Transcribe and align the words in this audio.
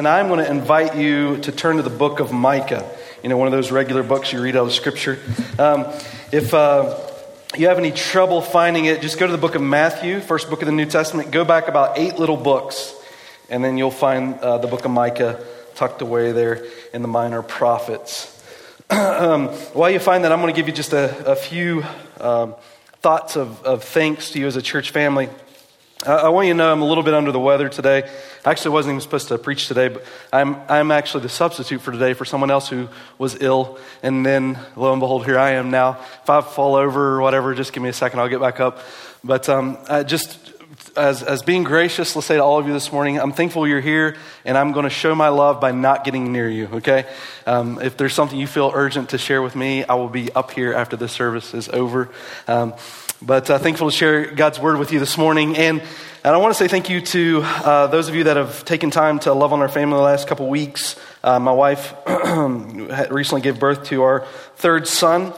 and 0.00 0.08
I'm 0.08 0.28
going 0.28 0.42
to 0.42 0.50
invite 0.50 0.96
you 0.96 1.36
to 1.42 1.52
turn 1.52 1.76
to 1.76 1.82
the 1.82 1.90
book 1.90 2.20
of 2.20 2.32
Micah. 2.32 2.90
You 3.22 3.28
know, 3.28 3.36
one 3.36 3.46
of 3.46 3.52
those 3.52 3.70
regular 3.70 4.02
books 4.02 4.32
you 4.32 4.40
read 4.40 4.56
out 4.56 4.64
of 4.64 4.72
Scripture. 4.72 5.18
Um, 5.58 5.84
if 6.32 6.54
uh, 6.54 6.98
you 7.54 7.68
have 7.68 7.76
any 7.76 7.90
trouble 7.92 8.40
finding 8.40 8.86
it, 8.86 9.02
just 9.02 9.18
go 9.18 9.26
to 9.26 9.30
the 9.30 9.36
book 9.36 9.56
of 9.56 9.60
Matthew, 9.60 10.20
first 10.20 10.48
book 10.48 10.62
of 10.62 10.66
the 10.66 10.72
New 10.72 10.86
Testament. 10.86 11.32
Go 11.32 11.44
back 11.44 11.68
about 11.68 11.98
eight 11.98 12.18
little 12.18 12.38
books, 12.38 12.94
and 13.50 13.62
then 13.62 13.76
you'll 13.76 13.90
find 13.90 14.36
uh, 14.36 14.56
the 14.56 14.68
book 14.68 14.86
of 14.86 14.90
Micah 14.90 15.44
tucked 15.74 16.00
away 16.00 16.32
there 16.32 16.64
in 16.94 17.02
the 17.02 17.08
minor 17.08 17.42
prophets. 17.42 18.42
um, 18.88 19.48
while 19.74 19.90
you 19.90 19.98
find 19.98 20.24
that, 20.24 20.32
I'm 20.32 20.40
going 20.40 20.50
to 20.50 20.58
give 20.58 20.66
you 20.66 20.72
just 20.72 20.94
a, 20.94 21.32
a 21.32 21.36
few 21.36 21.84
um, 22.20 22.54
thoughts 23.02 23.36
of, 23.36 23.62
of 23.64 23.84
thanks 23.84 24.30
to 24.30 24.38
you 24.38 24.46
as 24.46 24.56
a 24.56 24.62
church 24.62 24.92
family. 24.92 25.28
I 26.06 26.30
want 26.30 26.46
you 26.46 26.54
to 26.54 26.56
know 26.56 26.72
I'm 26.72 26.80
a 26.80 26.86
little 26.86 27.04
bit 27.04 27.12
under 27.12 27.30
the 27.30 27.38
weather 27.38 27.68
today. 27.68 28.08
I 28.46 28.50
actually 28.50 28.70
wasn't 28.70 28.92
even 28.92 29.00
supposed 29.02 29.28
to 29.28 29.36
preach 29.36 29.68
today, 29.68 29.88
but 29.88 30.02
I'm, 30.32 30.56
I'm 30.66 30.90
actually 30.90 31.24
the 31.24 31.28
substitute 31.28 31.82
for 31.82 31.92
today 31.92 32.14
for 32.14 32.24
someone 32.24 32.50
else 32.50 32.70
who 32.70 32.88
was 33.18 33.42
ill. 33.42 33.78
And 34.02 34.24
then, 34.24 34.58
lo 34.76 34.92
and 34.92 35.00
behold, 35.00 35.26
here 35.26 35.38
I 35.38 35.50
am 35.52 35.70
now. 35.70 36.00
If 36.22 36.30
I 36.30 36.40
fall 36.40 36.76
over 36.76 37.16
or 37.16 37.20
whatever, 37.20 37.54
just 37.54 37.74
give 37.74 37.82
me 37.82 37.90
a 37.90 37.92
second, 37.92 38.18
I'll 38.18 38.30
get 38.30 38.40
back 38.40 38.60
up. 38.60 38.78
But 39.22 39.50
um, 39.50 39.76
just 40.06 40.38
as, 40.96 41.22
as 41.22 41.42
being 41.42 41.64
gracious, 41.64 42.16
let's 42.16 42.26
say 42.26 42.36
to 42.36 42.42
all 42.42 42.58
of 42.58 42.66
you 42.66 42.72
this 42.72 42.90
morning, 42.92 43.18
I'm 43.20 43.32
thankful 43.32 43.68
you're 43.68 43.82
here, 43.82 44.16
and 44.46 44.56
I'm 44.56 44.72
going 44.72 44.84
to 44.84 44.90
show 44.90 45.14
my 45.14 45.28
love 45.28 45.60
by 45.60 45.72
not 45.72 46.04
getting 46.04 46.32
near 46.32 46.48
you, 46.48 46.68
okay? 46.74 47.06
Um, 47.46 47.80
if 47.82 47.98
there's 47.98 48.14
something 48.14 48.38
you 48.38 48.46
feel 48.46 48.72
urgent 48.74 49.10
to 49.10 49.18
share 49.18 49.42
with 49.42 49.54
me, 49.54 49.84
I 49.84 49.94
will 49.94 50.08
be 50.08 50.32
up 50.32 50.50
here 50.50 50.72
after 50.72 50.96
the 50.96 51.08
service 51.08 51.52
is 51.52 51.68
over. 51.68 52.08
Um, 52.48 52.74
but 53.22 53.50
uh, 53.50 53.58
thankful 53.58 53.90
to 53.90 53.96
share 53.96 54.34
God's 54.34 54.58
word 54.58 54.78
with 54.78 54.92
you 54.92 54.98
this 54.98 55.18
morning. 55.18 55.56
And, 55.56 55.80
and 56.24 56.34
I 56.34 56.38
want 56.38 56.54
to 56.54 56.58
say 56.58 56.68
thank 56.68 56.88
you 56.88 57.02
to 57.02 57.42
uh, 57.44 57.86
those 57.88 58.08
of 58.08 58.14
you 58.14 58.24
that 58.24 58.36
have 58.36 58.64
taken 58.64 58.90
time 58.90 59.18
to 59.20 59.34
love 59.34 59.52
on 59.52 59.60
our 59.60 59.68
family 59.68 59.96
the 59.96 60.02
last 60.02 60.26
couple 60.26 60.48
weeks. 60.48 60.98
Uh, 61.22 61.38
my 61.38 61.52
wife 61.52 61.94
recently 63.10 63.42
gave 63.42 63.60
birth 63.60 63.84
to 63.84 64.02
our 64.02 64.26
third 64.56 64.88
son. 64.88 65.34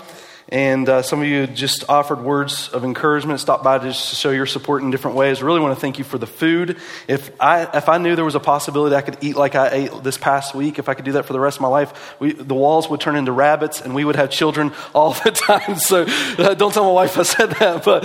And 0.52 0.86
uh, 0.86 1.00
some 1.00 1.22
of 1.22 1.26
you 1.26 1.46
just 1.46 1.88
offered 1.88 2.20
words 2.20 2.68
of 2.68 2.84
encouragement, 2.84 3.40
stopped 3.40 3.64
by 3.64 3.78
just 3.78 4.10
to 4.10 4.16
show 4.16 4.30
your 4.30 4.44
support 4.44 4.82
in 4.82 4.90
different 4.90 5.16
ways. 5.16 5.42
Really 5.42 5.60
want 5.60 5.74
to 5.74 5.80
thank 5.80 5.96
you 5.96 6.04
for 6.04 6.18
the 6.18 6.26
food. 6.26 6.76
If 7.08 7.30
I, 7.40 7.62
if 7.74 7.88
I 7.88 7.96
knew 7.96 8.16
there 8.16 8.24
was 8.26 8.34
a 8.34 8.40
possibility 8.40 8.94
I 8.94 9.00
could 9.00 9.16
eat 9.22 9.34
like 9.34 9.54
I 9.54 9.68
ate 9.70 10.02
this 10.02 10.18
past 10.18 10.54
week, 10.54 10.78
if 10.78 10.90
I 10.90 10.94
could 10.94 11.06
do 11.06 11.12
that 11.12 11.24
for 11.24 11.32
the 11.32 11.40
rest 11.40 11.56
of 11.56 11.62
my 11.62 11.68
life, 11.68 12.20
we, 12.20 12.34
the 12.34 12.54
walls 12.54 12.90
would 12.90 13.00
turn 13.00 13.16
into 13.16 13.32
rabbits 13.32 13.80
and 13.80 13.94
we 13.94 14.04
would 14.04 14.16
have 14.16 14.28
children 14.28 14.74
all 14.94 15.14
the 15.14 15.30
time. 15.34 15.78
So 15.78 16.04
uh, 16.36 16.52
don't 16.52 16.74
tell 16.74 16.84
my 16.84 16.92
wife 16.92 17.16
I 17.16 17.22
said 17.22 17.52
that, 17.52 17.82
but, 17.82 18.02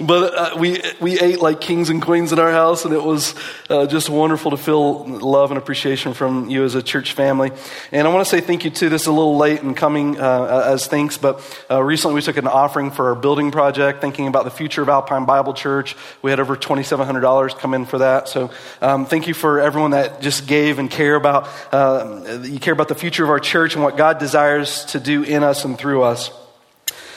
but 0.00 0.34
uh, 0.34 0.56
we, 0.56 0.80
we 1.02 1.20
ate 1.20 1.40
like 1.40 1.60
kings 1.60 1.90
and 1.90 2.00
queens 2.00 2.32
in 2.32 2.38
our 2.38 2.50
house 2.50 2.86
and 2.86 2.94
it 2.94 3.04
was 3.04 3.34
uh, 3.68 3.84
just 3.86 4.08
wonderful 4.08 4.52
to 4.52 4.56
feel 4.56 5.04
love 5.06 5.50
and 5.50 5.58
appreciation 5.58 6.14
from 6.14 6.48
you 6.48 6.64
as 6.64 6.74
a 6.74 6.82
church 6.82 7.12
family. 7.12 7.52
And 7.92 8.08
I 8.08 8.10
want 8.10 8.24
to 8.24 8.30
say 8.30 8.40
thank 8.40 8.64
you 8.64 8.70
too. 8.70 8.88
This 8.88 9.02
is 9.02 9.08
a 9.08 9.12
little 9.12 9.36
late 9.36 9.60
in 9.60 9.74
coming 9.74 10.18
uh, 10.18 10.64
as 10.66 10.86
thanks, 10.86 11.18
but 11.18 11.42
uh, 11.70 11.89
recently 11.90 12.14
we 12.14 12.22
took 12.22 12.36
an 12.36 12.46
offering 12.46 12.92
for 12.92 13.08
our 13.08 13.16
building 13.16 13.50
project, 13.50 14.00
thinking 14.00 14.28
about 14.28 14.44
the 14.44 14.50
future 14.50 14.80
of 14.80 14.88
Alpine 14.88 15.24
Bible 15.24 15.52
Church. 15.52 15.96
We 16.22 16.30
had 16.30 16.38
over 16.38 16.56
$2,700 16.56 17.58
come 17.58 17.74
in 17.74 17.84
for 17.84 17.98
that. 17.98 18.28
So 18.28 18.52
um, 18.80 19.06
thank 19.06 19.26
you 19.26 19.34
for 19.34 19.58
everyone 19.58 19.90
that 19.90 20.20
just 20.20 20.46
gave 20.46 20.78
and 20.78 20.88
care 20.88 21.16
about, 21.16 21.48
uh, 21.72 22.42
you 22.44 22.60
care 22.60 22.72
about 22.72 22.86
the 22.86 22.94
future 22.94 23.24
of 23.24 23.30
our 23.30 23.40
church 23.40 23.74
and 23.74 23.82
what 23.82 23.96
God 23.96 24.20
desires 24.20 24.84
to 24.86 25.00
do 25.00 25.24
in 25.24 25.42
us 25.42 25.64
and 25.64 25.76
through 25.76 26.04
us. 26.04 26.30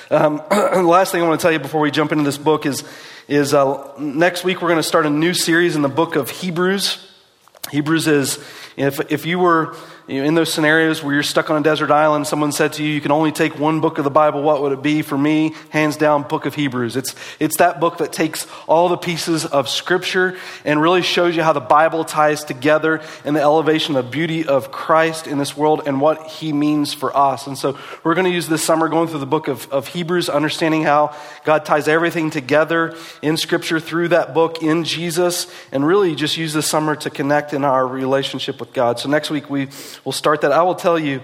Um, 0.09 0.41
the 0.49 0.81
last 0.81 1.11
thing 1.11 1.21
I 1.21 1.27
want 1.27 1.39
to 1.39 1.43
tell 1.43 1.51
you 1.51 1.59
before 1.59 1.79
we 1.79 1.91
jump 1.91 2.11
into 2.11 2.23
this 2.23 2.39
book 2.39 2.65
is, 2.65 2.83
is 3.27 3.53
uh, 3.53 3.93
next 3.99 4.43
week 4.43 4.59
we're 4.63 4.69
going 4.69 4.79
to 4.79 4.83
start 4.83 5.05
a 5.05 5.11
new 5.11 5.35
series 5.35 5.75
in 5.75 5.83
the 5.83 5.87
book 5.87 6.15
of 6.15 6.31
Hebrews. 6.31 6.97
Hebrews 7.69 8.07
is, 8.07 8.43
if, 8.75 9.11
if 9.11 9.27
you 9.27 9.37
were 9.37 9.75
in 10.07 10.33
those 10.33 10.51
scenarios 10.51 11.01
where 11.01 11.13
you're 11.13 11.23
stuck 11.23 11.49
on 11.49 11.61
a 11.61 11.63
desert 11.63 11.89
island, 11.89 12.27
someone 12.27 12.51
said 12.51 12.73
to 12.73 12.83
you, 12.83 12.89
you 12.89 12.99
can 12.99 13.11
only 13.11 13.31
take 13.31 13.57
one 13.57 13.79
book 13.79 13.97
of 13.97 14.03
the 14.03 14.09
Bible, 14.09 14.43
what 14.43 14.61
would 14.61 14.73
it 14.73 14.81
be? 14.81 15.01
For 15.01 15.17
me, 15.17 15.55
hands 15.69 15.95
down, 15.95 16.23
book 16.23 16.45
of 16.45 16.55
Hebrews. 16.55 16.97
It's, 16.97 17.15
it's 17.39 17.57
that 17.57 17.79
book 17.79 17.99
that 17.99 18.11
takes 18.11 18.45
all 18.67 18.89
the 18.89 18.97
pieces 18.97 19.45
of 19.45 19.69
Scripture 19.69 20.37
and 20.65 20.81
really 20.81 21.03
shows 21.03 21.37
you 21.37 21.43
how 21.43 21.53
the 21.53 21.61
Bible 21.61 22.03
ties 22.03 22.43
together 22.43 23.01
in 23.23 23.33
the 23.33 23.41
elevation 23.41 23.95
of 23.95 24.05
the 24.05 24.11
beauty 24.11 24.45
of 24.45 24.71
Christ 24.71 25.25
in 25.25 25.37
this 25.37 25.55
world 25.55 25.83
and 25.85 26.01
what 26.01 26.27
He 26.27 26.51
means 26.51 26.93
for 26.93 27.15
us. 27.15 27.47
And 27.47 27.57
so 27.57 27.77
we're 28.03 28.15
going 28.15 28.25
to 28.25 28.31
use 28.31 28.49
this 28.49 28.63
summer 28.63 28.89
going 28.89 29.07
through 29.07 29.19
the 29.19 29.25
book 29.25 29.47
of, 29.47 29.71
of 29.71 29.87
Hebrews, 29.87 30.27
understanding 30.27 30.83
how 30.83 31.15
God 31.45 31.63
ties 31.63 31.87
everything 31.87 32.29
together 32.29 32.97
in 33.21 33.37
Scripture 33.37 33.79
through 33.79 34.09
that 34.09 34.33
book 34.33 34.61
in 34.61 34.83
Jesus, 34.83 35.47
and 35.71 35.87
really 35.87 36.13
just 36.13 36.35
use 36.35 36.51
this 36.51 36.67
summer 36.67 36.97
to 36.97 37.09
connect 37.09 37.53
in 37.53 37.63
our 37.63 37.87
relationship 37.87 38.59
with 38.59 38.73
God. 38.73 38.99
So 38.99 39.07
next 39.07 39.29
week 39.29 39.49
we 39.49 39.69
we'll 40.03 40.11
start 40.11 40.41
that. 40.41 40.51
I 40.51 40.63
will 40.63 40.75
tell 40.75 40.97
you, 40.97 41.21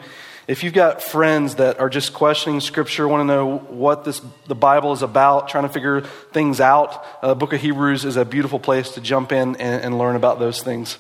if 0.48 0.64
you've 0.64 0.74
got 0.74 1.04
friends 1.04 1.56
that 1.56 1.80
are 1.80 1.90
just 1.90 2.12
questioning 2.14 2.60
Scripture, 2.60 3.08
want 3.08 3.22
to 3.22 3.26
know 3.26 3.58
what 3.58 4.04
this, 4.04 4.20
the 4.48 4.56
Bible 4.56 4.94
is 4.94 5.04
about, 5.04 5.48
trying 5.48 5.64
to 5.64 5.70
figure 5.70 6.02
things 6.02 6.60
out, 6.60 7.06
uh, 7.22 7.28
the 7.28 7.36
book 7.36 7.54
of 7.54 7.62
Hebrews 7.62 8.04
is 8.04 8.18
a 8.18 8.26
beautiful 8.26 8.60
place 8.60 8.92
to 8.92 9.02
jump 9.02 9.32
in 9.32 9.56
and, 9.58 9.84
and 9.84 9.98
learn 10.00 10.16
about 10.16 10.40
those 10.40 10.64
things. 10.64 10.98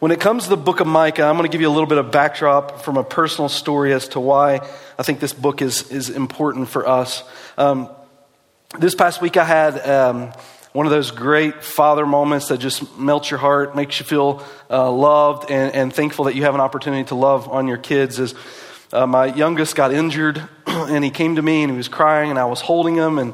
When 0.00 0.12
it 0.12 0.20
comes 0.20 0.44
to 0.44 0.50
the 0.50 0.56
book 0.56 0.80
of 0.80 0.86
Micah, 0.86 1.24
I'm 1.24 1.36
going 1.36 1.48
to 1.48 1.52
give 1.52 1.60
you 1.60 1.68
a 1.68 1.72
little 1.72 1.86
bit 1.86 1.98
of 1.98 2.10
backdrop 2.10 2.82
from 2.82 2.96
a 2.96 3.04
personal 3.04 3.48
story 3.48 3.92
as 3.92 4.08
to 4.08 4.20
why 4.20 4.66
I 4.98 5.02
think 5.02 5.20
this 5.20 5.32
book 5.32 5.62
is, 5.62 5.90
is 5.90 6.10
important 6.10 6.68
for 6.68 6.86
us. 6.86 7.22
Um, 7.56 7.88
this 8.78 8.94
past 8.94 9.20
week, 9.20 9.36
I 9.36 9.44
had 9.44 9.80
um, 9.86 10.32
one 10.72 10.86
of 10.86 10.92
those 10.92 11.10
great 11.10 11.64
father 11.64 12.06
moments 12.06 12.48
that 12.48 12.58
just 12.58 12.96
melts 12.96 13.30
your 13.30 13.38
heart, 13.38 13.74
makes 13.74 13.98
you 13.98 14.06
feel 14.06 14.44
uh, 14.70 14.90
loved 14.90 15.50
and, 15.50 15.74
and, 15.74 15.92
thankful 15.92 16.26
that 16.26 16.36
you 16.36 16.42
have 16.42 16.54
an 16.54 16.60
opportunity 16.60 17.04
to 17.04 17.16
love 17.16 17.48
on 17.48 17.66
your 17.66 17.76
kids. 17.76 18.20
Is 18.20 18.34
uh, 18.92 19.06
my 19.06 19.26
youngest 19.26 19.74
got 19.74 19.92
injured 19.92 20.40
and 20.66 21.02
he 21.04 21.10
came 21.10 21.36
to 21.36 21.42
me 21.42 21.62
and 21.62 21.72
he 21.72 21.76
was 21.76 21.88
crying 21.88 22.30
and 22.30 22.38
I 22.38 22.44
was 22.44 22.60
holding 22.60 22.94
him 22.94 23.18
and, 23.18 23.32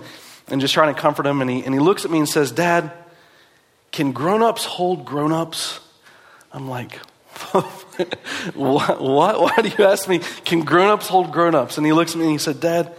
and 0.48 0.62
just 0.62 0.72
trying 0.72 0.94
to 0.94 1.00
comfort 1.00 1.26
him. 1.26 1.42
And 1.42 1.50
he, 1.50 1.62
and 1.62 1.74
he 1.74 1.80
looks 1.80 2.06
at 2.06 2.10
me 2.10 2.18
and 2.18 2.28
says, 2.28 2.52
Dad, 2.52 2.90
can 3.92 4.12
grown 4.12 4.42
ups 4.42 4.64
hold 4.64 5.04
grown 5.04 5.32
ups? 5.32 5.80
I'm 6.52 6.70
like, 6.70 6.96
what, 8.54 9.02
what? 9.02 9.40
Why 9.42 9.56
do 9.62 9.68
you 9.68 9.84
ask 9.84 10.08
me, 10.08 10.20
can 10.46 10.60
grown 10.60 10.88
ups 10.88 11.06
hold 11.06 11.32
grown 11.32 11.54
ups? 11.54 11.76
And 11.76 11.86
he 11.86 11.92
looks 11.92 12.12
at 12.12 12.16
me 12.16 12.24
and 12.24 12.32
he 12.32 12.38
said, 12.38 12.60
Dad, 12.60 12.94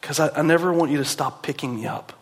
because 0.00 0.20
I, 0.20 0.30
I 0.38 0.42
never 0.42 0.72
want 0.72 0.90
you 0.90 0.98
to 0.98 1.04
stop 1.04 1.42
picking 1.42 1.76
me 1.76 1.86
up. 1.86 2.15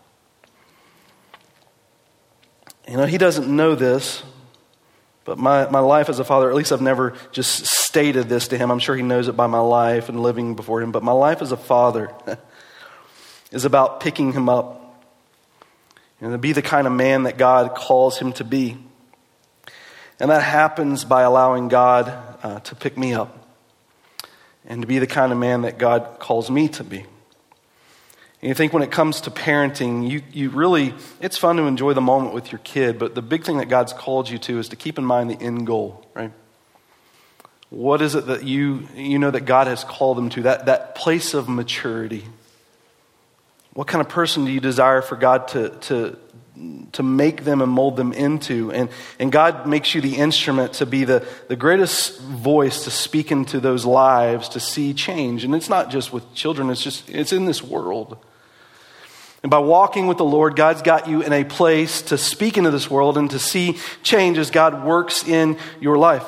You 2.88 2.98
know, 2.98 3.06
he 3.06 3.18
doesn't 3.18 3.48
know 3.48 3.74
this, 3.74 4.22
but 5.24 5.38
my, 5.38 5.68
my 5.70 5.78
life 5.78 6.10
as 6.10 6.18
a 6.18 6.24
father, 6.24 6.50
at 6.50 6.54
least 6.54 6.70
I've 6.70 6.82
never 6.82 7.14
just 7.32 7.66
stated 7.66 8.28
this 8.28 8.48
to 8.48 8.58
him. 8.58 8.70
I'm 8.70 8.78
sure 8.78 8.94
he 8.94 9.02
knows 9.02 9.28
it 9.28 9.36
by 9.36 9.46
my 9.46 9.60
life 9.60 10.08
and 10.08 10.20
living 10.20 10.54
before 10.54 10.82
him. 10.82 10.92
But 10.92 11.02
my 11.02 11.12
life 11.12 11.40
as 11.40 11.50
a 11.50 11.56
father 11.56 12.12
is 13.50 13.64
about 13.64 14.00
picking 14.00 14.32
him 14.32 14.48
up 14.48 15.02
and 16.20 16.32
to 16.32 16.38
be 16.38 16.52
the 16.52 16.62
kind 16.62 16.86
of 16.86 16.92
man 16.92 17.22
that 17.22 17.38
God 17.38 17.74
calls 17.74 18.18
him 18.18 18.32
to 18.34 18.44
be. 18.44 18.76
And 20.20 20.30
that 20.30 20.42
happens 20.42 21.04
by 21.04 21.22
allowing 21.22 21.68
God 21.68 22.08
uh, 22.42 22.60
to 22.60 22.74
pick 22.74 22.98
me 22.98 23.14
up 23.14 23.48
and 24.66 24.82
to 24.82 24.86
be 24.86 24.98
the 24.98 25.06
kind 25.06 25.32
of 25.32 25.38
man 25.38 25.62
that 25.62 25.78
God 25.78 26.18
calls 26.18 26.50
me 26.50 26.68
to 26.68 26.84
be. 26.84 27.06
And 28.44 28.50
you 28.50 28.54
think 28.54 28.74
when 28.74 28.82
it 28.82 28.90
comes 28.90 29.22
to 29.22 29.30
parenting, 29.30 30.06
you, 30.06 30.20
you 30.30 30.50
really, 30.50 30.92
it's 31.18 31.38
fun 31.38 31.56
to 31.56 31.62
enjoy 31.62 31.94
the 31.94 32.02
moment 32.02 32.34
with 32.34 32.52
your 32.52 32.58
kid, 32.58 32.98
but 32.98 33.14
the 33.14 33.22
big 33.22 33.42
thing 33.42 33.56
that 33.56 33.70
God's 33.70 33.94
called 33.94 34.28
you 34.28 34.36
to 34.36 34.58
is 34.58 34.68
to 34.68 34.76
keep 34.76 34.98
in 34.98 35.04
mind 35.06 35.30
the 35.30 35.40
end 35.40 35.66
goal, 35.66 36.06
right? 36.12 36.30
What 37.70 38.02
is 38.02 38.14
it 38.14 38.26
that 38.26 38.44
you, 38.44 38.86
you 38.94 39.18
know 39.18 39.30
that 39.30 39.46
God 39.46 39.66
has 39.66 39.82
called 39.82 40.18
them 40.18 40.28
to? 40.28 40.42
That, 40.42 40.66
that 40.66 40.94
place 40.94 41.32
of 41.32 41.48
maturity. 41.48 42.26
What 43.72 43.86
kind 43.86 44.02
of 44.02 44.10
person 44.10 44.44
do 44.44 44.52
you 44.52 44.60
desire 44.60 45.00
for 45.00 45.16
God 45.16 45.48
to, 45.48 45.70
to, 45.70 46.18
to 46.92 47.02
make 47.02 47.44
them 47.44 47.62
and 47.62 47.72
mold 47.72 47.96
them 47.96 48.12
into? 48.12 48.70
And, 48.72 48.90
and 49.18 49.32
God 49.32 49.66
makes 49.66 49.94
you 49.94 50.02
the 50.02 50.16
instrument 50.16 50.74
to 50.74 50.84
be 50.84 51.04
the, 51.04 51.26
the 51.48 51.56
greatest 51.56 52.20
voice 52.20 52.84
to 52.84 52.90
speak 52.90 53.32
into 53.32 53.58
those 53.58 53.86
lives, 53.86 54.50
to 54.50 54.60
see 54.60 54.92
change. 54.92 55.44
And 55.44 55.54
it's 55.54 55.70
not 55.70 55.88
just 55.88 56.12
with 56.12 56.34
children, 56.34 56.68
it's 56.68 56.82
just, 56.82 57.08
it's 57.08 57.32
in 57.32 57.46
this 57.46 57.62
world. 57.62 58.18
And 59.44 59.50
by 59.50 59.58
walking 59.58 60.06
with 60.06 60.16
the 60.16 60.24
Lord, 60.24 60.56
God's 60.56 60.80
got 60.80 61.06
you 61.06 61.20
in 61.20 61.30
a 61.34 61.44
place 61.44 62.00
to 62.02 62.16
speak 62.16 62.56
into 62.56 62.70
this 62.70 62.90
world 62.90 63.18
and 63.18 63.30
to 63.30 63.38
see 63.38 63.76
change 64.02 64.38
as 64.38 64.50
God 64.50 64.82
works 64.86 65.22
in 65.22 65.58
your 65.82 65.98
life. 65.98 66.24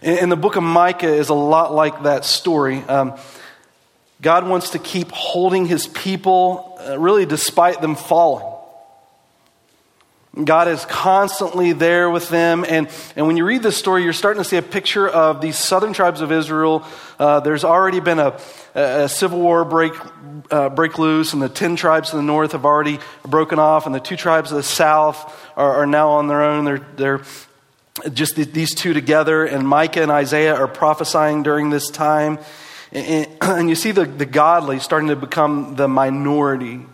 And 0.00 0.32
the 0.32 0.36
book 0.36 0.56
of 0.56 0.62
Micah 0.62 1.12
is 1.12 1.28
a 1.28 1.34
lot 1.34 1.74
like 1.74 2.04
that 2.04 2.24
story. 2.24 2.78
Um, 2.78 3.18
God 4.22 4.48
wants 4.48 4.70
to 4.70 4.78
keep 4.78 5.10
holding 5.10 5.66
his 5.66 5.88
people, 5.88 6.78
uh, 6.88 6.98
really, 6.98 7.26
despite 7.26 7.82
them 7.82 7.96
falling. 7.96 8.46
God 10.32 10.68
is 10.68 10.84
constantly 10.84 11.72
there 11.72 12.08
with 12.08 12.28
them. 12.28 12.64
And, 12.68 12.88
and 13.16 13.26
when 13.26 13.36
you 13.36 13.44
read 13.44 13.64
this 13.64 13.76
story, 13.76 14.04
you're 14.04 14.12
starting 14.12 14.40
to 14.40 14.48
see 14.48 14.58
a 14.58 14.62
picture 14.62 15.08
of 15.08 15.40
these 15.40 15.58
southern 15.58 15.92
tribes 15.92 16.20
of 16.20 16.30
Israel. 16.30 16.84
Uh, 17.18 17.40
there's 17.40 17.64
already 17.64 17.98
been 17.98 18.20
a, 18.20 18.40
a 18.76 19.08
civil 19.08 19.40
war 19.40 19.64
break, 19.64 19.92
uh, 20.52 20.68
break 20.68 21.00
loose, 21.00 21.32
and 21.32 21.42
the 21.42 21.48
10 21.48 21.74
tribes 21.74 22.10
to 22.10 22.16
the 22.16 22.22
north 22.22 22.52
have 22.52 22.64
already 22.64 23.00
broken 23.26 23.58
off, 23.58 23.86
and 23.86 23.94
the 23.94 24.00
two 24.00 24.14
tribes 24.14 24.52
of 24.52 24.56
the 24.56 24.62
south 24.62 25.36
are, 25.56 25.78
are 25.78 25.86
now 25.86 26.10
on 26.10 26.28
their 26.28 26.44
own. 26.44 26.64
They're, 26.64 26.86
they're 26.96 27.22
just 28.12 28.36
these 28.36 28.72
two 28.72 28.92
together, 28.92 29.44
and 29.44 29.66
Micah 29.66 30.02
and 30.02 30.12
Isaiah 30.12 30.54
are 30.54 30.68
prophesying 30.68 31.42
during 31.42 31.70
this 31.70 31.90
time. 31.90 32.38
And 32.92 33.68
you 33.68 33.74
see 33.74 33.90
the, 33.90 34.04
the 34.04 34.26
godly 34.26 34.78
starting 34.78 35.08
to 35.08 35.16
become 35.16 35.74
the 35.74 35.88
minority. 35.88 36.86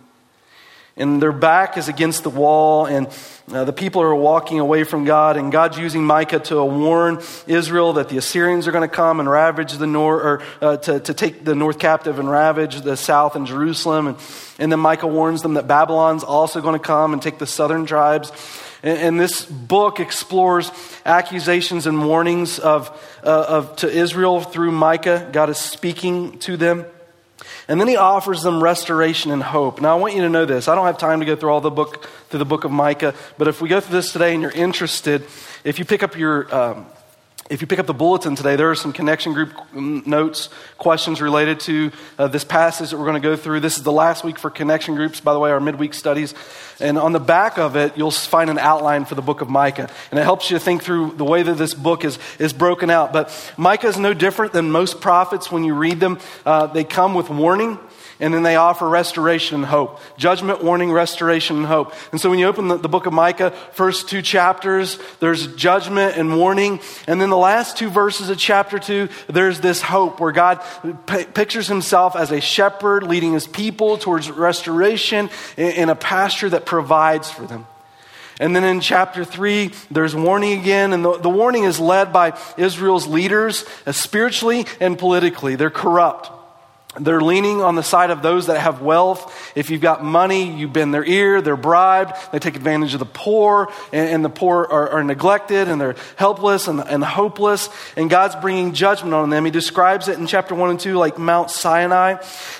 And 0.98 1.20
their 1.20 1.32
back 1.32 1.76
is 1.76 1.88
against 1.88 2.22
the 2.22 2.30
wall, 2.30 2.86
and 2.86 3.06
uh, 3.52 3.64
the 3.64 3.72
people 3.72 4.00
are 4.00 4.14
walking 4.14 4.60
away 4.60 4.82
from 4.84 5.04
God. 5.04 5.36
And 5.36 5.52
God's 5.52 5.76
using 5.76 6.02
Micah 6.02 6.38
to 6.40 6.64
warn 6.64 7.20
Israel 7.46 7.92
that 7.94 8.08
the 8.08 8.16
Assyrians 8.16 8.66
are 8.66 8.72
going 8.72 8.88
to 8.88 8.94
come 8.94 9.20
and 9.20 9.28
ravage 9.28 9.74
the 9.74 9.86
north, 9.86 10.24
or 10.24 10.42
uh, 10.62 10.76
to, 10.78 11.00
to 11.00 11.12
take 11.12 11.44
the 11.44 11.54
north 11.54 11.78
captive 11.78 12.18
and 12.18 12.30
ravage 12.30 12.80
the 12.80 12.96
south 12.96 13.36
and 13.36 13.46
Jerusalem. 13.46 14.06
And, 14.06 14.16
and 14.58 14.72
then 14.72 14.80
Micah 14.80 15.06
warns 15.06 15.42
them 15.42 15.54
that 15.54 15.68
Babylon's 15.68 16.24
also 16.24 16.62
going 16.62 16.78
to 16.80 16.86
come 16.86 17.12
and 17.12 17.20
take 17.20 17.38
the 17.38 17.46
southern 17.46 17.84
tribes. 17.84 18.32
And, 18.82 18.98
and 18.98 19.20
this 19.20 19.44
book 19.44 20.00
explores 20.00 20.70
accusations 21.04 21.86
and 21.86 22.06
warnings 22.06 22.58
of, 22.58 22.88
uh, 23.22 23.44
of, 23.48 23.76
to 23.76 23.90
Israel 23.90 24.40
through 24.40 24.72
Micah. 24.72 25.28
God 25.30 25.50
is 25.50 25.58
speaking 25.58 26.38
to 26.38 26.56
them. 26.56 26.86
And 27.68 27.80
then 27.80 27.88
he 27.88 27.96
offers 27.96 28.42
them 28.42 28.62
restoration 28.62 29.32
and 29.32 29.42
hope. 29.42 29.80
Now, 29.80 29.96
I 29.96 30.00
want 30.00 30.14
you 30.14 30.22
to 30.22 30.28
know 30.28 30.44
this. 30.44 30.68
I 30.68 30.74
don't 30.76 30.86
have 30.86 30.98
time 30.98 31.18
to 31.20 31.26
go 31.26 31.34
through 31.34 31.50
all 31.50 31.60
the 31.60 31.70
book, 31.70 32.06
through 32.28 32.38
the 32.38 32.44
book 32.44 32.64
of 32.64 32.70
Micah, 32.70 33.14
but 33.38 33.48
if 33.48 33.60
we 33.60 33.68
go 33.68 33.80
through 33.80 33.96
this 33.96 34.12
today 34.12 34.34
and 34.34 34.42
you're 34.42 34.52
interested, 34.52 35.22
if 35.64 35.78
you 35.78 35.84
pick 35.84 36.04
up 36.04 36.16
your, 36.16 36.54
um, 36.54 36.86
if 37.48 37.60
you 37.60 37.66
pick 37.66 37.78
up 37.78 37.86
the 37.86 37.94
bulletin 37.94 38.34
today, 38.34 38.56
there 38.56 38.70
are 38.70 38.74
some 38.74 38.92
connection 38.92 39.32
group 39.32 39.52
notes, 39.72 40.48
questions 40.78 41.20
related 41.20 41.60
to 41.60 41.92
uh, 42.18 42.26
this 42.26 42.44
passage 42.44 42.90
that 42.90 42.98
we're 42.98 43.04
going 43.04 43.20
to 43.20 43.28
go 43.28 43.36
through. 43.36 43.60
This 43.60 43.76
is 43.76 43.84
the 43.84 43.92
last 43.92 44.24
week 44.24 44.38
for 44.38 44.50
connection 44.50 44.96
groups, 44.96 45.20
by 45.20 45.32
the 45.32 45.38
way, 45.38 45.50
our 45.50 45.60
midweek 45.60 45.94
studies. 45.94 46.34
And 46.80 46.98
on 46.98 47.12
the 47.12 47.20
back 47.20 47.58
of 47.58 47.76
it, 47.76 47.96
you'll 47.96 48.10
find 48.10 48.50
an 48.50 48.58
outline 48.58 49.04
for 49.04 49.14
the 49.14 49.22
book 49.22 49.40
of 49.40 49.48
Micah. 49.48 49.88
And 50.10 50.18
it 50.18 50.24
helps 50.24 50.50
you 50.50 50.58
think 50.58 50.82
through 50.82 51.12
the 51.16 51.24
way 51.24 51.42
that 51.42 51.54
this 51.54 51.72
book 51.72 52.04
is, 52.04 52.18
is 52.38 52.52
broken 52.52 52.90
out. 52.90 53.12
But 53.12 53.30
Micah 53.56 53.88
is 53.88 53.98
no 53.98 54.12
different 54.12 54.52
than 54.52 54.70
most 54.70 55.00
prophets 55.00 55.50
when 55.50 55.62
you 55.62 55.74
read 55.74 56.00
them. 56.00 56.18
Uh, 56.44 56.66
they 56.66 56.84
come 56.84 57.14
with 57.14 57.30
warning 57.30 57.78
and 58.18 58.32
then 58.32 58.42
they 58.42 58.56
offer 58.56 58.88
restoration 58.88 59.56
and 59.56 59.64
hope. 59.64 60.00
Judgment, 60.16 60.64
warning, 60.64 60.90
restoration, 60.92 61.56
and 61.58 61.66
hope. 61.66 61.92
And 62.12 62.20
so 62.20 62.30
when 62.30 62.38
you 62.38 62.46
open 62.46 62.68
the, 62.68 62.76
the, 62.76 62.88
book 62.88 63.06
of 63.06 63.12
Micah, 63.12 63.50
first 63.72 64.08
two 64.08 64.22
chapters, 64.22 64.98
there's 65.20 65.54
judgment 65.54 66.16
and 66.16 66.38
warning. 66.38 66.80
And 67.06 67.20
then 67.20 67.30
the 67.30 67.36
last 67.36 67.76
two 67.76 67.90
verses 67.90 68.30
of 68.30 68.38
chapter 68.38 68.78
two, 68.78 69.08
there's 69.28 69.60
this 69.60 69.82
hope 69.82 70.20
where 70.20 70.32
God 70.32 70.62
p- 71.06 71.24
pictures 71.24 71.68
himself 71.68 72.16
as 72.16 72.30
a 72.30 72.40
shepherd 72.40 73.02
leading 73.02 73.32
his 73.32 73.46
people 73.46 73.98
towards 73.98 74.30
restoration 74.30 75.30
in, 75.56 75.72
in 75.72 75.88
a 75.88 75.96
pasture 75.96 76.48
that 76.50 76.64
provides 76.64 77.30
for 77.30 77.46
them. 77.46 77.66
And 78.38 78.54
then 78.54 78.64
in 78.64 78.80
chapter 78.80 79.24
3, 79.24 79.70
there's 79.90 80.14
warning 80.14 80.60
again, 80.60 80.92
and 80.92 81.02
the, 81.02 81.18
the 81.18 81.30
warning 81.30 81.64
is 81.64 81.80
led 81.80 82.12
by 82.12 82.38
Israel's 82.58 83.06
leaders, 83.06 83.64
uh, 83.86 83.92
spiritually 83.92 84.66
and 84.78 84.98
politically. 84.98 85.56
They're 85.56 85.70
corrupt. 85.70 86.35
They're 86.98 87.20
leaning 87.20 87.62
on 87.62 87.74
the 87.74 87.82
side 87.82 88.10
of 88.10 88.22
those 88.22 88.46
that 88.46 88.58
have 88.58 88.80
wealth. 88.80 89.52
If 89.54 89.70
you've 89.70 89.80
got 89.80 90.04
money, 90.04 90.50
you 90.50 90.68
bend 90.68 90.94
their 90.94 91.04
ear, 91.04 91.40
they're 91.40 91.56
bribed, 91.56 92.14
they 92.32 92.38
take 92.38 92.56
advantage 92.56 92.94
of 92.94 93.00
the 93.00 93.06
poor, 93.06 93.72
and, 93.92 94.08
and 94.08 94.24
the 94.24 94.30
poor 94.30 94.66
are, 94.70 94.90
are, 94.90 95.04
neglected 95.04 95.68
and 95.68 95.80
they're 95.80 95.96
helpless 96.16 96.68
and, 96.68 96.80
and 96.80 97.04
hopeless, 97.04 97.68
and 97.96 98.08
God's 98.10 98.34
bringing 98.36 98.72
judgment 98.72 99.14
on 99.14 99.30
them. 99.30 99.44
He 99.44 99.50
describes 99.50 100.08
it 100.08 100.18
in 100.18 100.26
chapter 100.26 100.54
1 100.54 100.70
and 100.70 100.80
2 100.80 100.96
like 100.96 101.18
Mount 101.18 101.50
Sinai, 101.50 102.16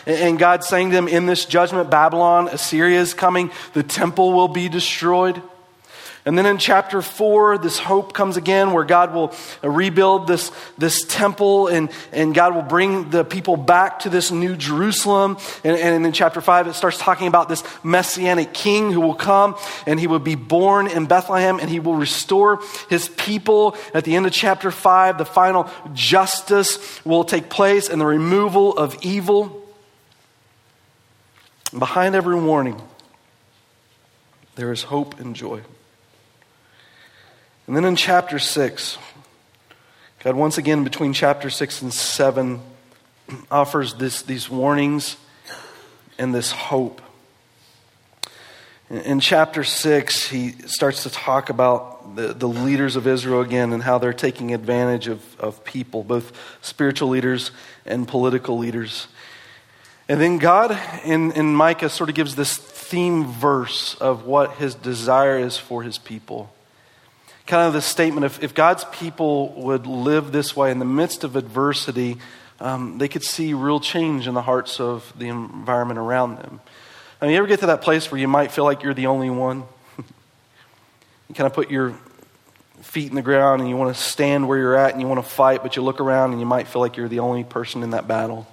and, 0.07 0.17
and 0.17 0.39
God's 0.39 0.67
saying 0.67 0.91
to 0.91 0.97
them, 0.97 1.09
In 1.09 1.27
this 1.27 1.45
judgment, 1.45 1.91
Babylon, 1.91 2.49
Assyria 2.49 3.01
is 3.01 3.15
coming, 3.15 3.51
the 3.73 3.83
temple 3.83 4.33
will 4.33 4.49
be 4.49 4.69
destroyed. 4.69 5.43
And 6.27 6.37
then 6.37 6.45
in 6.45 6.59
chapter 6.59 7.03
four, 7.03 7.57
this 7.57 7.79
hope 7.79 8.13
comes 8.13 8.37
again 8.37 8.73
where 8.73 8.83
God 8.83 9.15
will 9.15 9.33
rebuild 9.63 10.27
this, 10.27 10.51
this 10.77 11.05
temple 11.05 11.69
and, 11.69 11.89
and 12.11 12.35
God 12.35 12.53
will 12.53 12.63
bring 12.63 13.11
the 13.11 13.25
people 13.25 13.57
back 13.57 14.01
to 14.01 14.11
this 14.11 14.33
new 14.33 14.57
Jerusalem. 14.57 15.39
And, 15.63 15.79
and 15.79 16.05
in 16.05 16.11
chapter 16.11 16.41
five, 16.41 16.67
it 16.67 16.73
starts 16.73 16.99
talking 16.99 17.29
about 17.29 17.49
this 17.49 17.63
messianic 17.85 18.53
king 18.53 18.91
who 18.91 19.01
will 19.01 19.15
come 19.15 19.57
and 19.87 20.01
he 20.01 20.09
will 20.09 20.19
be 20.19 20.35
born 20.35 20.89
in 20.89 21.07
Bethlehem 21.07 21.61
and 21.61 21.71
he 21.71 21.79
will 21.79 21.95
restore 21.95 22.61
his 22.91 23.09
people. 23.11 23.77
At 23.95 24.03
the 24.03 24.17
end 24.17 24.27
of 24.27 24.33
chapter 24.33 24.73
five, 24.73 25.19
the 25.19 25.25
final 25.25 25.71
justice 25.95 27.05
will 27.05 27.23
take 27.23 27.49
place 27.49 27.89
and 27.89 28.01
the 28.01 28.07
removal 28.07 28.77
of 28.77 28.99
evil. 29.01 29.63
Behind 31.79 32.17
every 32.17 32.35
warning, 32.35 32.83
there 34.57 34.73
is 34.73 34.83
hope 34.83 35.21
and 35.21 35.37
joy. 35.37 35.63
And 37.67 37.77
then 37.77 37.85
in 37.85 37.97
chapter 37.97 38.39
6, 38.39 38.97
God, 40.23 40.37
once 40.37 40.57
again, 40.57 40.85
between 40.85 41.13
chapter 41.13 41.51
6 41.51 41.83
and 41.83 41.93
7, 41.93 42.61
offers 43.51 43.95
this, 43.95 44.23
these 44.23 44.49
warnings 44.49 45.17
and 46.17 46.33
this 46.33 46.53
hope. 46.53 47.03
In, 48.89 48.99
in 48.99 49.21
chapter 49.21 49.65
6, 49.65 50.29
he 50.29 50.53
starts 50.67 51.03
to 51.03 51.11
talk 51.11 51.51
about 51.51 52.15
the, 52.15 52.33
the 52.35 52.49
leaders 52.49 52.95
of 52.95 53.09
Israel 53.09 53.41
again 53.41 53.73
and 53.73 53.83
how 53.83 53.99
they're 53.99 54.13
taking 54.13 54.55
advantage 54.55 55.09
of, 55.09 55.41
of 55.41 55.65
people, 55.65 56.05
both 56.05 56.33
spiritual 56.63 57.09
leaders 57.09 57.51
and 57.85 58.07
political 58.07 58.59
leaders. 58.59 59.09
And 60.09 60.21
then 60.21 60.39
God 60.39 60.79
in, 61.05 61.33
in 61.33 61.53
Micah 61.53 61.89
sort 61.89 62.11
of 62.11 62.15
gives 62.15 62.37
this 62.37 62.57
theme 62.57 63.27
verse 63.27 63.97
of 63.97 64.25
what 64.25 64.53
his 64.53 64.77
desire 64.77 65.37
is 65.37 65.59
for 65.59 65.83
his 65.83 65.99
people 65.99 66.53
kind 67.47 67.67
of 67.67 67.73
this 67.73 67.87
statement 67.87 68.25
if, 68.25 68.43
if 68.43 68.55
God's 68.55 68.85
people 68.87 69.53
would 69.63 69.87
live 69.87 70.33
this 70.33 70.57
way 70.57 70.71
in 70.71 70.79
the 70.79 70.85
midst 70.85 71.25
of 71.25 71.37
adversity, 71.37 72.19
um, 72.61 72.99
they 72.99 73.09
could 73.09 73.23
see 73.23 73.55
real 73.55 73.81
change 73.81 74.27
in 74.27 74.35
the 74.35 74.43
hearts 74.43 74.81
of 74.81 75.13
the 75.17 75.29
environment 75.29 75.99
around 75.99 76.37
them. 76.37 76.61
I 77.21 77.27
mean, 77.27 77.33
you 77.33 77.39
ever 77.39 77.47
get 77.47 77.61
to 77.61 77.67
that 77.67 77.83
place 77.83 78.11
where 78.11 78.21
you 78.21 78.29
might 78.29 78.53
feel 78.53 78.65
like 78.65 78.83
you're 78.83 78.95
the 78.95 79.07
only 79.07 79.31
one? 79.31 79.65
you 81.29 81.35
kind 81.35 81.47
of 81.47 81.55
put 81.55 81.71
your 81.71 81.97
feet 82.83 83.09
in 83.09 83.15
the 83.15 83.23
ground 83.23 83.61
and 83.61 83.71
you 83.71 83.77
want 83.77 83.95
to 83.95 84.01
stand 84.01 84.49
where 84.49 84.59
you're 84.59 84.77
at 84.77 84.93
and 84.93 85.01
you 85.01 85.09
want 85.09 85.23
to 85.23 85.31
fight, 85.31 85.63
but 85.63 85.77
you 85.77 85.83
look 85.83 86.01
around 86.01 86.33
and 86.33 86.41
you 86.41 86.47
might 86.47 86.69
feel 86.69 86.81
like 86.81 86.97
you're 86.97 87.09
the 87.09 87.21
only 87.21 87.45
person 87.45 87.83
in 87.83 87.91
that 87.91 88.09
battle. 88.09 88.47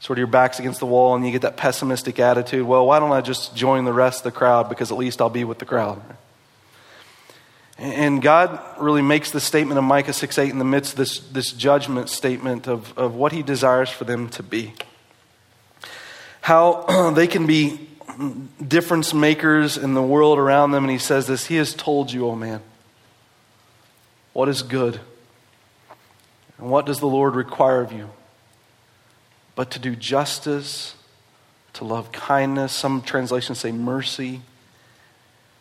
Sort 0.00 0.18
of 0.18 0.20
your 0.20 0.26
back's 0.26 0.58
against 0.58 0.80
the 0.80 0.86
wall 0.86 1.16
and 1.16 1.24
you 1.24 1.32
get 1.32 1.42
that 1.42 1.56
pessimistic 1.56 2.20
attitude. 2.20 2.66
Well, 2.66 2.86
why 2.86 2.98
don't 2.98 3.12
I 3.12 3.22
just 3.22 3.56
join 3.56 3.84
the 3.84 3.92
rest 3.94 4.18
of 4.18 4.24
the 4.24 4.38
crowd 4.38 4.68
because 4.68 4.92
at 4.92 4.98
least 4.98 5.20
I'll 5.22 5.30
be 5.30 5.44
with 5.44 5.58
the 5.58 5.64
crowd? 5.64 5.98
Right? 6.06 6.16
And 7.78 8.22
God 8.22 8.58
really 8.78 9.02
makes 9.02 9.30
the 9.30 9.40
statement 9.40 9.78
of 9.78 9.84
Micah 9.84 10.12
6 10.12 10.38
8 10.38 10.50
in 10.50 10.58
the 10.58 10.64
midst 10.64 10.92
of 10.92 10.98
this, 10.98 11.18
this 11.18 11.52
judgment 11.52 12.08
statement 12.08 12.66
of, 12.66 12.96
of 12.96 13.14
what 13.14 13.32
he 13.32 13.42
desires 13.42 13.90
for 13.90 14.04
them 14.04 14.28
to 14.30 14.42
be. 14.42 14.72
How 16.40 17.10
they 17.14 17.26
can 17.26 17.46
be 17.46 17.88
difference 18.66 19.12
makers 19.12 19.76
in 19.76 19.94
the 19.94 20.02
world 20.02 20.38
around 20.38 20.70
them. 20.70 20.84
And 20.84 20.90
he 20.90 20.98
says 20.98 21.26
this 21.26 21.46
He 21.46 21.56
has 21.56 21.74
told 21.74 22.12
you, 22.12 22.26
oh 22.28 22.34
man, 22.34 22.62
what 24.32 24.48
is 24.48 24.62
good. 24.62 25.00
And 26.58 26.70
what 26.70 26.86
does 26.86 27.00
the 27.00 27.06
Lord 27.06 27.34
require 27.34 27.82
of 27.82 27.92
you? 27.92 28.08
But 29.54 29.70
to 29.72 29.78
do 29.78 29.94
justice, 29.94 30.94
to 31.74 31.84
love 31.84 32.12
kindness, 32.12 32.72
some 32.72 33.02
translations 33.02 33.58
say 33.58 33.72
mercy 33.72 34.40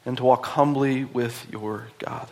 and 0.05 0.17
to 0.17 0.23
walk 0.23 0.45
humbly 0.45 1.03
with 1.03 1.47
your 1.51 1.87
God. 1.99 2.27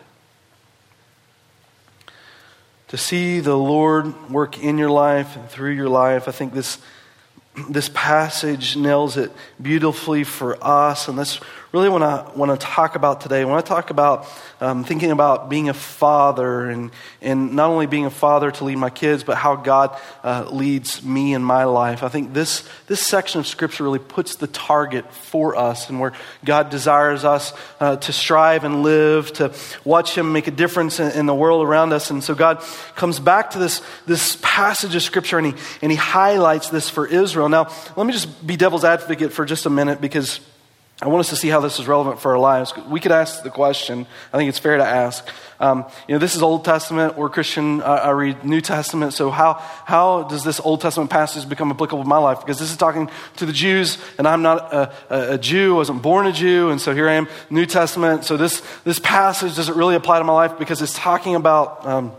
To 2.90 2.98
see 2.98 3.40
the 3.40 3.58
Lord 3.58 4.30
work 4.30 4.62
in 4.62 4.78
your 4.78 4.92
life 4.92 5.36
and 5.36 5.50
through 5.50 5.72
your 5.72 5.90
life, 5.90 6.28
I 6.28 6.32
think 6.32 6.54
this, 6.54 6.78
this 7.70 7.90
passage 7.94 8.76
nails 8.76 9.18
it 9.18 9.32
beautifully 9.62 10.24
for 10.24 10.58
us, 10.64 11.08
and 11.08 11.18
that's 11.18 11.40
really 11.74 11.90
what 11.90 12.04
I 12.04 12.30
want 12.36 12.52
to 12.52 12.66
talk 12.66 12.96
about 12.96 13.22
today. 13.22 13.44
When 13.46 13.56
I 13.56 13.62
talk 13.62 13.90
about 13.90 14.28
um, 14.62 14.84
thinking 14.84 15.10
about 15.10 15.50
being 15.50 15.70
a 15.70 15.74
father 15.74 16.70
and, 16.70 16.92
and 17.20 17.56
not 17.56 17.72
only 17.72 17.88
being 17.88 18.06
a 18.06 18.12
father 18.12 18.52
to 18.52 18.64
lead 18.64 18.78
my 18.78 18.92
kids, 18.92 19.24
but 19.24 19.38
how 19.38 19.56
God 19.56 20.00
uh, 20.24 20.48
leads 20.52 21.04
me 21.04 21.34
in 21.34 21.44
my 21.44 21.64
life, 21.64 22.04
I 22.04 22.10
think 22.10 22.32
this, 22.32 22.68
this 22.86 23.02
section 23.02 23.40
of 23.40 23.48
Scripture 23.48 23.84
really 23.84 23.98
puts 23.98 24.36
the 24.36 24.46
target 24.46 25.12
for 25.12 25.56
us 25.56 25.90
and 25.90 26.00
where 26.00 26.14
God 26.46 26.70
desires 26.70 27.26
us 27.26 27.54
uh, 27.80 27.96
to 27.98 28.14
strive 28.14 28.66
and 28.66 28.84
live, 28.84 29.34
to 29.34 29.52
watch 29.84 30.16
Him 30.16 30.32
make 30.32 30.48
a 30.48 30.52
difference 30.52 31.00
in, 31.00 31.12
in, 31.18 31.26
the 31.26 31.34
world 31.34 31.66
around 31.66 31.92
us. 31.92 32.12
And 32.12 32.24
so 32.24 32.36
God 32.36 32.64
comes 32.96 33.20
back 33.20 33.52
to 33.52 33.60
this, 33.60 33.82
this 34.06 34.38
passage 34.44 34.94
of 34.94 35.02
Scripture 35.02 35.40
and 35.40 35.48
he, 35.48 35.54
and 35.82 35.92
he 35.92 35.98
highlights 35.98 36.70
this 36.70 36.88
for 36.88 37.08
Israel. 37.08 37.43
Now, 37.48 37.70
let 37.96 38.06
me 38.06 38.14
just 38.14 38.46
be 38.46 38.58
devil's 38.58 38.84
advocate 38.84 39.32
for 39.32 39.46
just 39.46 39.66
a 39.66 39.70
minute 39.70 40.02
because 40.02 40.40
I 41.02 41.08
want 41.08 41.20
us 41.20 41.30
to 41.32 41.36
see 41.36 41.50
how 41.50 41.60
this 41.60 41.80
is 41.80 41.88
relevant 41.88 42.22
for 42.22 42.32
our 42.32 42.40
lives. 42.40 42.74
We 42.88 43.00
could 43.00 43.12
ask 43.12 43.44
the 43.44 43.50
question, 43.50 44.06
I 44.32 44.38
think 44.38 44.48
it's 44.48 44.60
fair 44.60 44.78
to 44.78 44.86
ask. 44.86 45.28
Um, 45.60 45.86
you 46.08 46.16
know, 46.16 46.20
this 46.20 46.36
is 46.36 46.42
Old 46.42 46.64
Testament. 46.64 47.18
We're 47.18 47.30
Christian. 47.30 47.82
Uh, 47.82 47.86
I 47.86 48.12
read 48.12 48.46
New 48.46 48.62
Testament. 48.62 49.14
So 49.14 49.30
how, 49.30 49.56
how 49.86 50.24
does 50.24 50.44
this 50.44 50.62
Old 50.62 50.82
Testament 50.82 51.10
passage 51.10 51.50
become 51.50 51.72
applicable 51.72 52.04
in 52.04 52.08
my 52.08 52.20
life? 52.20 52.40
Because 52.40 52.58
this 52.58 52.72
is 52.72 52.78
talking 52.78 53.10
to 53.38 53.46
the 53.46 53.52
Jews, 53.52 53.98
and 54.18 54.28
I'm 54.28 54.44
not 54.44 54.72
a, 54.72 54.94
a, 55.10 55.34
a 55.34 55.38
Jew. 55.38 55.74
I 55.74 55.78
wasn't 55.78 56.02
born 56.04 56.26
a 56.28 56.32
Jew. 56.32 56.70
And 56.70 56.80
so 56.80 56.94
here 56.94 57.10
I 57.10 57.14
am, 57.14 57.28
New 57.50 57.66
Testament. 57.66 58.24
So 58.24 58.38
this, 58.38 58.62
this 58.86 59.00
passage 59.00 59.56
doesn't 59.56 59.76
really 59.76 59.96
apply 59.96 60.20
to 60.20 60.26
my 60.26 60.34
life 60.34 60.58
because 60.58 60.82
it's 60.82 60.98
talking 60.98 61.36
about... 61.36 61.86
Um, 61.86 62.14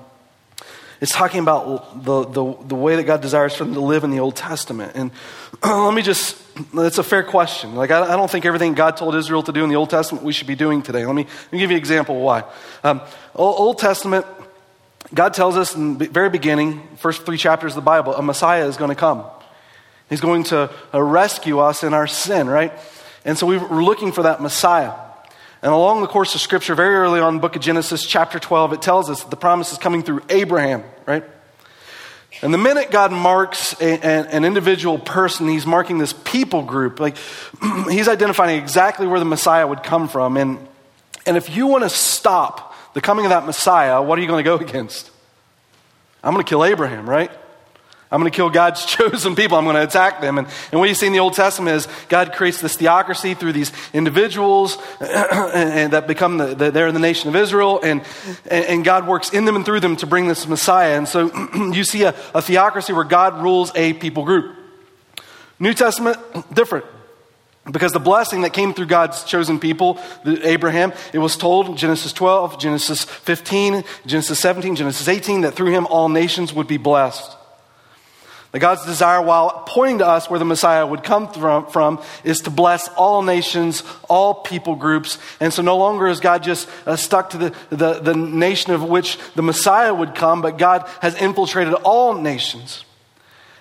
it's 1.05 1.13
talking 1.13 1.41
about 1.41 2.03
the, 2.03 2.25
the, 2.25 2.57
the 2.67 2.75
way 2.75 2.97
that 2.97 3.03
God 3.03 3.21
desires 3.21 3.55
for 3.55 3.65
them 3.65 3.75
to 3.75 3.81
live 3.81 4.05
in 4.05 4.11
the 4.11 4.21
Old 4.21 4.37
Testament. 4.37 4.93
And 4.95 5.11
let 5.63 5.93
me 5.93 6.01
just, 6.01 6.43
it's 6.73 6.97
a 6.97 7.03
fair 7.03 7.23
question. 7.23 7.75
Like, 7.75 7.91
I, 7.91 8.15
I, 8.15 8.17
don't 8.17 8.31
think 8.31 8.47
everything 8.47 8.73
God 8.73 8.97
told 8.97 9.15
Israel 9.15 9.43
to 9.43 9.53
do 9.53 9.65
in 9.65 9.69
the 9.69 9.77
Old 9.77 9.91
Testament 9.91 10.25
we 10.25 10.33
should 10.33 10.47
be 10.47 10.55
doing 10.55 10.81
today. 10.81 11.05
Let 11.05 11.15
me, 11.15 11.25
let 11.25 11.53
me 11.53 11.59
give 11.59 11.71
you 11.71 11.77
an 11.77 11.83
example 11.83 12.19
why. 12.23 12.45
Um, 12.83 13.03
Old 13.35 13.77
Testament, 13.77 14.25
God 15.13 15.35
tells 15.35 15.59
us 15.59 15.75
in 15.75 15.99
the 15.99 16.09
very 16.09 16.31
beginning, 16.31 16.81
first 16.97 17.27
three 17.27 17.37
chapters 17.37 17.73
of 17.73 17.77
the 17.77 17.83
Bible, 17.83 18.15
a 18.15 18.23
Messiah 18.23 18.67
is 18.67 18.79
going 18.79 18.89
to 18.89 18.95
come. 18.95 19.27
He's 20.09 20.23
going 20.23 20.45
to 20.45 20.71
uh, 20.95 21.03
rescue 21.03 21.59
us 21.59 21.83
in 21.83 21.93
our 21.93 22.07
sin, 22.07 22.49
right? 22.49 22.73
And 23.27 23.37
so 23.37 23.47
we're 23.47 23.83
looking 23.83 24.11
for 24.11 24.23
that 24.23 24.41
Messiah. 24.41 24.95
And 25.65 25.73
along 25.73 26.03
the 26.03 26.07
course 26.07 26.35
of 26.35 26.43
Scripture, 26.43 26.75
very 26.75 26.95
early 26.95 27.21
on 27.21 27.39
book 27.39 27.57
of 27.57 27.63
Genesis, 27.63 28.05
chapter 28.05 28.39
12, 28.39 28.75
it 28.75 28.83
tells 28.83 29.09
us 29.09 29.23
that 29.23 29.31
the 29.31 29.37
promise 29.37 29.73
is 29.73 29.79
coming 29.79 30.03
through 30.03 30.21
Abraham, 30.29 30.85
right? 31.07 31.25
And 32.43 32.53
the 32.53 32.59
minute 32.59 32.91
God 32.91 33.13
marks 33.13 33.73
a, 33.81 33.95
a, 33.95 34.29
an 34.29 34.45
individual 34.45 34.99
person, 34.99 35.49
he's 35.49 35.65
marking 35.65 35.97
this 35.97 36.13
people 36.13 36.65
group. 36.65 37.01
Like, 37.01 37.17
he's 37.89 38.09
identifying 38.09 38.63
exactly 38.63 39.07
where 39.07 39.19
the 39.19 39.25
Messiah 39.25 39.67
would 39.67 39.83
come 39.83 40.07
from. 40.07 40.37
And, 40.37 40.59
and 41.25 41.39
if 41.39 41.57
you 41.57 41.67
want 41.67 41.85
to 41.85 41.89
stop 41.89 42.75
the 42.93 43.01
coming 43.01 43.25
of 43.25 43.31
that 43.31 43.47
Messiah, 43.47 44.03
what 44.03 44.19
are 44.19 44.21
you 44.23 44.29
going 44.29 44.45
to 44.45 44.47
go 44.47 44.57
against? 44.63 45.11
I'm 46.23 46.35
going 46.35 46.45
to 46.45 46.49
kill 46.49 46.63
Abraham, 46.63 47.09
right? 47.09 47.31
I'm 48.15 48.21
going 48.21 48.31
to 48.31 48.37
kill 48.37 48.49
God's 48.49 48.87
chosen 48.87 49.35
people. 49.35 49.59
I'm 49.59 49.65
going 49.65 49.75
to 49.75 49.83
attack 49.83 50.21
them. 50.21 50.39
And, 50.39 50.47
and 50.71 50.79
what 50.79 50.89
you 50.89 50.95
see 50.95 51.09
in 51.09 51.13
the 51.13 51.19
Old 51.19 51.33
Testament 51.35 51.75
is 51.75 51.89
God 52.09 52.33
creates 52.33 52.61
this 52.61 52.77
theocracy 52.77 53.35
through 53.35 53.55
these 53.55 53.73
individuals 53.93 54.79
and, 55.01 55.93
that 55.93 56.07
become 56.07 56.39
the, 56.39 56.55
the, 56.55 56.71
they're 56.71 56.93
the 56.93 57.01
nation 57.01 57.29
of 57.29 57.35
Israel. 57.35 57.81
And, 57.83 58.03
and 58.49 58.85
God 58.85 59.09
works 59.09 59.31
in 59.31 59.47
them 59.47 59.57
and 59.57 59.65
through 59.65 59.81
them 59.81 59.97
to 59.97 60.07
bring 60.07 60.29
this 60.29 60.47
Messiah. 60.47 60.97
And 60.97 61.09
so 61.09 61.33
you 61.73 61.83
see 61.83 62.05
a, 62.05 62.15
a 62.35 62.41
theocracy 62.41 62.93
where 62.93 63.03
God 63.03 63.43
rules 63.43 63.73
a 63.75 63.95
people 63.95 64.25
group. 64.25 64.59
New 65.59 65.75
Testament, 65.75 66.17
different. 66.55 66.85
Because 67.69 67.91
the 67.93 67.99
blessing 67.99 68.43
that 68.43 68.53
came 68.53 68.75
through 68.75 68.87
God's 68.87 69.25
chosen 69.25 69.59
people, 69.59 69.99
Abraham, 70.25 70.93
it 71.13 71.19
was 71.19 71.37
told 71.37 71.77
Genesis 71.77 72.13
12, 72.13 72.61
Genesis 72.61 73.03
15, 73.03 73.83
Genesis 74.07 74.39
17, 74.39 74.77
Genesis 74.77 75.09
18, 75.09 75.41
that 75.41 75.55
through 75.55 75.73
him 75.73 75.87
all 75.89 76.09
nations 76.09 76.53
would 76.53 76.69
be 76.69 76.77
blessed. 76.77 77.39
That 78.55 78.61
God's 78.61 78.87
desire, 78.87 79.21
while 79.21 79.65
pointing 79.67 79.99
to 79.99 80.07
us 80.07 80.31
where 80.31 80.39
the 80.39 80.45
Messiah 80.45 80.87
would 80.87 81.03
come 81.03 81.27
from, 81.27 82.01
is 82.23 82.39
to 82.43 82.51
bless 82.51 82.87
all 82.91 83.21
nations, 83.23 83.83
all 84.09 84.33
people 84.33 84.77
groups. 84.77 85.19
And 85.41 85.53
so 85.53 85.61
no 85.61 85.77
longer 85.77 86.07
is 86.07 86.21
God 86.21 86.45
just 86.45 86.69
uh, 86.87 86.95
stuck 86.95 87.31
to 87.31 87.37
the, 87.37 87.55
the, 87.71 87.95
the 87.95 88.15
nation 88.15 88.73
of 88.73 88.85
which 88.85 89.19
the 89.35 89.43
Messiah 89.43 89.93
would 89.93 90.15
come, 90.15 90.41
but 90.41 90.57
God 90.57 90.89
has 91.01 91.17
infiltrated 91.17 91.75
all 91.75 92.15
nations. 92.15 92.85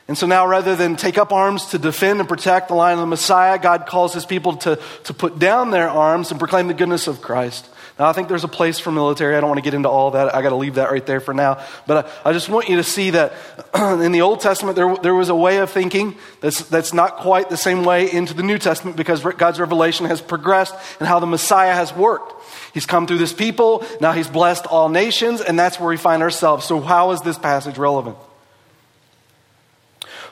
And 0.07 0.15
so 0.15 0.27
now, 0.27 0.45
rather 0.45 0.75
than 0.75 0.95
take 0.95 1.17
up 1.17 1.33
arms 1.33 1.65
to 1.71 1.79
defend 1.79 2.19
and 2.19 2.29
protect 2.29 2.67
the 2.67 2.75
line 2.75 2.93
of 2.93 2.99
the 2.99 3.07
Messiah, 3.07 3.57
God 3.57 3.87
calls 3.87 4.13
his 4.13 4.27
people 4.27 4.57
to, 4.57 4.77
to 5.05 5.13
put 5.15 5.39
down 5.39 5.71
their 5.71 5.89
arms 5.89 6.29
and 6.29 6.39
proclaim 6.39 6.67
the 6.67 6.75
goodness 6.75 7.07
of 7.07 7.19
Christ. 7.19 7.67
Now, 7.99 8.07
I 8.09 8.13
think 8.13 8.27
there's 8.27 8.43
a 8.43 8.47
place 8.47 8.79
for 8.79 8.91
military. 8.91 9.35
I 9.35 9.39
don't 9.39 9.49
want 9.49 9.59
to 9.59 9.63
get 9.63 9.75
into 9.75 9.89
all 9.89 10.11
that. 10.11 10.33
I 10.33 10.41
got 10.41 10.49
to 10.49 10.55
leave 10.55 10.75
that 10.75 10.89
right 10.89 11.05
there 11.05 11.19
for 11.19 11.33
now. 11.33 11.63
But 11.85 12.07
I, 12.25 12.29
I 12.29 12.33
just 12.33 12.49
want 12.49 12.67
you 12.67 12.77
to 12.77 12.83
see 12.83 13.11
that 13.11 13.33
in 13.75 14.11
the 14.11 14.21
Old 14.21 14.39
Testament, 14.39 14.75
there, 14.75 14.95
there 14.97 15.13
was 15.13 15.29
a 15.29 15.35
way 15.35 15.57
of 15.57 15.69
thinking 15.69 16.15
that's, 16.41 16.61
that's 16.69 16.93
not 16.93 17.17
quite 17.17 17.49
the 17.49 17.57
same 17.57 17.83
way 17.83 18.11
into 18.11 18.33
the 18.33 18.41
New 18.41 18.57
Testament 18.57 18.97
because 18.97 19.21
God's 19.21 19.59
revelation 19.59 20.07
has 20.07 20.21
progressed 20.21 20.75
and 20.99 21.07
how 21.07 21.19
the 21.19 21.27
Messiah 21.27 21.73
has 21.73 21.93
worked. 21.93 22.33
He's 22.73 22.87
come 22.87 23.05
through 23.05 23.19
this 23.19 23.33
people. 23.33 23.85
Now 24.01 24.13
he's 24.13 24.27
blessed 24.27 24.65
all 24.65 24.89
nations, 24.89 25.41
and 25.41 25.57
that's 25.59 25.79
where 25.79 25.89
we 25.89 25.97
find 25.97 26.23
ourselves. 26.23 26.65
So, 26.65 26.81
how 26.81 27.11
is 27.11 27.21
this 27.21 27.37
passage 27.37 27.77
relevant? 27.77 28.17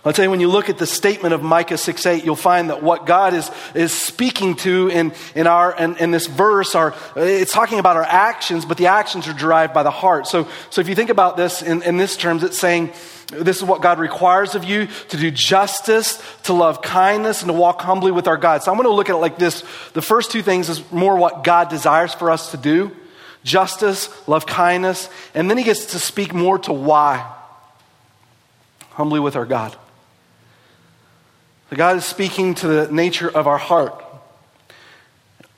I'll 0.04 0.14
tell 0.14 0.26
you, 0.26 0.32
when 0.32 0.40
you 0.40 0.50
look 0.50 0.68
at 0.68 0.80
the 0.80 0.88
statement 0.88 1.36
of 1.36 1.44
Micah 1.44 1.78
6 1.78 2.06
8, 2.08 2.26
you'll 2.26 2.36
find 2.36 2.72
that 2.72 2.82
what 2.82 3.06
God 3.06 3.36
is, 3.36 3.52
is 3.76 3.94
speaking 3.94 4.56
to 4.58 4.88
in, 4.88 5.14
in, 5.36 5.46
our, 5.46 5.78
in, 5.78 5.96
in 5.98 6.10
this 6.10 6.26
verse 6.26 6.74
are, 6.74 6.96
it's 7.16 7.54
talking 7.54 7.78
about 7.78 7.98
our 7.98 8.04
actions, 8.04 8.66
but 8.66 8.78
the 8.78 8.88
actions 8.88 9.28
are 9.28 9.34
derived 9.34 9.76
by 9.76 9.84
the 9.84 9.92
heart. 9.92 10.26
So, 10.26 10.48
so 10.72 10.82
if 10.82 10.90
you 10.90 10.96
think 10.96 11.12
about 11.12 11.38
this 11.38 11.62
in, 11.62 11.84
in 11.84 11.98
this 11.98 12.18
terms, 12.18 12.44
it's 12.44 12.58
saying, 12.58 12.92
this 13.28 13.58
is 13.58 13.64
what 13.64 13.84
God 13.84 14.00
requires 14.00 14.56
of 14.56 14.64
you 14.64 14.88
to 15.10 15.18
do 15.18 15.30
justice, 15.30 16.22
to 16.44 16.54
love 16.54 16.82
kindness, 16.82 17.44
and 17.44 17.50
to 17.50 17.54
walk 17.54 17.82
humbly 17.82 18.12
with 18.12 18.28
our 18.28 18.38
God. 18.38 18.64
So 18.64 18.72
I'm 18.72 18.78
going 18.78 18.90
to 18.90 18.96
look 18.96 19.10
at 19.10 19.16
it 19.16 19.20
like 19.20 19.38
this. 19.38 19.64
The 19.94 20.02
first 20.02 20.32
two 20.32 20.42
things 20.42 20.68
is 20.68 20.92
more 20.92 21.16
what 21.16 21.44
God 21.44 21.70
desires 21.70 22.14
for 22.14 22.32
us 22.32 22.52
to 22.52 22.58
do 22.58 22.92
justice, 23.44 24.10
love 24.28 24.46
kindness, 24.46 25.10
and 25.34 25.50
then 25.50 25.58
he 25.58 25.64
gets 25.64 25.94
to 25.94 26.00
speak 26.00 26.34
more 26.34 26.60
to 26.60 26.74
why. 26.74 27.36
Humbly 28.92 29.20
with 29.20 29.36
our 29.36 29.46
God. 29.46 29.76
God 31.74 31.96
is 31.96 32.06
speaking 32.06 32.54
to 32.56 32.68
the 32.68 32.92
nature 32.92 33.30
of 33.30 33.48
our 33.48 33.58
heart. 33.58 34.01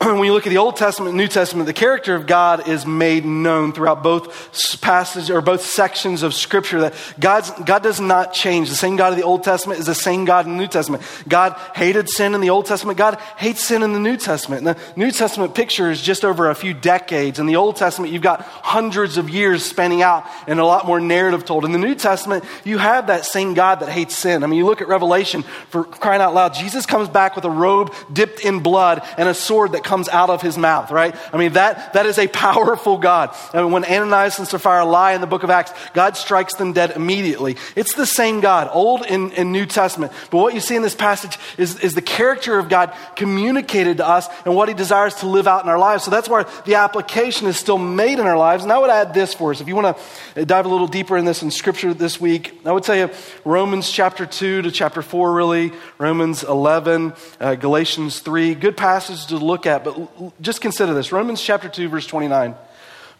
when 0.11 0.25
you 0.25 0.33
look 0.33 0.45
at 0.45 0.49
the 0.49 0.57
Old 0.57 0.75
Testament 0.75 1.09
and 1.09 1.17
New 1.17 1.27
Testament, 1.27 1.65
the 1.65 1.73
character 1.73 2.13
of 2.15 2.27
God 2.27 2.67
is 2.67 2.85
made 2.85 3.23
known 3.23 3.71
throughout 3.71 4.03
both 4.03 4.81
passages 4.81 5.29
or 5.29 5.39
both 5.39 5.63
sections 5.63 6.23
of 6.23 6.33
Scripture. 6.33 6.81
That 6.81 6.93
God's, 7.19 7.51
God 7.63 7.83
does 7.83 8.01
not 8.01 8.33
change. 8.33 8.69
The 8.69 8.75
same 8.75 8.97
God 8.97 9.13
of 9.13 9.17
the 9.17 9.23
Old 9.23 9.43
Testament 9.43 9.79
is 9.79 9.85
the 9.85 9.95
same 9.95 10.25
God 10.25 10.45
in 10.45 10.53
the 10.53 10.57
New 10.57 10.67
Testament. 10.67 11.03
God 11.27 11.53
hated 11.73 12.09
sin 12.09 12.35
in 12.35 12.41
the 12.41 12.49
Old 12.49 12.65
Testament. 12.65 12.97
God 12.97 13.17
hates 13.37 13.63
sin 13.63 13.81
in 13.81 13.93
the 13.93 13.99
New 13.99 14.17
Testament. 14.17 14.67
And 14.67 14.75
the 14.75 14.81
New 14.97 15.11
Testament 15.11 15.55
picture 15.55 15.89
is 15.89 16.01
just 16.01 16.25
over 16.25 16.49
a 16.49 16.55
few 16.55 16.73
decades. 16.73 17.39
In 17.39 17.45
the 17.45 17.55
Old 17.55 17.77
Testament, 17.77 18.11
you've 18.11 18.21
got 18.21 18.41
hundreds 18.41 19.17
of 19.17 19.29
years 19.29 19.63
spanning 19.63 20.01
out 20.01 20.25
and 20.47 20.59
a 20.59 20.65
lot 20.65 20.85
more 20.85 20.99
narrative 20.99 21.45
told. 21.45 21.63
In 21.63 21.71
the 21.71 21.77
New 21.79 21.95
Testament, 21.95 22.43
you 22.65 22.77
have 22.77 23.07
that 23.07 23.25
same 23.25 23.53
God 23.53 23.79
that 23.79 23.89
hates 23.89 24.17
sin. 24.17 24.43
I 24.43 24.47
mean, 24.47 24.57
you 24.57 24.65
look 24.65 24.81
at 24.81 24.89
Revelation 24.89 25.43
for 25.69 25.85
crying 25.85 26.21
out 26.21 26.33
loud. 26.33 26.55
Jesus 26.55 26.85
comes 26.85 27.07
back 27.07 27.37
with 27.37 27.45
a 27.45 27.49
robe 27.49 27.93
dipped 28.11 28.41
in 28.41 28.59
blood 28.59 29.01
and 29.17 29.29
a 29.29 29.33
sword 29.33 29.71
that 29.71 29.83
comes 29.83 29.92
out 30.09 30.29
of 30.29 30.41
his 30.41 30.57
mouth, 30.57 30.91
right? 30.91 31.15
I 31.31 31.37
mean, 31.37 31.53
that, 31.53 31.93
that 31.93 32.05
is 32.05 32.17
a 32.17 32.27
powerful 32.27 32.97
God. 32.97 33.35
I 33.53 33.61
mean, 33.61 33.71
when 33.71 33.85
Ananias 33.85 34.39
and 34.39 34.47
Sapphira 34.47 34.85
lie 34.85 35.13
in 35.13 35.21
the 35.21 35.27
book 35.27 35.43
of 35.43 35.49
Acts, 35.49 35.73
God 35.93 36.17
strikes 36.17 36.55
them 36.55 36.73
dead 36.73 36.91
immediately. 36.91 37.57
It's 37.75 37.93
the 37.93 38.05
same 38.05 38.41
God, 38.41 38.69
Old 38.71 39.05
and, 39.05 39.33
and 39.33 39.51
New 39.51 39.65
Testament. 39.65 40.11
But 40.31 40.37
what 40.37 40.53
you 40.53 40.59
see 40.59 40.75
in 40.75 40.81
this 40.81 40.95
passage 40.95 41.37
is, 41.57 41.79
is 41.79 41.93
the 41.93 42.01
character 42.01 42.57
of 42.57 42.69
God 42.69 42.93
communicated 43.15 43.97
to 43.97 44.07
us 44.07 44.27
and 44.45 44.55
what 44.55 44.69
he 44.69 44.75
desires 44.75 45.15
to 45.15 45.27
live 45.27 45.47
out 45.47 45.63
in 45.63 45.69
our 45.69 45.79
lives. 45.79 46.03
So 46.03 46.11
that's 46.11 46.29
why 46.29 46.45
the 46.65 46.75
application 46.75 47.47
is 47.47 47.57
still 47.57 47.77
made 47.77 48.19
in 48.19 48.25
our 48.25 48.37
lives. 48.37 48.63
And 48.63 48.71
I 48.71 48.77
would 48.77 48.89
add 48.89 49.13
this 49.13 49.33
for 49.33 49.51
us. 49.51 49.61
If 49.61 49.67
you 49.67 49.75
want 49.75 49.97
to 50.35 50.45
dive 50.45 50.65
a 50.65 50.69
little 50.69 50.87
deeper 50.87 51.17
in 51.17 51.25
this 51.25 51.43
in 51.43 51.51
scripture 51.51 51.93
this 51.93 52.19
week, 52.19 52.59
I 52.65 52.71
would 52.71 52.83
tell 52.83 52.95
you 52.95 53.09
Romans 53.45 53.89
chapter 53.89 54.25
2 54.25 54.63
to 54.63 54.71
chapter 54.71 55.01
4, 55.01 55.33
really, 55.33 55.73
Romans 55.97 56.43
11, 56.43 57.13
uh, 57.39 57.55
Galatians 57.55 58.19
3, 58.19 58.55
good 58.55 58.77
passage 58.77 59.27
to 59.27 59.37
look 59.37 59.65
at, 59.65 59.82
but 59.83 60.41
just 60.41 60.61
consider 60.61 60.93
this 60.93 61.11
Romans 61.11 61.41
chapter 61.41 61.69
2, 61.69 61.89
verse 61.89 62.07
29. 62.07 62.55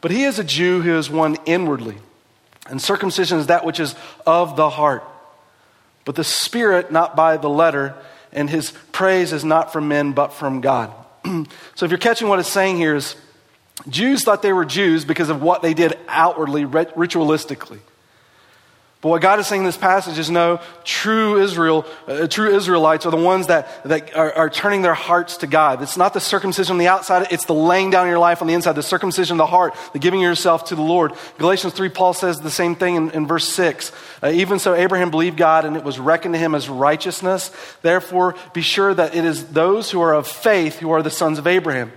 But 0.01 0.11
he 0.11 0.23
is 0.23 0.39
a 0.39 0.43
Jew 0.43 0.81
who 0.81 0.97
is 0.97 1.09
one 1.09 1.37
inwardly, 1.45 1.97
and 2.69 2.81
circumcision 2.81 3.39
is 3.39 3.47
that 3.47 3.65
which 3.65 3.79
is 3.79 3.95
of 4.25 4.55
the 4.55 4.69
heart, 4.69 5.03
but 6.05 6.15
the 6.15 6.23
Spirit 6.23 6.91
not 6.91 7.15
by 7.15 7.37
the 7.37 7.49
letter, 7.49 7.95
and 8.31 8.49
his 8.49 8.71
praise 8.91 9.31
is 9.31 9.45
not 9.45 9.71
from 9.71 9.87
men 9.87 10.11
but 10.13 10.33
from 10.33 10.61
God. 10.61 10.93
so 11.75 11.85
if 11.85 11.91
you're 11.91 11.97
catching 11.97 12.27
what 12.27 12.39
it's 12.39 12.49
saying 12.49 12.77
here 12.77 12.95
is 12.95 13.15
Jews 13.87 14.23
thought 14.23 14.41
they 14.41 14.53
were 14.53 14.65
Jews 14.65 15.05
because 15.05 15.29
of 15.29 15.41
what 15.41 15.61
they 15.61 15.73
did 15.73 15.97
outwardly, 16.07 16.65
ritualistically. 16.65 17.79
But 19.03 19.09
what 19.09 19.21
God 19.21 19.37
is 19.37 19.47
saying 19.47 19.63
in 19.63 19.65
this 19.65 19.75
passage 19.75 20.17
is 20.17 20.29
no, 20.29 20.61
true 20.85 21.37
Israel, 21.41 21.85
uh, 22.07 22.25
true 22.27 22.55
Israelites 22.55 23.05
are 23.05 23.11
the 23.11 23.17
ones 23.17 23.47
that, 23.47 23.83
that 23.83 24.15
are, 24.15 24.31
are, 24.33 24.49
turning 24.49 24.81
their 24.81 24.93
hearts 24.93 25.35
to 25.37 25.47
God. 25.47 25.81
It's 25.81 25.97
not 25.97 26.13
the 26.13 26.21
circumcision 26.21 26.71
on 26.71 26.77
the 26.77 26.87
outside, 26.87 27.27
it's 27.29 27.43
the 27.43 27.53
laying 27.53 27.89
down 27.89 28.07
your 28.07 28.17
life 28.17 28.41
on 28.41 28.47
the 28.47 28.53
inside, 28.53 28.77
the 28.77 28.81
circumcision 28.81 29.33
of 29.33 29.39
the 29.39 29.51
heart, 29.51 29.75
the 29.91 29.99
giving 29.99 30.21
yourself 30.21 30.69
to 30.69 30.75
the 30.75 30.81
Lord. 30.81 31.11
Galatians 31.37 31.73
3, 31.73 31.89
Paul 31.89 32.13
says 32.13 32.39
the 32.39 32.49
same 32.49 32.77
thing 32.77 32.95
in, 32.95 33.11
in 33.11 33.27
verse 33.27 33.45
6. 33.49 33.91
Uh, 34.23 34.31
Even 34.33 34.57
so, 34.57 34.73
Abraham 34.73 35.11
believed 35.11 35.35
God, 35.35 35.65
and 35.65 35.75
it 35.75 35.83
was 35.83 35.99
reckoned 35.99 36.35
to 36.35 36.39
him 36.39 36.55
as 36.55 36.69
righteousness. 36.69 37.51
Therefore, 37.81 38.35
be 38.53 38.61
sure 38.61 38.93
that 38.93 39.15
it 39.15 39.25
is 39.25 39.47
those 39.47 39.91
who 39.91 39.99
are 39.99 40.13
of 40.13 40.27
faith 40.27 40.79
who 40.79 40.91
are 40.91 41.03
the 41.03 41.11
sons 41.11 41.39
of 41.39 41.45
Abraham. 41.45 41.91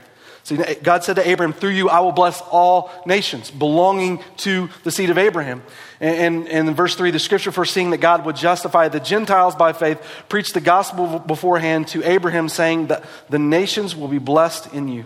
See, 0.46 0.56
God 0.80 1.02
said 1.02 1.16
to 1.16 1.28
Abraham, 1.28 1.52
Through 1.52 1.70
you 1.70 1.88
I 1.88 1.98
will 1.98 2.12
bless 2.12 2.40
all 2.40 2.92
nations, 3.04 3.50
belonging 3.50 4.22
to 4.36 4.68
the 4.84 4.92
seed 4.92 5.10
of 5.10 5.18
Abraham. 5.18 5.60
And, 5.98 6.46
and, 6.46 6.68
in 6.68 6.74
verse 6.76 6.94
3, 6.94 7.10
the 7.10 7.18
scripture 7.18 7.50
foreseeing 7.50 7.90
that 7.90 7.98
God 7.98 8.24
would 8.24 8.36
justify 8.36 8.86
the 8.86 9.00
Gentiles 9.00 9.56
by 9.56 9.72
faith, 9.72 10.00
preached 10.28 10.54
the 10.54 10.60
gospel 10.60 11.18
beforehand 11.18 11.88
to 11.88 12.08
Abraham, 12.08 12.48
saying 12.48 12.86
that 12.86 13.04
the 13.28 13.40
nations 13.40 13.96
will 13.96 14.06
be 14.06 14.18
blessed 14.18 14.72
in 14.72 14.86
you. 14.86 15.04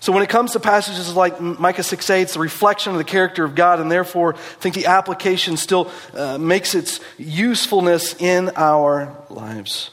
So 0.00 0.10
when 0.10 0.24
it 0.24 0.28
comes 0.28 0.54
to 0.54 0.60
passages 0.60 1.14
like 1.14 1.40
Micah 1.40 1.84
6 1.84 2.10
8, 2.10 2.22
it's 2.22 2.34
a 2.34 2.40
reflection 2.40 2.90
of 2.90 2.98
the 2.98 3.04
character 3.04 3.44
of 3.44 3.54
God, 3.54 3.78
and 3.78 3.92
therefore 3.92 4.34
I 4.34 4.38
think 4.38 4.74
the 4.74 4.86
application 4.86 5.56
still 5.56 5.88
uh, 6.14 6.36
makes 6.36 6.74
its 6.74 6.98
usefulness 7.16 8.20
in 8.20 8.50
our 8.56 9.16
lives. 9.28 9.92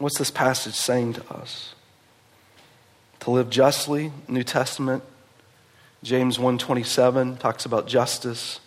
What's 0.00 0.16
this 0.16 0.30
passage 0.30 0.72
saying 0.72 1.12
to 1.12 1.30
us? 1.30 1.74
To 3.20 3.30
live 3.30 3.50
justly, 3.50 4.12
New 4.28 4.42
Testament, 4.42 5.04
James 6.02 6.38
1:27 6.38 7.36
talks 7.36 7.66
about 7.66 7.86
justice. 7.86 8.60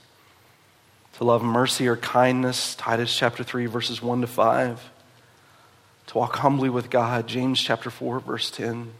To 1.18 1.24
love 1.24 1.42
mercy 1.42 1.88
or 1.88 1.98
kindness, 1.98 2.76
Titus 2.76 3.18
chapter 3.18 3.44
3 3.44 3.66
verses 3.66 4.00
1 4.00 4.22
to 4.22 4.28
5 4.28 4.92
to 6.06 6.18
walk 6.20 6.36
humbly 6.36 6.70
with 6.70 6.92
God. 6.92 7.26
James 7.26 7.60
chapter 7.60 7.90
4, 7.90 8.20
verse 8.20 8.52
10. 8.52 8.94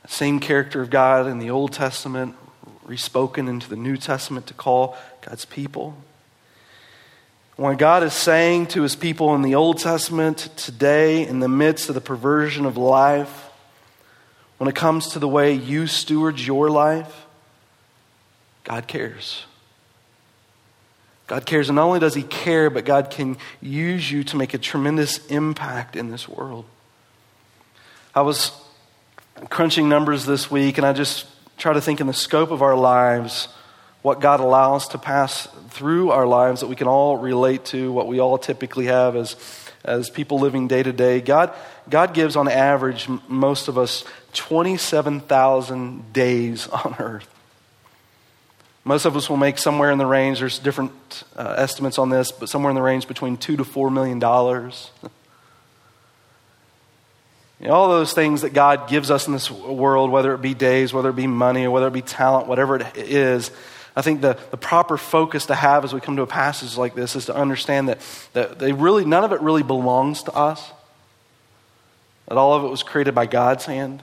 The 0.00 0.08
same 0.08 0.40
character 0.40 0.80
of 0.80 0.88
God 0.88 1.26
in 1.26 1.38
the 1.38 1.50
Old 1.50 1.74
Testament, 1.74 2.34
respoken 2.82 3.46
into 3.46 3.68
the 3.68 3.76
New 3.76 3.98
Testament 3.98 4.46
to 4.46 4.54
call 4.54 4.96
God's 5.20 5.44
people. 5.44 6.02
When 7.58 7.76
God 7.76 8.04
is 8.04 8.12
saying 8.12 8.68
to 8.68 8.82
his 8.82 8.94
people 8.94 9.34
in 9.34 9.42
the 9.42 9.56
Old 9.56 9.78
Testament 9.78 10.48
today, 10.54 11.26
in 11.26 11.40
the 11.40 11.48
midst 11.48 11.88
of 11.88 11.96
the 11.96 12.00
perversion 12.00 12.64
of 12.66 12.76
life, 12.76 13.50
when 14.58 14.68
it 14.68 14.76
comes 14.76 15.08
to 15.08 15.18
the 15.18 15.26
way 15.26 15.54
you 15.54 15.88
steward 15.88 16.38
your 16.38 16.70
life, 16.70 17.26
God 18.62 18.86
cares. 18.86 19.44
God 21.26 21.46
cares, 21.46 21.68
and 21.68 21.74
not 21.74 21.86
only 21.86 21.98
does 21.98 22.14
He 22.14 22.22
care, 22.22 22.70
but 22.70 22.84
God 22.84 23.10
can 23.10 23.36
use 23.60 24.08
you 24.08 24.22
to 24.22 24.36
make 24.36 24.54
a 24.54 24.58
tremendous 24.58 25.26
impact 25.26 25.96
in 25.96 26.12
this 26.12 26.28
world. 26.28 26.64
I 28.14 28.20
was 28.20 28.52
crunching 29.50 29.88
numbers 29.88 30.26
this 30.26 30.48
week, 30.48 30.78
and 30.78 30.86
I 30.86 30.92
just 30.92 31.26
try 31.56 31.72
to 31.72 31.80
think 31.80 32.00
in 32.00 32.06
the 32.06 32.12
scope 32.12 32.52
of 32.52 32.62
our 32.62 32.76
lives 32.76 33.48
what 34.02 34.20
God 34.20 34.40
allows 34.40 34.88
to 34.88 34.98
pass 34.98 35.48
through 35.70 36.10
our 36.10 36.26
lives 36.26 36.60
that 36.60 36.66
we 36.68 36.76
can 36.76 36.86
all 36.86 37.16
relate 37.16 37.64
to, 37.66 37.92
what 37.92 38.06
we 38.06 38.20
all 38.20 38.38
typically 38.38 38.86
have 38.86 39.16
as, 39.16 39.36
as 39.84 40.10
people 40.10 40.38
living 40.38 40.68
day 40.68 40.82
to 40.82 40.92
day. 40.92 41.20
God, 41.20 41.52
God 41.88 42.14
gives, 42.14 42.36
on 42.36 42.48
average, 42.48 43.08
most 43.28 43.68
of 43.68 43.76
us 43.76 44.04
27,000 44.34 46.12
days 46.12 46.68
on 46.68 46.96
earth. 46.98 47.28
Most 48.84 49.04
of 49.04 49.16
us 49.16 49.28
will 49.28 49.36
make 49.36 49.58
somewhere 49.58 49.90
in 49.90 49.98
the 49.98 50.06
range, 50.06 50.38
there's 50.38 50.58
different 50.58 51.24
uh, 51.36 51.56
estimates 51.58 51.98
on 51.98 52.08
this, 52.08 52.32
but 52.32 52.48
somewhere 52.48 52.70
in 52.70 52.74
the 52.74 52.82
range 52.82 53.06
between 53.06 53.36
two 53.36 53.56
to 53.56 53.64
four 53.64 53.90
million 53.90 54.18
dollars. 54.18 54.90
You 57.60 57.66
know, 57.66 57.74
all 57.74 57.88
those 57.88 58.12
things 58.12 58.42
that 58.42 58.52
God 58.52 58.88
gives 58.88 59.10
us 59.10 59.26
in 59.26 59.32
this 59.32 59.50
world, 59.50 60.12
whether 60.12 60.32
it 60.32 60.40
be 60.40 60.54
days, 60.54 60.92
whether 60.92 61.08
it 61.08 61.16
be 61.16 61.26
money, 61.26 61.64
or 61.64 61.72
whether 61.72 61.88
it 61.88 61.92
be 61.92 62.02
talent, 62.02 62.46
whatever 62.46 62.76
it 62.76 62.96
is, 62.96 63.50
I 63.98 64.00
think 64.00 64.20
the, 64.20 64.38
the 64.52 64.56
proper 64.56 64.96
focus 64.96 65.46
to 65.46 65.56
have 65.56 65.82
as 65.82 65.92
we 65.92 66.00
come 66.00 66.14
to 66.14 66.22
a 66.22 66.26
passage 66.26 66.76
like 66.76 66.94
this 66.94 67.16
is 67.16 67.26
to 67.26 67.34
understand 67.34 67.88
that, 67.88 67.98
that 68.32 68.60
they 68.60 68.72
really, 68.72 69.04
none 69.04 69.24
of 69.24 69.32
it 69.32 69.40
really 69.40 69.64
belongs 69.64 70.22
to 70.22 70.32
us. 70.32 70.70
That 72.28 72.38
all 72.38 72.54
of 72.54 72.62
it 72.62 72.68
was 72.68 72.84
created 72.84 73.16
by 73.16 73.26
God's 73.26 73.64
hand. 73.64 74.00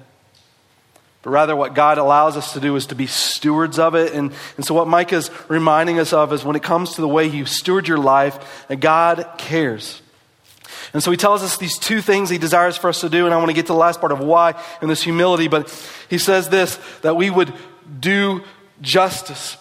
But 1.21 1.29
rather, 1.29 1.55
what 1.55 1.75
God 1.75 1.97
allows 1.97 2.35
us 2.35 2.51
to 2.51 2.59
do 2.59 2.75
is 2.75 2.87
to 2.87 2.95
be 2.95 3.07
stewards 3.07 3.79
of 3.79 3.95
it. 3.95 4.11
And, 4.13 4.33
and 4.57 4.65
so, 4.65 4.73
what 4.73 4.89
Micah 4.89 5.15
is 5.15 5.31
reminding 5.47 5.97
us 5.97 6.11
of 6.11 6.33
is 6.33 6.43
when 6.43 6.57
it 6.57 6.63
comes 6.63 6.95
to 6.95 7.01
the 7.01 7.07
way 7.07 7.25
you 7.25 7.45
steward 7.45 7.87
your 7.87 7.97
life, 7.97 8.65
that 8.67 8.81
God 8.81 9.25
cares. 9.37 10.01
And 10.91 11.01
so, 11.01 11.09
he 11.09 11.15
tells 11.15 11.41
us 11.41 11.55
these 11.55 11.77
two 11.77 12.01
things 12.01 12.29
he 12.29 12.37
desires 12.37 12.75
for 12.75 12.89
us 12.89 12.99
to 12.99 13.07
do. 13.07 13.23
And 13.23 13.33
I 13.33 13.37
want 13.37 13.47
to 13.47 13.55
get 13.55 13.67
to 13.67 13.71
the 13.73 13.79
last 13.79 14.01
part 14.01 14.11
of 14.11 14.19
why 14.19 14.61
in 14.81 14.89
this 14.89 15.01
humility. 15.01 15.47
But 15.47 15.69
he 16.09 16.17
says 16.17 16.49
this 16.49 16.77
that 17.01 17.15
we 17.15 17.29
would 17.29 17.53
do 18.01 18.43
justice. 18.81 19.55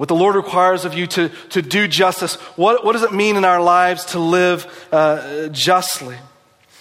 What 0.00 0.08
the 0.08 0.14
Lord 0.14 0.34
requires 0.34 0.86
of 0.86 0.94
you 0.94 1.06
to, 1.08 1.28
to 1.50 1.60
do 1.60 1.86
justice. 1.86 2.36
What, 2.56 2.86
what 2.86 2.92
does 2.92 3.02
it 3.02 3.12
mean 3.12 3.36
in 3.36 3.44
our 3.44 3.60
lives 3.60 4.06
to 4.06 4.18
live 4.18 4.88
uh, 4.90 5.48
justly? 5.48 6.16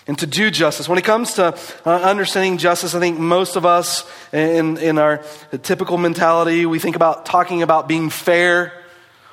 and 0.07 0.17
to 0.19 0.25
do 0.25 0.49
justice. 0.49 0.87
When 0.87 0.97
it 0.97 1.03
comes 1.03 1.33
to 1.33 1.47
uh, 1.85 1.89
understanding 1.89 2.57
justice, 2.57 2.95
I 2.95 2.99
think 3.01 3.19
most 3.19 3.57
of 3.57 3.65
us 3.65 4.09
in, 4.31 4.77
in 4.77 4.97
our 4.97 5.21
typical 5.63 5.97
mentality, 5.97 6.65
we 6.65 6.79
think 6.79 6.95
about 6.95 7.25
talking 7.25 7.61
about 7.61 7.89
being 7.89 8.09
fair. 8.09 8.71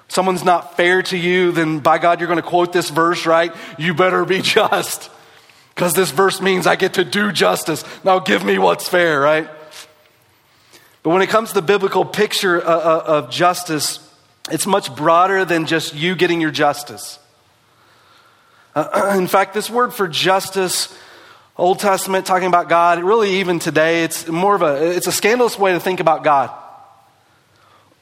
Someone's 0.08 0.44
not 0.44 0.76
fair 0.76 1.02
to 1.02 1.16
you, 1.16 1.52
then 1.52 1.78
by 1.78 1.98
God, 1.98 2.18
you're 2.18 2.26
going 2.26 2.42
to 2.42 2.48
quote 2.48 2.72
this 2.72 2.90
verse, 2.90 3.24
right? 3.24 3.54
You 3.78 3.94
better 3.94 4.24
be 4.24 4.42
just. 4.42 5.10
Because 5.76 5.92
this 5.94 6.10
verse 6.10 6.40
means 6.40 6.66
I 6.66 6.74
get 6.74 6.94
to 6.94 7.04
do 7.04 7.30
justice. 7.30 7.84
Now 8.02 8.18
give 8.18 8.44
me 8.44 8.58
what's 8.58 8.88
fair, 8.88 9.20
right? 9.20 9.48
But 11.06 11.12
when 11.12 11.22
it 11.22 11.28
comes 11.28 11.50
to 11.50 11.54
the 11.54 11.62
biblical 11.62 12.04
picture 12.04 12.60
uh, 12.60 12.68
uh, 12.68 13.02
of 13.06 13.30
justice, 13.30 14.00
it's 14.50 14.66
much 14.66 14.92
broader 14.96 15.44
than 15.44 15.66
just 15.66 15.94
you 15.94 16.16
getting 16.16 16.40
your 16.40 16.50
justice. 16.50 17.20
Uh, 18.74 19.14
in 19.16 19.28
fact, 19.28 19.54
this 19.54 19.70
word 19.70 19.94
for 19.94 20.08
justice, 20.08 20.92
Old 21.56 21.78
Testament, 21.78 22.26
talking 22.26 22.48
about 22.48 22.68
God, 22.68 23.04
really 23.04 23.36
even 23.36 23.60
today, 23.60 24.02
it's 24.02 24.26
more 24.26 24.56
of 24.56 24.62
a, 24.62 24.96
it's 24.96 25.06
a 25.06 25.12
scandalous 25.12 25.56
way 25.56 25.74
to 25.74 25.78
think 25.78 26.00
about 26.00 26.24
God. 26.24 26.50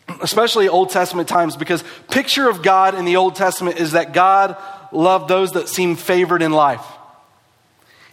Especially 0.22 0.70
Old 0.70 0.88
Testament 0.88 1.28
times, 1.28 1.58
because 1.58 1.84
picture 2.08 2.48
of 2.48 2.62
God 2.62 2.94
in 2.94 3.04
the 3.04 3.16
Old 3.16 3.34
Testament 3.34 3.76
is 3.76 3.92
that 3.92 4.14
God 4.14 4.56
loved 4.92 5.28
those 5.28 5.52
that 5.52 5.68
seem 5.68 5.96
favored 5.96 6.40
in 6.40 6.52
life. 6.52 6.86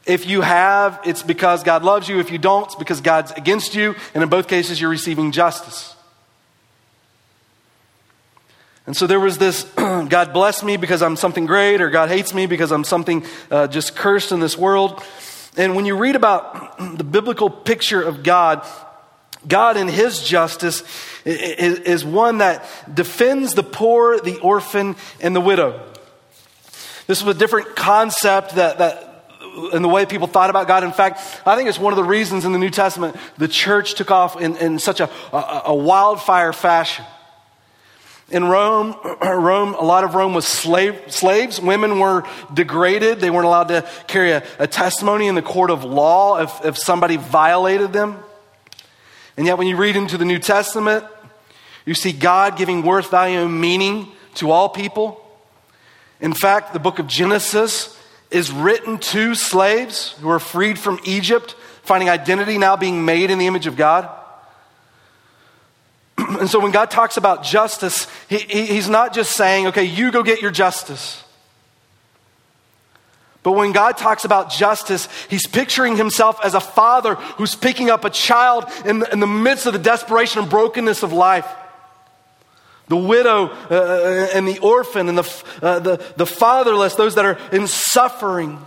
If 0.06 0.26
you 0.26 0.42
have, 0.42 1.00
it's 1.06 1.22
because 1.22 1.64
God 1.64 1.84
loves 1.84 2.10
you. 2.10 2.20
If 2.20 2.32
you 2.32 2.38
don't, 2.38 2.66
it's 2.66 2.76
because 2.76 3.02
God's 3.02 3.32
against 3.32 3.76
you. 3.76 3.96
And 4.14 4.24
in 4.24 4.30
both 4.30 4.48
cases, 4.48 4.82
you're 4.82 4.90
receiving 4.90 5.32
justice. 5.32 5.96
And 8.88 8.98
so 8.98 9.06
there 9.06 9.20
was 9.20 9.38
this 9.38 9.64
God 9.76 10.34
bless 10.34 10.64
me 10.64 10.78
because 10.78 11.02
I'm 11.02 11.16
something 11.16 11.46
great, 11.46 11.82
or 11.82 11.90
God 11.90 12.10
hates 12.10 12.34
me 12.34 12.48
because 12.48 12.72
I'm 12.72 12.84
something 12.84 13.26
uh, 13.52 13.68
just 13.68 13.96
cursed 13.96 14.32
in 14.32 14.40
this 14.40 14.58
world. 14.58 15.04
And 15.56 15.76
when 15.76 15.86
you 15.86 15.96
read 15.96 16.16
about 16.16 16.78
the 16.98 17.04
biblical 17.04 17.50
picture 17.50 18.02
of 18.02 18.24
God, 18.24 18.66
God 19.48 19.78
in 19.78 19.88
His 19.88 20.24
justice 20.24 20.84
is 21.26 22.04
one 22.04 22.40
that 22.40 22.66
defends 22.92 23.54
the 23.54 23.64
poor, 23.64 24.20
the 24.20 24.40
orphan, 24.40 24.96
and 25.20 25.36
the 25.36 25.42
widow. 25.42 25.88
This 27.06 27.24
was 27.24 27.36
a 27.36 27.40
different 27.40 27.76
concept 27.76 28.56
that, 28.56 28.80
that 28.80 29.11
in 29.74 29.82
the 29.82 29.90
way 29.90 30.06
people 30.06 30.28
thought 30.28 30.50
about 30.50 30.68
God. 30.68 30.84
In 30.84 30.92
fact, 30.92 31.20
I 31.46 31.56
think 31.56 31.70
it's 31.70 31.80
one 31.80 31.94
of 31.94 31.98
the 31.98 32.04
reasons 32.04 32.46
in 32.46 32.52
the 32.52 32.60
New 32.60 32.70
Testament 32.70 33.16
the 33.38 33.48
church 33.48 33.96
took 33.96 34.12
off 34.12 34.40
in, 34.40 34.56
in 34.58 34.80
such 34.80 35.00
a, 35.00 35.10
a, 35.34 35.62
a 35.68 35.76
wildfire 35.76 36.54
fashion. 36.54 37.06
In 38.30 38.46
Rome, 38.46 38.96
Rome, 39.22 39.74
a 39.74 39.84
lot 39.84 40.04
of 40.04 40.16
Rome 40.16 40.34
was 40.34 40.48
slave, 40.48 41.00
slaves. 41.10 41.60
Women 41.60 42.00
were 42.00 42.24
degraded. 42.54 43.20
They 43.20 43.30
weren't 43.30 43.46
allowed 43.46 43.68
to 43.68 43.88
carry 44.08 44.32
a, 44.32 44.44
a 44.58 44.68
testimony 44.68 45.28
in 45.28 45.36
the 45.36 45.42
court 45.42 45.70
of 45.70 45.84
law 45.84 46.42
if, 46.42 46.66
if 46.66 46.78
somebody 46.78 47.18
violated 47.18 47.92
them. 47.92 48.18
And 49.36 49.46
yet, 49.46 49.58
when 49.58 49.68
you 49.68 49.76
read 49.76 49.96
into 49.96 50.18
the 50.18 50.26
New 50.26 50.40
Testament, 50.40 51.04
you 51.86 51.94
see 51.94 52.14
God 52.14 52.58
giving 52.58 52.84
worth, 52.84 53.10
value, 53.12 53.40
and 53.40 53.60
meaning 53.60 54.08
to 54.36 54.52
all 54.52 54.70
people. 54.70 55.18
In 56.22 56.34
fact, 56.34 56.74
the 56.74 56.80
book 56.80 57.00
of 57.00 57.08
Genesis 57.08 57.98
is 58.32 58.52
written 58.52 58.98
to 58.98 59.36
slaves 59.36 60.14
who 60.22 60.30
are 60.30 60.40
freed 60.40 60.80
from 60.80 61.00
Egypt, 61.04 61.56
finding 61.84 62.10
identity 62.10 62.58
now 62.58 62.78
being 62.78 63.06
made 63.06 63.30
in 63.30 63.38
the 63.38 63.48
image 63.48 63.68
of 63.68 63.76
God. 63.76 64.10
and 66.18 66.50
so 66.50 66.60
when 66.60 66.72
God 66.72 66.90
talks 66.90 67.18
about 67.18 67.44
justice, 67.44 68.08
he, 68.30 68.38
he, 68.38 68.66
he's 68.68 68.90
not 68.90 69.14
just 69.14 69.34
saying, 69.34 69.68
okay, 69.68 69.84
you 69.84 70.12
go 70.12 70.24
get 70.24 70.42
your 70.42 70.52
justice. 70.52 71.24
But 73.44 73.54
when 73.54 73.72
God 73.72 73.98
talks 73.98 74.24
about 74.24 74.52
justice, 74.52 75.10
he's 75.28 75.48
picturing 75.48 75.98
himself 75.98 76.40
as 76.44 76.54
a 76.54 76.60
father 76.60 77.16
who's 77.16 77.56
picking 77.56 77.90
up 77.90 78.06
a 78.06 78.10
child 78.10 78.66
in 78.86 79.00
the, 79.00 79.12
in 79.12 79.20
the 79.20 79.28
midst 79.28 79.66
of 79.66 79.74
the 79.74 79.80
desperation 79.80 80.42
and 80.42 80.50
brokenness 80.50 81.04
of 81.04 81.12
life. 81.12 81.48
The 82.92 82.98
widow 82.98 83.46
uh, 83.70 84.28
and 84.34 84.46
the 84.46 84.60
orphan 84.60 85.08
and 85.08 85.18
the, 85.18 85.44
uh, 85.62 85.80
the, 85.80 86.14
the 86.18 86.26
fatherless, 86.26 86.96
those 86.96 87.16
that 87.16 87.24
are 87.24 87.40
in 87.54 87.66
suffering. 87.68 88.60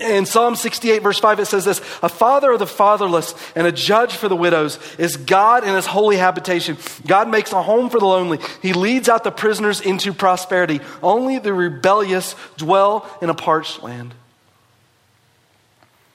In 0.00 0.26
Psalm 0.26 0.56
68, 0.56 1.00
verse 1.00 1.20
5, 1.20 1.38
it 1.38 1.44
says 1.44 1.64
this 1.64 1.78
A 2.02 2.08
father 2.08 2.50
of 2.50 2.58
the 2.58 2.66
fatherless 2.66 3.36
and 3.54 3.68
a 3.68 3.70
judge 3.70 4.16
for 4.16 4.28
the 4.28 4.34
widows 4.34 4.80
is 4.98 5.16
God 5.16 5.62
in 5.62 5.76
his 5.76 5.86
holy 5.86 6.16
habitation. 6.16 6.76
God 7.06 7.28
makes 7.28 7.52
a 7.52 7.62
home 7.62 7.88
for 7.88 8.00
the 8.00 8.04
lonely. 8.04 8.40
He 8.62 8.72
leads 8.72 9.08
out 9.08 9.22
the 9.22 9.30
prisoners 9.30 9.80
into 9.80 10.12
prosperity. 10.12 10.80
Only 11.00 11.38
the 11.38 11.54
rebellious 11.54 12.34
dwell 12.56 13.08
in 13.22 13.30
a 13.30 13.34
parched 13.34 13.84
land. 13.84 14.12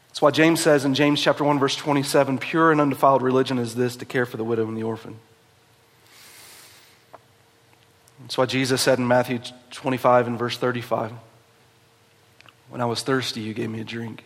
That's 0.10 0.22
why 0.22 0.32
James 0.32 0.60
says 0.60 0.84
in 0.84 0.96
James 0.96 1.22
chapter 1.22 1.46
1, 1.46 1.60
verse 1.60 1.78
27 1.78 2.40
pure 2.40 2.74
and 2.74 2.82
undefiled 2.82 3.22
religion 3.22 3.58
is 3.58 3.74
this 3.74 3.96
to 3.96 4.06
care 4.06 4.26
for 4.26 4.36
the 4.36 4.44
widow 4.44 4.68
and 4.68 4.76
the 4.76 4.84
orphan. 4.84 5.18
That's 8.22 8.38
why 8.38 8.46
Jesus 8.46 8.82
said 8.82 9.00
in 9.00 9.08
Matthew 9.08 9.40
25 9.72 10.28
and 10.28 10.38
verse 10.38 10.58
35. 10.58 11.14
When 12.70 12.82
I 12.82 12.86
was 12.86 13.02
thirsty, 13.02 13.42
you 13.42 13.54
gave 13.54 13.70
me 13.70 13.82
a 13.82 13.84
drink. 13.84 14.24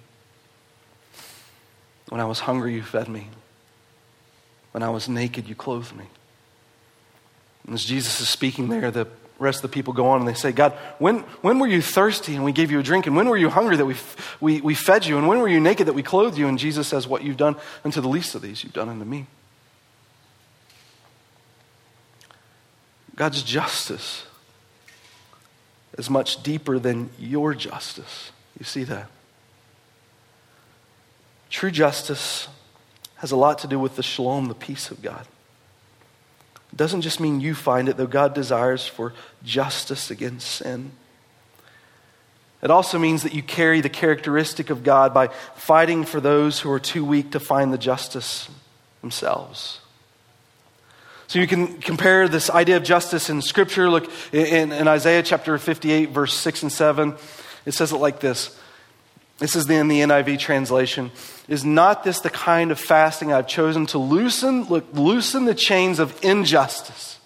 When 2.10 2.19
I 2.19 2.25
was 2.25 2.39
hungry, 2.39 2.73
you 2.73 2.84
fed 2.84 3.08
me. 3.08 3.29
When 4.71 4.84
I 4.84 4.89
was 4.89 5.08
naked, 5.08 5.47
you 5.47 5.56
clothed 5.56 5.95
me. 5.95 6.06
And 7.65 7.73
as 7.73 7.86
Jesus 7.86 8.19
is 8.19 8.27
speaking 8.27 8.67
there, 8.67 8.91
the 8.91 9.08
rest 9.39 9.63
of 9.63 9.69
the 9.69 9.73
people 9.73 9.93
go 9.93 10.08
on 10.08 10.19
and 10.19 10.27
they 10.27 10.34
say, 10.34 10.51
God, 10.51 10.73
when, 10.99 11.19
when 11.41 11.60
were 11.60 11.67
you 11.67 11.82
thirsty 11.82 12.36
and 12.36 12.43
we 12.43 12.51
gave 12.51 12.71
you 12.71 12.79
a 12.79 12.84
drink? 12.84 13.08
And 13.08 13.15
when 13.15 13.29
were 13.29 13.38
you 13.38 13.49
hungry 13.49 13.77
that 13.77 13.86
we, 13.86 13.95
we, 14.41 14.62
we 14.62 14.75
fed 14.75 15.06
you? 15.06 15.17
And 15.17 15.27
when 15.27 15.39
were 15.39 15.47
you 15.47 15.60
naked 15.60 15.88
that 15.88 15.93
we 15.93 16.03
clothed 16.03 16.38
you? 16.38 16.47
And 16.47 16.60
Jesus 16.60 16.88
says, 16.88 17.08
What 17.08 17.23
you've 17.23 17.38
done 17.38 17.56
unto 17.86 18.01
the 18.01 18.10
least 18.10 18.36
of 18.36 18.41
these, 18.41 18.63
you've 18.63 18.73
done 18.73 18.89
unto 18.89 19.06
me. 19.06 19.27
God's 23.15 23.43
justice 23.43 24.26
is 25.97 26.10
much 26.10 26.41
deeper 26.41 26.80
than 26.80 27.10
your 27.19 27.54
justice. 27.54 28.32
You 28.58 28.65
see 28.65 28.84
that? 28.86 29.10
True 31.49 31.71
justice 31.71 32.47
has 33.17 33.32
a 33.32 33.36
lot 33.36 33.60
to 33.60 33.67
do 33.67 33.78
with 33.78 33.95
the 33.95 34.04
shalom, 34.04 34.47
the 34.47 34.56
peace 34.56 34.89
of 34.89 35.02
God. 35.02 35.28
It 36.71 36.78
doesn't 36.78 37.02
just 37.02 37.19
mean 37.19 37.39
you 37.39 37.54
find 37.54 37.88
it, 37.88 37.97
though 37.97 38.08
God 38.08 38.34
desires 38.34 38.88
for 38.88 39.13
justice 39.43 40.10
against 40.10 40.47
sin. 40.49 40.91
It 42.63 42.71
also 42.71 42.97
means 42.97 43.21
that 43.21 43.36
you 43.36 43.43
carry 43.43 43.82
the 43.82 43.89
characteristic 43.89 44.71
of 44.71 44.84
God 44.84 45.13
by 45.13 45.28
fighting 45.54 46.06
for 46.06 46.19
those 46.19 46.62
who 46.62 46.71
are 46.71 46.80
too 46.80 47.06
weak 47.06 47.32
to 47.34 47.39
find 47.39 47.71
the 47.71 47.78
justice 47.78 48.49
themselves. 49.02 49.80
So 51.28 51.40
you 51.40 51.48
can 51.48 51.80
compare 51.80 52.28
this 52.28 52.50
idea 52.50 52.78
of 52.78 52.84
justice 52.84 53.30
in 53.30 53.42
Scripture. 53.42 53.90
Look 53.90 54.12
in, 54.32 54.72
in 54.72 54.88
Isaiah 54.88 55.24
chapter 55.24 55.58
58, 55.58 56.10
verse 56.10 56.34
6 56.34 56.64
and 56.64 56.72
7. 56.72 57.16
It 57.66 57.72
says 57.74 57.92
it 57.92 57.98
like 57.98 58.20
this. 58.20 58.58
This 59.40 59.56
is 59.56 59.70
in 59.70 59.88
the 59.88 60.02
NIV 60.02 60.40
translation. 60.40 61.12
Is 61.48 61.66
not 61.66 62.04
this 62.04 62.20
the 62.20 62.30
kind 62.30 62.72
of 62.72 62.80
fasting 62.80 63.34
I've 63.34 63.48
chosen 63.48 63.86
to 63.88 63.98
loosen, 63.98 64.66
look, 64.66 64.86
loosen 64.94 65.46
the 65.46 65.56
chains 65.56 66.00
of 66.00 66.24
injustice 66.24 67.20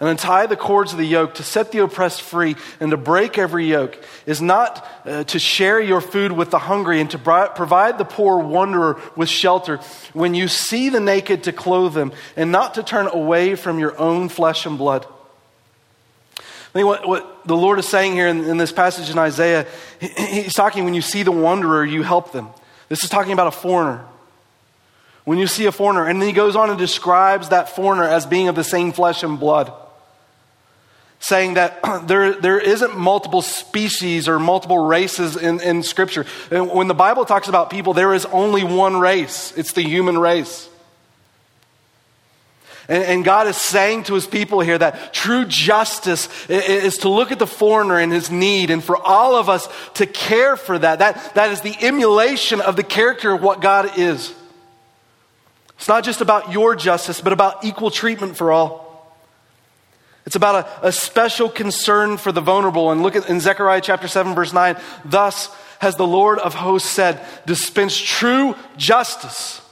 and 0.00 0.08
untie 0.08 0.46
the 0.46 0.56
cords 0.56 0.92
of 0.92 0.98
the 0.98 1.04
yoke, 1.04 1.34
to 1.34 1.42
set 1.42 1.72
the 1.72 1.78
oppressed 1.78 2.22
free 2.22 2.54
and 2.78 2.92
to 2.92 2.96
break 2.96 3.36
every 3.36 3.66
yoke? 3.66 3.98
Is 4.26 4.40
not 4.40 4.86
uh, 5.04 5.24
to 5.24 5.38
share 5.38 5.80
your 5.80 6.00
food 6.00 6.32
with 6.32 6.50
the 6.50 6.58
hungry 6.58 7.00
and 7.00 7.10
to 7.10 7.18
provide 7.18 7.98
the 7.98 8.04
poor 8.04 8.38
wanderer 8.38 9.00
with 9.16 9.28
shelter 9.28 9.78
when 10.12 10.34
you 10.34 10.46
see 10.46 10.88
the 10.88 11.00
naked 11.00 11.44
to 11.44 11.52
clothe 11.52 11.94
them 11.94 12.12
and 12.36 12.52
not 12.52 12.74
to 12.74 12.82
turn 12.82 13.08
away 13.08 13.54
from 13.54 13.78
your 13.78 13.98
own 13.98 14.28
flesh 14.28 14.66
and 14.66 14.78
blood? 14.78 15.06
I 16.36 16.70
think 16.72 16.86
what, 16.86 17.08
what 17.08 17.46
the 17.46 17.56
Lord 17.56 17.78
is 17.78 17.88
saying 17.88 18.12
here 18.12 18.28
in, 18.28 18.44
in 18.44 18.58
this 18.58 18.72
passage 18.72 19.08
in 19.08 19.18
Isaiah, 19.18 19.66
he, 20.00 20.08
he's 20.42 20.54
talking 20.54 20.84
when 20.84 20.94
you 20.94 21.00
see 21.00 21.22
the 21.22 21.32
wanderer, 21.32 21.84
you 21.84 22.02
help 22.02 22.30
them. 22.32 22.48
This 22.88 23.02
is 23.02 23.10
talking 23.10 23.32
about 23.32 23.46
a 23.46 23.52
foreigner. 23.52 24.04
When 25.24 25.38
you 25.38 25.46
see 25.46 25.66
a 25.66 25.72
foreigner, 25.72 26.06
and 26.06 26.20
then 26.20 26.28
he 26.28 26.34
goes 26.34 26.56
on 26.56 26.70
and 26.70 26.78
describes 26.78 27.48
that 27.50 27.70
foreigner 27.70 28.04
as 28.04 28.26
being 28.26 28.48
of 28.48 28.54
the 28.54 28.64
same 28.64 28.92
flesh 28.92 29.22
and 29.22 29.40
blood, 29.40 29.72
saying 31.20 31.54
that 31.54 31.80
there, 32.06 32.34
there 32.34 32.58
isn't 32.58 32.96
multiple 32.96 33.42
species 33.42 34.28
or 34.28 34.38
multiple 34.38 34.78
races 34.78 35.36
in, 35.36 35.60
in 35.60 35.82
Scripture. 35.82 36.26
And 36.50 36.70
when 36.70 36.88
the 36.88 36.94
Bible 36.94 37.24
talks 37.24 37.48
about 37.48 37.70
people, 37.70 37.94
there 37.94 38.14
is 38.14 38.24
only 38.26 38.64
one 38.64 38.98
race 38.98 39.52
it's 39.56 39.72
the 39.72 39.82
human 39.82 40.18
race. 40.18 40.68
And, 42.88 43.04
and, 43.04 43.24
God 43.24 43.46
is 43.48 43.58
saying 43.58 44.04
to 44.04 44.14
his 44.14 44.26
people 44.26 44.60
here 44.60 44.78
that 44.78 45.12
true 45.12 45.44
justice 45.44 46.26
is, 46.48 46.64
is 46.64 46.98
to 46.98 47.10
look 47.10 47.30
at 47.30 47.38
the 47.38 47.46
foreigner 47.46 47.98
and 47.98 48.10
his 48.10 48.30
need 48.30 48.70
and 48.70 48.82
for 48.82 48.96
all 48.96 49.36
of 49.36 49.50
us 49.50 49.68
to 49.94 50.06
care 50.06 50.56
for 50.56 50.78
that. 50.78 51.00
That, 51.00 51.34
that 51.34 51.50
is 51.50 51.60
the 51.60 51.76
emulation 51.82 52.62
of 52.62 52.76
the 52.76 52.82
character 52.82 53.30
of 53.30 53.42
what 53.42 53.60
God 53.60 53.98
is. 53.98 54.32
It's 55.76 55.86
not 55.88 56.02
just 56.02 56.22
about 56.22 56.50
your 56.50 56.74
justice, 56.74 57.20
but 57.20 57.34
about 57.34 57.62
equal 57.62 57.90
treatment 57.90 58.38
for 58.38 58.52
all. 58.52 58.87
It's 60.28 60.36
about 60.36 60.82
a, 60.82 60.88
a 60.88 60.92
special 60.92 61.48
concern 61.48 62.18
for 62.18 62.32
the 62.32 62.42
vulnerable. 62.42 62.90
And 62.90 63.02
look 63.02 63.16
at 63.16 63.30
in 63.30 63.40
Zechariah 63.40 63.80
chapter 63.80 64.06
7, 64.06 64.34
verse 64.34 64.52
9. 64.52 64.76
Thus 65.02 65.48
has 65.78 65.96
the 65.96 66.06
Lord 66.06 66.38
of 66.38 66.52
hosts 66.52 66.90
said, 66.90 67.26
dispense 67.46 67.96
true 67.96 68.54
justice 68.76 69.62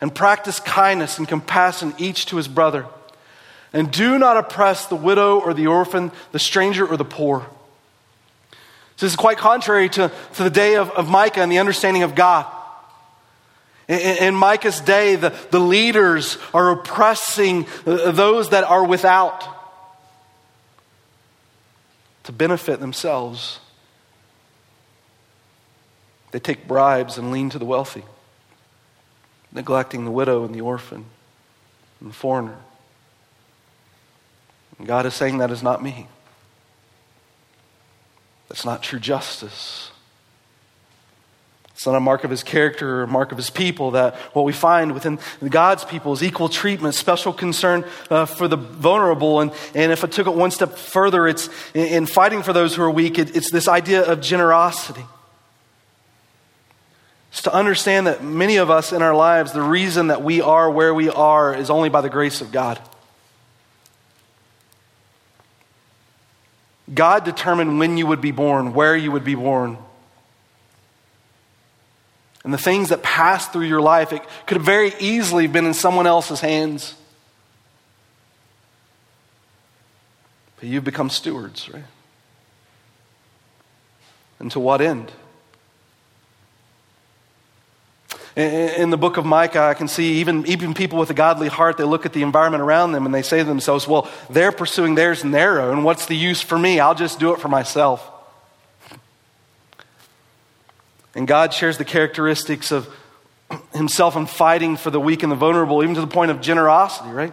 and 0.00 0.14
practice 0.14 0.60
kindness 0.60 1.18
and 1.18 1.28
compassion 1.28 1.92
each 1.98 2.24
to 2.26 2.38
his 2.38 2.48
brother. 2.48 2.86
And 3.74 3.90
do 3.90 4.18
not 4.18 4.38
oppress 4.38 4.86
the 4.86 4.96
widow 4.96 5.38
or 5.38 5.52
the 5.52 5.66
orphan, 5.66 6.10
the 6.32 6.38
stranger 6.38 6.86
or 6.86 6.96
the 6.96 7.04
poor. 7.04 7.40
So 8.96 9.04
this 9.04 9.12
is 9.12 9.16
quite 9.16 9.36
contrary 9.36 9.90
to, 9.90 10.10
to 10.36 10.42
the 10.42 10.48
day 10.48 10.76
of, 10.76 10.88
of 10.92 11.10
Micah 11.10 11.42
and 11.42 11.52
the 11.52 11.58
understanding 11.58 12.02
of 12.02 12.14
God. 12.14 12.46
In, 13.86 14.34
Micah's 14.34 14.80
day, 14.80 15.16
the, 15.16 15.34
the 15.50 15.58
leaders 15.58 16.38
are 16.54 16.70
oppressing 16.70 17.66
uh, 17.86 18.12
those 18.12 18.50
that 18.50 18.64
are 18.64 18.84
without 18.84 19.46
to 22.22 22.32
benefit 22.32 22.80
themselves. 22.80 23.60
They 26.30 26.38
take 26.38 26.66
bribes 26.66 27.18
and 27.18 27.30
lean 27.30 27.50
to 27.50 27.58
the 27.58 27.66
wealthy 27.66 28.04
neglecting 29.54 30.04
the 30.04 30.10
widow 30.10 30.44
and 30.44 30.54
the 30.54 30.60
orphan 30.60 31.04
and 32.00 32.10
the 32.10 32.14
foreigner. 32.14 32.58
And 34.78 34.86
God 34.86 35.06
is 35.06 35.14
saying 35.14 35.38
that 35.38 35.52
is 35.52 35.62
not 35.62 35.82
me. 35.82 36.08
That's 38.48 38.64
not 38.64 38.82
true 38.82 38.98
justice. 38.98 39.92
It's 41.74 41.86
not 41.86 41.96
a 41.96 42.00
mark 42.00 42.22
of 42.22 42.30
his 42.30 42.44
character 42.44 43.00
or 43.00 43.02
a 43.02 43.08
mark 43.08 43.32
of 43.32 43.36
his 43.36 43.50
people 43.50 43.92
that 43.92 44.14
what 44.32 44.44
we 44.44 44.52
find 44.52 44.94
within 44.94 45.18
God's 45.48 45.84
people 45.84 46.12
is 46.12 46.22
equal 46.22 46.48
treatment, 46.48 46.94
special 46.94 47.32
concern 47.32 47.84
uh, 48.10 48.26
for 48.26 48.46
the 48.46 48.56
vulnerable. 48.56 49.40
And, 49.40 49.50
and 49.74 49.90
if 49.90 50.04
I 50.04 50.06
took 50.06 50.28
it 50.28 50.34
one 50.34 50.52
step 50.52 50.78
further, 50.78 51.26
it's 51.26 51.48
in, 51.74 51.86
in 51.86 52.06
fighting 52.06 52.44
for 52.44 52.52
those 52.52 52.76
who 52.76 52.82
are 52.82 52.90
weak, 52.90 53.18
it, 53.18 53.36
it's 53.36 53.50
this 53.50 53.66
idea 53.66 54.02
of 54.02 54.20
generosity. 54.20 55.04
It's 57.32 57.42
to 57.42 57.52
understand 57.52 58.06
that 58.06 58.22
many 58.22 58.58
of 58.58 58.70
us 58.70 58.92
in 58.92 59.02
our 59.02 59.16
lives, 59.16 59.50
the 59.50 59.60
reason 59.60 60.06
that 60.06 60.22
we 60.22 60.40
are 60.40 60.70
where 60.70 60.94
we 60.94 61.08
are 61.08 61.52
is 61.52 61.70
only 61.70 61.88
by 61.88 62.02
the 62.02 62.08
grace 62.08 62.40
of 62.40 62.52
God. 62.52 62.80
God 66.92 67.24
determined 67.24 67.80
when 67.80 67.96
you 67.96 68.06
would 68.06 68.20
be 68.20 68.30
born, 68.30 68.74
where 68.74 68.96
you 68.96 69.10
would 69.10 69.24
be 69.24 69.34
born. 69.34 69.78
And 72.44 72.52
the 72.52 72.58
things 72.58 72.90
that 72.90 73.02
pass 73.02 73.48
through 73.48 73.64
your 73.64 73.80
life, 73.80 74.12
it 74.12 74.22
could 74.46 74.58
have 74.58 74.66
very 74.66 74.92
easily 75.00 75.46
been 75.46 75.64
in 75.64 75.72
someone 75.72 76.06
else's 76.06 76.40
hands. 76.40 76.94
But 80.60 80.68
you've 80.68 80.84
become 80.84 81.08
stewards, 81.08 81.70
right? 81.70 81.84
And 84.38 84.50
to 84.52 84.60
what 84.60 84.82
end? 84.82 85.10
In 88.36 88.90
the 88.90 88.98
book 88.98 89.16
of 89.16 89.24
Micah, 89.24 89.62
I 89.62 89.74
can 89.74 89.88
see 89.88 90.14
even, 90.14 90.44
even 90.46 90.74
people 90.74 90.98
with 90.98 91.08
a 91.08 91.14
godly 91.14 91.48
heart, 91.48 91.78
they 91.78 91.84
look 91.84 92.04
at 92.04 92.12
the 92.12 92.22
environment 92.22 92.62
around 92.62 92.92
them 92.92 93.06
and 93.06 93.14
they 93.14 93.22
say 93.22 93.38
to 93.38 93.44
themselves, 93.44 93.88
well, 93.88 94.10
they're 94.28 94.52
pursuing 94.52 94.96
theirs 94.96 95.22
and 95.22 95.84
what's 95.84 96.06
the 96.06 96.16
use 96.16 96.42
for 96.42 96.58
me? 96.58 96.80
I'll 96.80 96.96
just 96.96 97.20
do 97.20 97.32
it 97.32 97.40
for 97.40 97.48
myself. 97.48 98.10
And 101.14 101.28
God 101.28 101.54
shares 101.54 101.78
the 101.78 101.84
characteristics 101.84 102.72
of 102.72 102.92
himself 103.72 104.16
in 104.16 104.26
fighting 104.26 104.76
for 104.76 104.90
the 104.90 105.00
weak 105.00 105.22
and 105.22 105.30
the 105.30 105.36
vulnerable, 105.36 105.82
even 105.82 105.94
to 105.94 106.00
the 106.00 106.06
point 106.06 106.30
of 106.30 106.40
generosity, 106.40 107.10
right? 107.10 107.32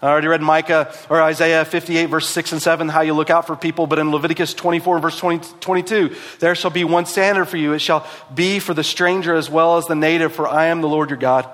I 0.00 0.08
already 0.08 0.28
read 0.28 0.42
Micah 0.42 0.94
or 1.10 1.20
Isaiah 1.20 1.64
58, 1.64 2.06
verse 2.06 2.28
6 2.28 2.52
and 2.52 2.62
7, 2.62 2.88
how 2.88 3.00
you 3.00 3.14
look 3.14 3.30
out 3.30 3.46
for 3.46 3.56
people. 3.56 3.88
But 3.88 3.98
in 3.98 4.12
Leviticus 4.12 4.54
24, 4.54 5.00
verse 5.00 5.18
20, 5.18 5.54
22, 5.60 6.14
there 6.38 6.54
shall 6.54 6.70
be 6.70 6.84
one 6.84 7.04
standard 7.04 7.46
for 7.46 7.56
you. 7.56 7.72
It 7.72 7.80
shall 7.80 8.06
be 8.32 8.60
for 8.60 8.74
the 8.74 8.84
stranger 8.84 9.34
as 9.34 9.50
well 9.50 9.76
as 9.76 9.86
the 9.86 9.96
native, 9.96 10.32
for 10.32 10.46
I 10.46 10.66
am 10.66 10.82
the 10.82 10.88
Lord 10.88 11.10
your 11.10 11.18
God. 11.18 11.48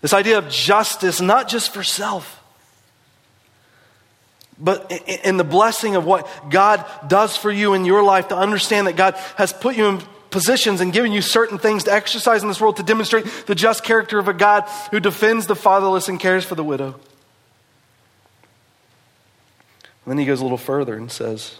This 0.00 0.14
idea 0.14 0.38
of 0.38 0.48
justice, 0.48 1.20
not 1.20 1.48
just 1.48 1.74
for 1.74 1.82
self, 1.82 2.37
but 4.60 4.90
in 5.24 5.36
the 5.36 5.44
blessing 5.44 5.96
of 5.96 6.04
what 6.04 6.50
God 6.50 6.84
does 7.06 7.36
for 7.36 7.50
you 7.50 7.74
in 7.74 7.84
your 7.84 8.02
life, 8.02 8.28
to 8.28 8.36
understand 8.36 8.86
that 8.86 8.96
God 8.96 9.14
has 9.36 9.52
put 9.52 9.76
you 9.76 9.86
in 9.86 10.02
positions 10.30 10.80
and 10.80 10.92
given 10.92 11.12
you 11.12 11.22
certain 11.22 11.58
things 11.58 11.84
to 11.84 11.92
exercise 11.92 12.42
in 12.42 12.48
this 12.48 12.60
world 12.60 12.76
to 12.76 12.82
demonstrate 12.82 13.24
the 13.46 13.54
just 13.54 13.84
character 13.84 14.18
of 14.18 14.28
a 14.28 14.34
God 14.34 14.68
who 14.90 15.00
defends 15.00 15.46
the 15.46 15.56
fatherless 15.56 16.08
and 16.08 16.18
cares 16.20 16.44
for 16.44 16.54
the 16.54 16.64
widow. 16.64 16.98
And 20.04 20.12
then 20.12 20.18
he 20.18 20.24
goes 20.24 20.40
a 20.40 20.42
little 20.42 20.58
further 20.58 20.96
and 20.96 21.10
says, 21.10 21.58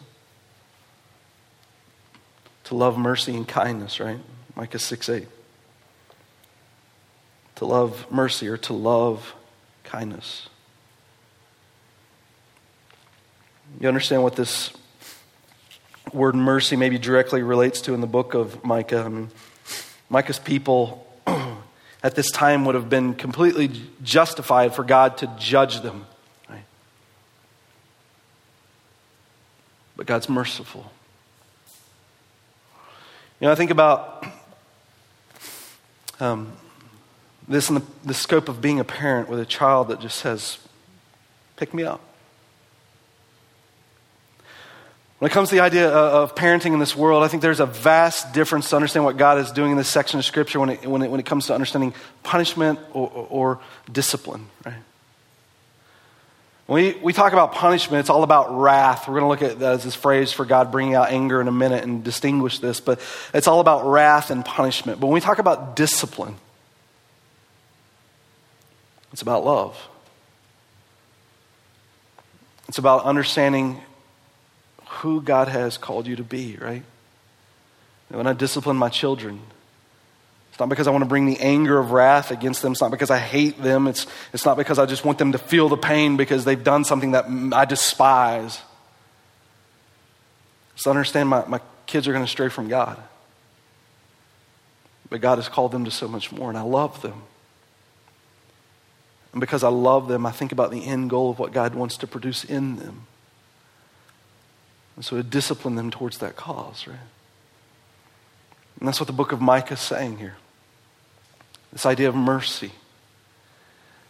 to 2.69 2.75
love 2.75 2.99
mercy 2.99 3.35
and 3.35 3.49
kindness, 3.49 3.99
right? 3.99 4.19
Micah 4.55 4.79
6 4.79 5.09
8. 5.09 5.27
To 7.57 7.65
love 7.65 8.07
mercy 8.11 8.47
or 8.49 8.59
to 8.59 8.75
love 8.75 9.35
kindness. 9.85 10.49
You 13.81 13.89
understand 13.89 14.23
what 14.23 14.37
this 14.37 14.73
word 16.13 16.35
mercy 16.35 16.77
maybe 16.77 16.99
directly 16.99 17.43
relates 17.43 17.81
to 17.83 17.95
in 17.95 18.01
the 18.01 18.07
book 18.07 18.35
of 18.35 18.65
Micah. 18.65 19.01
I 19.01 19.09
mean, 19.09 19.31
Micah's 20.09 20.39
people 20.39 21.07
at 22.03 22.15
this 22.15 22.31
time 22.31 22.65
would 22.65 22.75
have 22.75 22.89
been 22.89 23.15
completely 23.15 23.71
justified 24.03 24.75
for 24.75 24.85
God 24.85 25.19
to 25.19 25.33
judge 25.39 25.81
them. 25.81 26.07
But 29.99 30.07
God's 30.07 30.29
merciful. 30.29 30.93
You 33.41 33.47
know, 33.47 33.53
I 33.53 33.57
think 33.57 33.73
about 33.73 34.25
um, 36.21 36.53
this 37.49 37.69
in 37.69 37.75
the, 37.75 37.83
the 38.05 38.15
scope 38.15 38.49
of 38.49 38.61
being 38.61 38.79
a 38.79 38.85
parent 38.85 39.29
with 39.29 39.41
a 39.41 39.45
child 39.45 39.89
that 39.89 40.01
just 40.01 40.17
says, 40.17 40.59
Pick 41.57 41.75
me 41.75 41.83
up. 41.83 42.01
When 45.19 45.29
it 45.29 45.35
comes 45.35 45.49
to 45.49 45.57
the 45.57 45.63
idea 45.63 45.89
of 45.89 46.37
parenting 46.37 46.75
in 46.75 46.79
this 46.79 46.95
world, 46.95 47.25
I 47.25 47.29
think 47.29 47.43
there's 47.43 47.59
a 47.59 47.67
vast 47.67 48.33
difference 48.33 48.71
to 48.71 48.77
understand 48.77 49.05
what 49.05 49.17
God 49.17 49.39
is 49.39 49.51
doing 49.51 49.73
in 49.73 49.77
this 49.77 49.89
section 49.89 50.21
of 50.21 50.25
Scripture 50.25 50.61
when 50.61 50.71
it, 50.71 50.87
when 50.87 51.03
it, 51.03 51.11
when 51.11 51.19
it 51.19 51.27
comes 51.27 51.47
to 51.47 51.55
understanding 51.55 51.93
punishment 52.23 52.79
or, 52.93 53.27
or, 53.29 53.61
discipline, 53.91 54.47
right? 54.65 54.75
When 56.67 56.85
we, 56.85 57.01
we 57.01 57.13
talk 57.13 57.33
about 57.33 57.53
punishment, 57.53 58.01
it's 58.01 58.11
all 58.11 58.23
about 58.23 58.57
wrath. 58.57 59.09
We're 59.09 59.19
going 59.19 59.25
to 59.25 59.29
look 59.29 59.53
at 59.53 59.59
that 59.59 59.73
as 59.73 59.85
this 59.85 59.97
phrase 59.97 60.31
for 60.31 60.45
God 60.45 60.71
bringing 60.71 60.95
out 60.95 61.11
anger 61.11 61.41
in 61.41 61.49
a 61.49 61.53
minute 61.53 61.83
and 61.83 62.05
distinguish 62.05 62.61
this, 62.61 62.79
but 62.79 63.01
it's 63.35 63.49
all 63.49 63.59
about 63.59 63.87
wrath 63.87 64.31
and 64.31 64.45
punishment. 64.45 65.01
But 65.01 65.09
when 65.09 65.15
we 65.15 65.21
talk 65.21 65.39
about 65.39 65.75
discipline, 65.75 66.37
it's 69.13 69.23
about 69.23 69.45
love. 69.45 69.77
It's 72.69 72.79
about 72.79 73.05
understanding 73.05 73.81
who 74.89 75.21
God 75.21 75.49
has 75.49 75.79
called 75.79 76.07
you 76.07 76.17
to 76.17 76.23
be, 76.23 76.57
right? 76.57 76.83
When 78.09 78.27
I 78.27 78.33
discipline 78.33 78.77
my 78.77 78.89
children, 78.89 79.41
it's 80.51 80.59
not 80.59 80.71
because 80.71 80.87
I 80.87 80.91
want 80.91 81.03
to 81.03 81.09
bring 81.09 81.27
the 81.27 81.39
anger 81.41 81.79
of 81.79 81.93
wrath 81.93 82.31
against 82.31 82.63
them. 82.63 82.73
It's 82.73 82.81
not 82.81 82.91
because 82.91 83.11
I 83.11 83.19
hate 83.19 83.63
them. 83.63 83.87
It's, 83.87 84.07
it's 84.33 84.45
not 84.45 84.57
because 84.57 84.79
I 84.79 84.87
just 84.87 85.05
want 85.05 85.19
them 85.19 85.33
to 85.33 85.39
feel 85.39 85.69
the 85.69 85.77
pain 85.77 86.17
because 86.17 86.45
they've 86.45 86.63
done 86.63 86.85
something 86.85 87.13
that 87.13 87.27
I 87.53 87.65
despise. 87.65 88.61
To 90.79 90.91
understand 90.91 91.29
my, 91.29 91.45
my 91.47 91.61
kids 91.87 92.09
are 92.09 92.13
going 92.13 92.25
to 92.25 92.31
stray 92.31 92.49
from 92.49 92.69
God. 92.69 92.97
But 95.11 95.21
God 95.21 95.37
has 95.37 95.49
called 95.49 95.73
them 95.73 95.85
to 95.85 95.91
so 95.91 96.09
much 96.09 96.33
more, 96.33 96.49
and 96.49 96.59
I 96.59 96.63
love 96.63 97.03
them. 97.03 97.23
And 99.33 99.41
because 99.41 99.63
I 99.63 99.69
love 99.69 100.09
them, 100.09 100.25
I 100.25 100.31
think 100.31 100.53
about 100.53 100.71
the 100.71 100.85
end 100.85 101.11
goal 101.11 101.31
of 101.31 101.39
what 101.39 101.53
God 101.53 101.75
wants 101.75 101.99
to 101.99 102.07
produce 102.07 102.45
in 102.45 102.77
them. 102.77 103.08
And 104.99 105.05
so 105.05 105.17
to 105.17 105.23
discipline 105.23 105.77
them 105.77 105.93
towards 105.93 106.19
that 106.19 106.35
cause, 106.35 106.89
right? 106.89 106.99
And 108.81 108.89
that's 108.89 108.99
what 108.99 109.07
the 109.07 109.13
book 109.13 109.31
of 109.31 109.41
Micah 109.41 109.75
is 109.75 109.81
saying 109.81 110.19
here. 110.19 110.35
This 111.73 111.87
idea 111.87 112.09
of 112.09 112.17
mercy. 112.17 112.73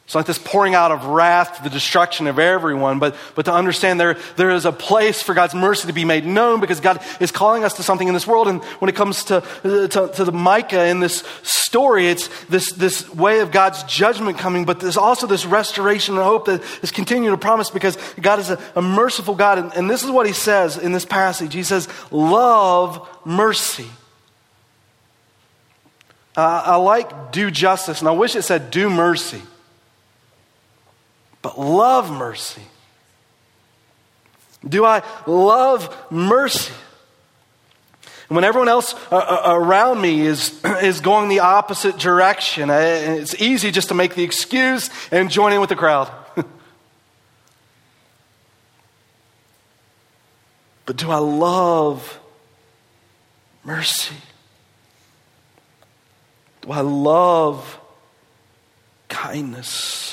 It's 0.09 0.15
not 0.15 0.25
this 0.25 0.39
pouring 0.39 0.75
out 0.75 0.91
of 0.91 1.05
wrath 1.05 1.63
the 1.63 1.69
destruction 1.69 2.29
of 2.29 2.39
everyone, 2.39 2.99
but, 2.99 3.15
but 3.35 3.45
to 3.45 3.53
understand 3.53 4.01
there, 4.01 4.17
there 4.37 4.49
is 4.49 4.65
a 4.65 4.73
place 4.73 5.21
for 5.21 5.35
God's 5.35 5.55
mercy 5.55 5.87
to 5.87 5.93
be 5.93 6.07
made 6.07 6.25
known 6.25 6.61
because 6.61 6.81
God 6.81 7.05
is 7.21 7.31
calling 7.31 7.63
us 7.63 7.75
to 7.75 7.83
something 7.83 8.09
in 8.09 8.15
this 8.15 8.27
world. 8.27 8.49
And 8.49 8.65
when 8.81 8.89
it 8.89 8.97
comes 8.97 9.25
to, 9.25 9.43
to, 9.63 10.11
to 10.15 10.25
the 10.25 10.33
Micah 10.33 10.87
in 10.87 11.01
this 11.01 11.25
story, 11.43 12.09
it's 12.09 12.29
this, 12.47 12.73
this 12.73 13.07
way 13.15 13.41
of 13.41 13.51
God's 13.51 13.83
judgment 13.83 14.39
coming, 14.39 14.65
but 14.65 14.81
there's 14.81 14.97
also 14.97 15.27
this 15.27 15.45
restoration 15.45 16.15
and 16.15 16.25
hope 16.25 16.47
that 16.47 16.63
is 16.83 16.91
continuing 16.91 17.35
to 17.35 17.39
promise 17.39 17.69
because 17.69 17.99
God 18.19 18.39
is 18.39 18.49
a, 18.49 18.59
a 18.77 18.81
merciful 18.81 19.35
God. 19.35 19.59
And, 19.59 19.75
and 19.75 19.91
this 19.91 20.05
is 20.05 20.11
what 20.11 20.27
he 20.27 20.33
says 20.33 20.79
in 20.79 20.93
this 20.93 21.05
passage. 21.05 21.53
He 21.53 21.63
says, 21.63 21.87
love 22.11 23.07
mercy. 23.27 23.91
Uh, 26.35 26.63
I 26.65 26.77
like 26.77 27.31
do 27.31 27.51
justice, 27.51 27.99
and 27.99 28.09
I 28.09 28.13
wish 28.13 28.37
it 28.37 28.43
said 28.45 28.71
do 28.71 28.89
mercy 28.89 29.43
but 31.43 31.59
love 31.59 32.11
mercy? 32.11 32.63
Do 34.67 34.85
I 34.85 35.03
love 35.27 35.95
mercy? 36.11 36.73
When 38.29 38.45
everyone 38.45 38.69
else 38.69 38.95
uh, 39.11 39.17
uh, 39.17 39.55
around 39.55 40.01
me 40.03 40.21
is, 40.21 40.63
is 40.83 41.01
going 41.01 41.29
the 41.29 41.41
opposite 41.41 41.99
direction, 41.99 42.71
it's 42.71 43.35
easy 43.41 43.71
just 43.71 43.89
to 43.89 43.95
make 43.95 44.15
the 44.15 44.23
excuse 44.23 44.91
and 45.11 45.31
join 45.31 45.53
in 45.53 45.61
with 45.61 45.71
the 45.71 45.77
crowd. 45.77 46.13
but 50.85 50.97
do 50.97 51.11
I 51.11 51.19
love 51.19 52.21
mercy? 53.65 54.17
Do 56.63 56.73
I 56.73 56.81
love 56.83 57.81
kindness? 59.09 60.08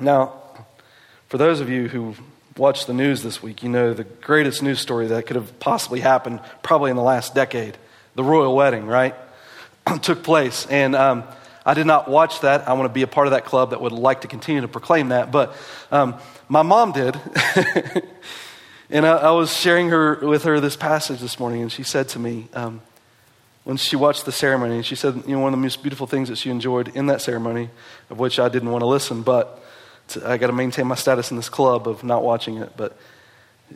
Now, 0.00 0.34
for 1.28 1.38
those 1.38 1.60
of 1.60 1.68
you 1.68 1.88
who 1.88 2.14
watched 2.56 2.86
the 2.86 2.94
news 2.94 3.22
this 3.22 3.42
week, 3.42 3.62
you 3.62 3.68
know 3.68 3.94
the 3.94 4.04
greatest 4.04 4.62
news 4.62 4.80
story 4.80 5.08
that 5.08 5.26
could 5.26 5.36
have 5.36 5.58
possibly 5.60 6.00
happened 6.00 6.40
probably 6.62 6.90
in 6.90 6.96
the 6.96 7.02
last 7.02 7.34
decade 7.34 7.76
the 8.14 8.24
royal 8.24 8.54
wedding, 8.56 8.86
right? 8.86 9.14
took 10.02 10.24
place. 10.24 10.66
And 10.66 10.96
um, 10.96 11.24
I 11.64 11.74
did 11.74 11.86
not 11.86 12.08
watch 12.08 12.40
that. 12.40 12.68
I 12.68 12.72
want 12.72 12.86
to 12.86 12.92
be 12.92 13.02
a 13.02 13.06
part 13.06 13.26
of 13.26 13.30
that 13.30 13.44
club 13.44 13.70
that 13.70 13.80
would 13.80 13.92
like 13.92 14.22
to 14.22 14.28
continue 14.28 14.60
to 14.62 14.68
proclaim 14.68 15.10
that. 15.10 15.30
But 15.30 15.54
um, 15.92 16.16
my 16.48 16.62
mom 16.62 16.92
did. 16.92 17.16
and 18.90 19.06
I, 19.06 19.18
I, 19.18 19.30
was 19.30 19.54
sharing 19.54 19.90
her 19.90 20.16
with 20.16 20.44
her 20.44 20.58
this 20.58 20.74
passage 20.76 21.20
this 21.20 21.38
morning, 21.38 21.62
and 21.62 21.70
she 21.70 21.84
said 21.84 22.08
to 22.08 22.18
me, 22.18 22.48
um, 22.54 22.80
when 23.64 23.76
she 23.76 23.96
watched 23.96 24.24
the 24.24 24.32
ceremony, 24.32 24.82
she 24.82 24.96
said, 24.96 25.22
you 25.26 25.36
know, 25.36 25.40
one 25.40 25.52
of 25.52 25.58
the 25.58 25.62
most 25.62 25.82
beautiful 25.82 26.06
things 26.06 26.28
that 26.28 26.38
she 26.38 26.50
enjoyed 26.50 26.88
in 26.96 27.06
that 27.06 27.20
ceremony, 27.20 27.70
of 28.10 28.18
which 28.18 28.38
I 28.38 28.48
didn't 28.48 28.70
want 28.70 28.82
to 28.82 28.86
listen, 28.86 29.22
but 29.22 29.62
to, 30.08 30.28
I 30.28 30.36
got 30.36 30.48
to 30.48 30.52
maintain 30.52 30.86
my 30.86 30.94
status 30.94 31.30
in 31.30 31.36
this 31.36 31.48
club 31.48 31.88
of 31.88 32.04
not 32.04 32.22
watching 32.22 32.58
it. 32.58 32.72
But 32.76 32.98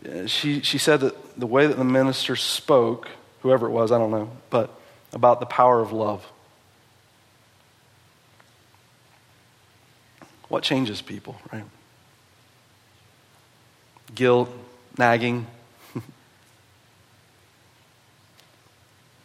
uh, 0.06 0.26
she, 0.26 0.60
she 0.60 0.78
said 0.78 1.00
that 1.00 1.38
the 1.38 1.46
way 1.46 1.66
that 1.66 1.76
the 1.76 1.84
minister 1.84 2.36
spoke, 2.36 3.08
whoever 3.40 3.66
it 3.66 3.70
was, 3.70 3.92
I 3.92 3.98
don't 3.98 4.10
know, 4.10 4.30
but 4.50 4.70
about 5.12 5.40
the 5.40 5.46
power 5.46 5.80
of 5.80 5.92
love. 5.92 6.26
What 10.48 10.62
changes 10.62 11.00
people, 11.00 11.36
right? 11.52 11.64
Guilt, 14.14 14.50
nagging. 14.98 15.46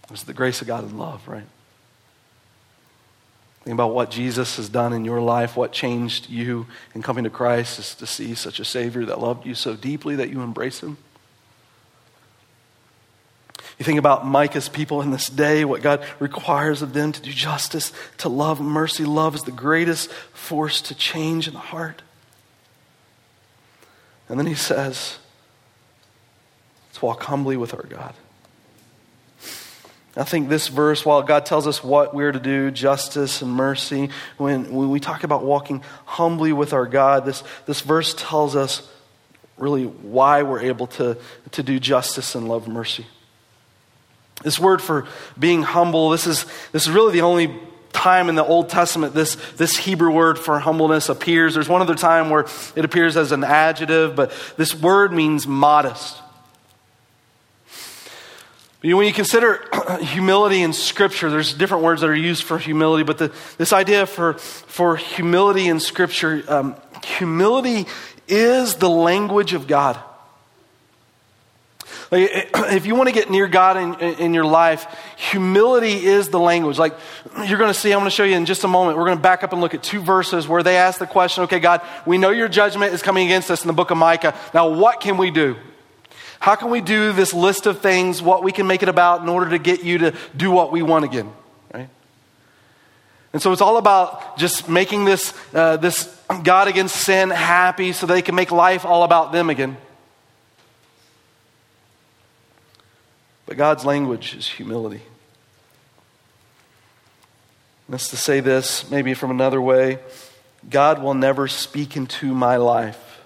it's 0.10 0.24
the 0.24 0.34
grace 0.34 0.62
of 0.62 0.68
God 0.68 0.86
and 0.86 0.98
love, 0.98 1.28
right? 1.28 1.44
Think 3.68 3.76
about 3.76 3.94
what 3.94 4.10
Jesus 4.10 4.56
has 4.56 4.70
done 4.70 4.94
in 4.94 5.04
your 5.04 5.20
life, 5.20 5.58
what 5.58 5.74
changed 5.74 6.30
you 6.30 6.68
in 6.96 7.02
coming 7.02 7.26
to 7.26 7.30
Christ 7.30 7.80
is 7.80 7.96
to 7.96 8.08
see 8.08 8.34
such 8.34 8.62
a 8.62 8.64
Savior 8.64 9.04
that 9.04 9.20
loved 9.20 9.46
you 9.46 9.56
so 9.56 9.76
deeply 9.76 10.16
that 10.16 10.30
you 10.30 10.40
embrace 10.40 10.80
Him. 10.80 10.96
You 13.78 13.84
think 13.84 14.00
about 14.00 14.26
Micah's 14.26 14.70
people 14.70 15.02
in 15.02 15.12
this 15.12 15.28
day, 15.28 15.66
what 15.66 15.82
God 15.82 16.06
requires 16.18 16.82
of 16.82 16.94
them 16.94 17.12
to 17.12 17.22
do 17.22 17.30
justice, 17.30 17.92
to 18.20 18.30
love 18.30 18.62
mercy. 18.62 19.04
Love 19.04 19.36
is 19.36 19.44
the 19.44 19.52
greatest 19.52 20.14
force 20.32 20.80
to 20.84 20.96
change 20.96 21.50
in 21.50 21.54
the 21.54 21.60
heart. 21.60 22.04
And 24.30 24.40
then 24.40 24.48
he 24.48 24.56
says, 24.56 25.18
let's 26.88 27.02
walk 27.02 27.24
humbly 27.24 27.58
with 27.58 27.74
our 27.74 27.84
God. 27.84 28.16
I 30.18 30.24
think 30.24 30.50
this 30.50 30.68
verse, 30.68 31.06
while 31.06 31.22
God 31.22 31.46
tells 31.46 31.68
us 31.68 31.84
what 31.84 32.14
we're 32.14 32.32
to 32.32 32.40
do, 32.40 32.72
justice 32.72 33.44
and 33.44 33.52
mercy, 33.52 34.10
when, 34.38 34.74
when 34.74 34.90
we 34.90 35.00
talk 35.00 35.24
about 35.24 35.44
walking 35.44 35.84
humbly 36.06 36.52
with 36.52 36.74
our 36.74 36.88
God, 36.88 37.24
this, 37.24 37.44
this 37.68 37.82
verse 37.82 38.16
tells 38.16 38.56
us 38.56 38.90
really 39.58 39.86
why 39.86 40.42
we're 40.42 40.62
able 40.62 40.88
to, 40.88 41.18
to 41.52 41.64
do 41.64 41.80
justice 41.80 42.34
and 42.34 42.50
love 42.50 42.68
mercy. 42.68 43.06
This 44.44 44.60
word 44.60 44.82
for 44.82 45.08
being 45.38 45.62
humble, 45.62 46.10
this 46.10 46.26
is, 46.26 46.46
this 46.72 46.88
is 46.88 46.90
really 46.90 47.14
the 47.14 47.22
only 47.22 47.60
time 47.94 48.30
in 48.30 48.36
the 48.36 48.46
Old 48.46 48.70
Testament 48.70 49.14
this, 49.14 49.36
this 49.54 49.76
Hebrew 49.76 50.12
word 50.12 50.38
for 50.38 50.60
humbleness 50.60 51.10
appears. 51.10 51.54
There's 51.54 51.70
one 51.70 51.82
other 51.82 51.96
time 51.96 52.30
where 52.30 52.46
it 52.76 52.86
appears 52.86 53.18
as 53.18 53.32
an 53.32 53.44
adjective, 53.44 54.16
but 54.16 54.32
this 54.58 54.76
word 54.76 55.12
means 55.12 55.48
modest. 55.48 56.22
When 58.96 59.06
you 59.06 59.14
consider 59.14 59.66
humility 60.02 60.62
in 60.62 60.72
Scripture, 60.72 61.30
there's 61.30 61.54
different 61.54 61.84
words 61.84 62.02
that 62.02 62.10
are 62.10 62.16
used 62.16 62.44
for 62.44 62.58
humility, 62.58 63.04
but 63.04 63.18
the, 63.18 63.34
this 63.58 63.74
idea 63.74 64.06
for, 64.06 64.34
for 64.36 64.96
humility 64.96 65.68
in 65.68 65.80
Scripture, 65.80 66.44
um, 66.48 66.76
humility 67.04 67.86
is 68.28 68.76
the 68.76 68.90
language 68.90 69.54
of 69.54 69.68
God. 69.68 70.00
Like, 72.12 72.30
if 72.56 72.86
you 72.86 72.96
want 72.96 73.10
to 73.10 73.14
get 73.14 73.30
near 73.30 73.48
God 73.48 73.78
in, 73.78 74.20
in 74.20 74.34
your 74.34 74.46
life, 74.46 74.88
humility 75.18 76.06
is 76.06 76.30
the 76.30 76.40
language. 76.40 76.78
Like 76.78 76.94
you're 77.46 77.58
going 77.58 77.74
to 77.74 77.80
see, 77.80 77.92
I'm 77.92 78.00
going 78.00 78.10
to 78.10 78.16
show 78.16 78.24
you 78.24 78.36
in 78.36 78.46
just 78.46 78.64
a 78.64 78.68
moment. 78.68 78.98
We're 78.98 79.06
going 79.06 79.18
to 79.18 79.24
back 79.24 79.44
up 79.44 79.52
and 79.52 79.62
look 79.62 79.74
at 79.74 79.84
two 79.84 80.02
verses 80.02 80.48
where 80.48 80.64
they 80.64 80.78
ask 80.78 81.00
the 81.00 81.08
question, 81.08 81.44
okay, 81.46 81.60
God, 81.60 81.82
we 82.06 82.18
know 82.18 82.30
your 82.30 82.48
judgment 82.48 82.94
is 82.94 83.02
coming 83.02 83.26
against 83.26 83.52
us 83.52 83.64
in 83.64 83.68
the 83.68 83.74
book 83.74 83.92
of 83.92 83.98
Micah. 83.98 84.34
Now, 84.54 84.70
what 84.70 85.02
can 85.02 85.18
we 85.18 85.32
do? 85.32 85.58
How 86.40 86.56
can 86.56 86.70
we 86.70 86.82
do 86.82 87.12
this 87.14 87.34
list 87.34 87.66
of 87.66 87.80
things, 87.80 88.22
what 88.22 88.44
we 88.44 88.52
can 88.52 88.68
make 88.68 88.84
it 88.84 88.90
about 88.90 89.22
in 89.22 89.30
order 89.30 89.50
to 89.52 89.60
get 89.60 89.84
you 89.84 89.98
to 90.00 90.16
do 90.36 90.52
what 90.52 90.72
we 90.72 90.82
want 90.82 91.06
again? 91.06 91.32
Right? 91.74 91.90
And 93.34 93.42
so 93.42 93.52
it's 93.52 93.62
all 93.62 93.78
about 93.78 94.38
just 94.38 94.70
making 94.70 95.06
this, 95.06 95.34
uh, 95.54 95.78
this 95.78 96.14
God 96.44 96.68
against 96.68 96.96
sin 96.96 97.30
happy 97.30 97.92
so 97.92 98.06
they 98.06 98.22
can 98.22 98.36
make 98.36 98.52
life 98.52 98.86
all 98.86 99.04
about 99.04 99.32
them 99.32 99.50
again. 99.50 99.78
But 103.46 103.58
God's 103.58 103.86
language 103.86 104.36
is 104.36 104.48
humility. 104.48 105.02
That's 107.90 108.10
to 108.10 108.18
say 108.18 108.42
this, 108.42 108.90
maybe 108.92 109.14
from 109.14 109.32
another 109.32 109.62
way 109.62 110.00
God 110.70 111.02
will 111.02 111.14
never 111.14 111.48
speak 111.48 111.96
into 111.96 112.34
my 112.34 112.58
life 112.58 113.22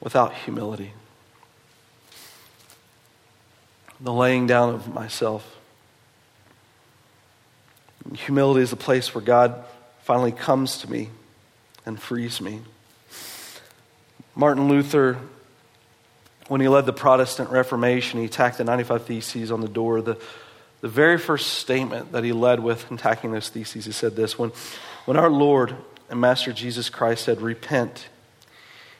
without 0.00 0.34
humility. 0.34 0.92
The 4.04 4.12
laying 4.12 4.46
down 4.46 4.74
of 4.74 4.92
myself. 4.92 5.56
Humility 8.12 8.60
is 8.60 8.68
the 8.68 8.76
place 8.76 9.14
where 9.14 9.24
God 9.24 9.64
finally 10.02 10.30
comes 10.30 10.76
to 10.82 10.90
me 10.90 11.08
and 11.86 11.98
frees 11.98 12.38
me. 12.38 12.60
Martin 14.34 14.68
Luther, 14.68 15.18
when 16.48 16.60
he 16.60 16.68
led 16.68 16.84
the 16.84 16.92
Protestant 16.92 17.48
Reformation, 17.48 18.20
he 18.20 18.28
tacked 18.28 18.58
the 18.58 18.64
95 18.64 19.06
Theses 19.06 19.50
on 19.50 19.62
the 19.62 19.68
door. 19.68 20.02
The, 20.02 20.20
the 20.82 20.88
very 20.88 21.16
first 21.16 21.54
statement 21.54 22.12
that 22.12 22.24
he 22.24 22.32
led 22.32 22.60
with 22.60 22.90
in 22.90 22.98
attacking 22.98 23.32
those 23.32 23.48
theses, 23.48 23.86
he 23.86 23.92
said 23.92 24.16
this 24.16 24.38
when, 24.38 24.52
when 25.06 25.16
our 25.16 25.30
Lord 25.30 25.74
and 26.10 26.20
Master 26.20 26.52
Jesus 26.52 26.90
Christ 26.90 27.24
said, 27.24 27.40
Repent, 27.40 28.08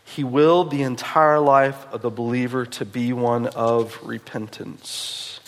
he 0.05 0.23
willed 0.23 0.71
the 0.71 0.83
entire 0.83 1.40
life 1.40 1.87
of 1.93 2.03
the 2.03 2.11
believer 2.11 2.67
to 2.67 2.85
be 2.85 3.12
one 3.12 3.47
of 3.49 3.99
repentance. 4.03 5.40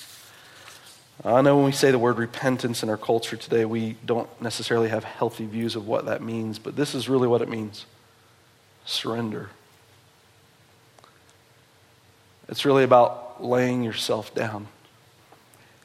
I 1.24 1.40
know 1.42 1.56
when 1.56 1.64
we 1.64 1.72
say 1.72 1.90
the 1.90 1.98
word 1.98 2.18
repentance 2.18 2.82
in 2.82 2.88
our 2.88 2.96
culture 2.96 3.36
today, 3.36 3.64
we 3.64 3.96
don't 4.04 4.28
necessarily 4.40 4.88
have 4.88 5.04
healthy 5.04 5.46
views 5.46 5.76
of 5.76 5.86
what 5.86 6.06
that 6.06 6.22
means, 6.22 6.58
but 6.58 6.76
this 6.76 6.94
is 6.94 7.08
really 7.08 7.28
what 7.28 7.42
it 7.42 7.48
means 7.48 7.86
surrender. 8.84 9.50
It's 12.48 12.64
really 12.64 12.84
about 12.84 13.42
laying 13.44 13.82
yourself 13.82 14.34
down 14.34 14.68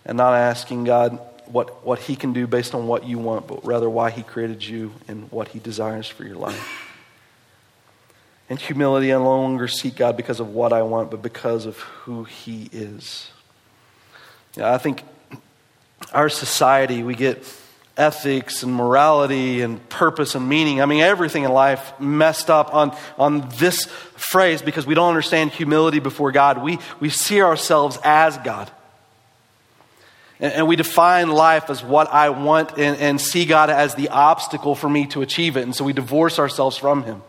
and 0.05 0.17
not 0.17 0.33
asking 0.33 0.83
God 0.83 1.19
what, 1.47 1.85
what 1.85 1.99
He 1.99 2.15
can 2.15 2.33
do 2.33 2.45
based 2.47 2.75
on 2.75 2.87
what 2.87 3.03
you 3.03 3.17
want, 3.17 3.47
but 3.47 3.65
rather 3.65 3.89
why 3.89 4.11
He 4.11 4.23
created 4.23 4.63
you 4.63 4.91
and 5.07 5.31
what 5.31 5.49
He 5.49 5.59
desires 5.59 6.07
for 6.07 6.23
your 6.23 6.37
life. 6.37 6.90
In 8.51 8.57
humility, 8.57 9.13
I 9.13 9.17
no 9.17 9.23
longer 9.23 9.69
seek 9.69 9.95
God 9.95 10.17
because 10.17 10.41
of 10.41 10.53
what 10.53 10.73
I 10.73 10.81
want, 10.81 11.09
but 11.09 11.21
because 11.21 11.65
of 11.65 11.77
who 11.77 12.25
He 12.25 12.67
is. 12.73 13.29
Yeah, 14.57 14.73
I 14.73 14.77
think 14.77 15.03
our 16.11 16.27
society, 16.27 17.01
we 17.01 17.15
get 17.15 17.45
ethics 17.95 18.61
and 18.61 18.73
morality 18.73 19.61
and 19.61 19.87
purpose 19.87 20.35
and 20.35 20.49
meaning. 20.49 20.81
I 20.81 20.85
mean, 20.85 20.99
everything 20.99 21.45
in 21.45 21.53
life 21.53 21.97
messed 21.97 22.49
up 22.49 22.75
on, 22.75 22.93
on 23.17 23.47
this 23.55 23.85
phrase 23.85 24.61
because 24.61 24.85
we 24.85 24.95
don't 24.95 25.07
understand 25.07 25.51
humility 25.51 26.01
before 26.01 26.33
God. 26.33 26.61
We, 26.61 26.77
we 26.99 27.07
see 27.07 27.41
ourselves 27.41 27.99
as 28.03 28.37
God. 28.39 28.69
And, 30.41 30.51
and 30.51 30.67
we 30.67 30.75
define 30.75 31.29
life 31.29 31.69
as 31.69 31.81
what 31.81 32.11
I 32.11 32.31
want 32.31 32.77
and, 32.77 32.97
and 32.97 33.21
see 33.21 33.45
God 33.45 33.69
as 33.69 33.95
the 33.95 34.09
obstacle 34.09 34.75
for 34.75 34.89
me 34.89 35.07
to 35.07 35.21
achieve 35.21 35.55
it. 35.55 35.61
And 35.61 35.73
so 35.73 35.85
we 35.85 35.93
divorce 35.93 36.37
ourselves 36.37 36.75
from 36.75 37.03
Him. 37.03 37.21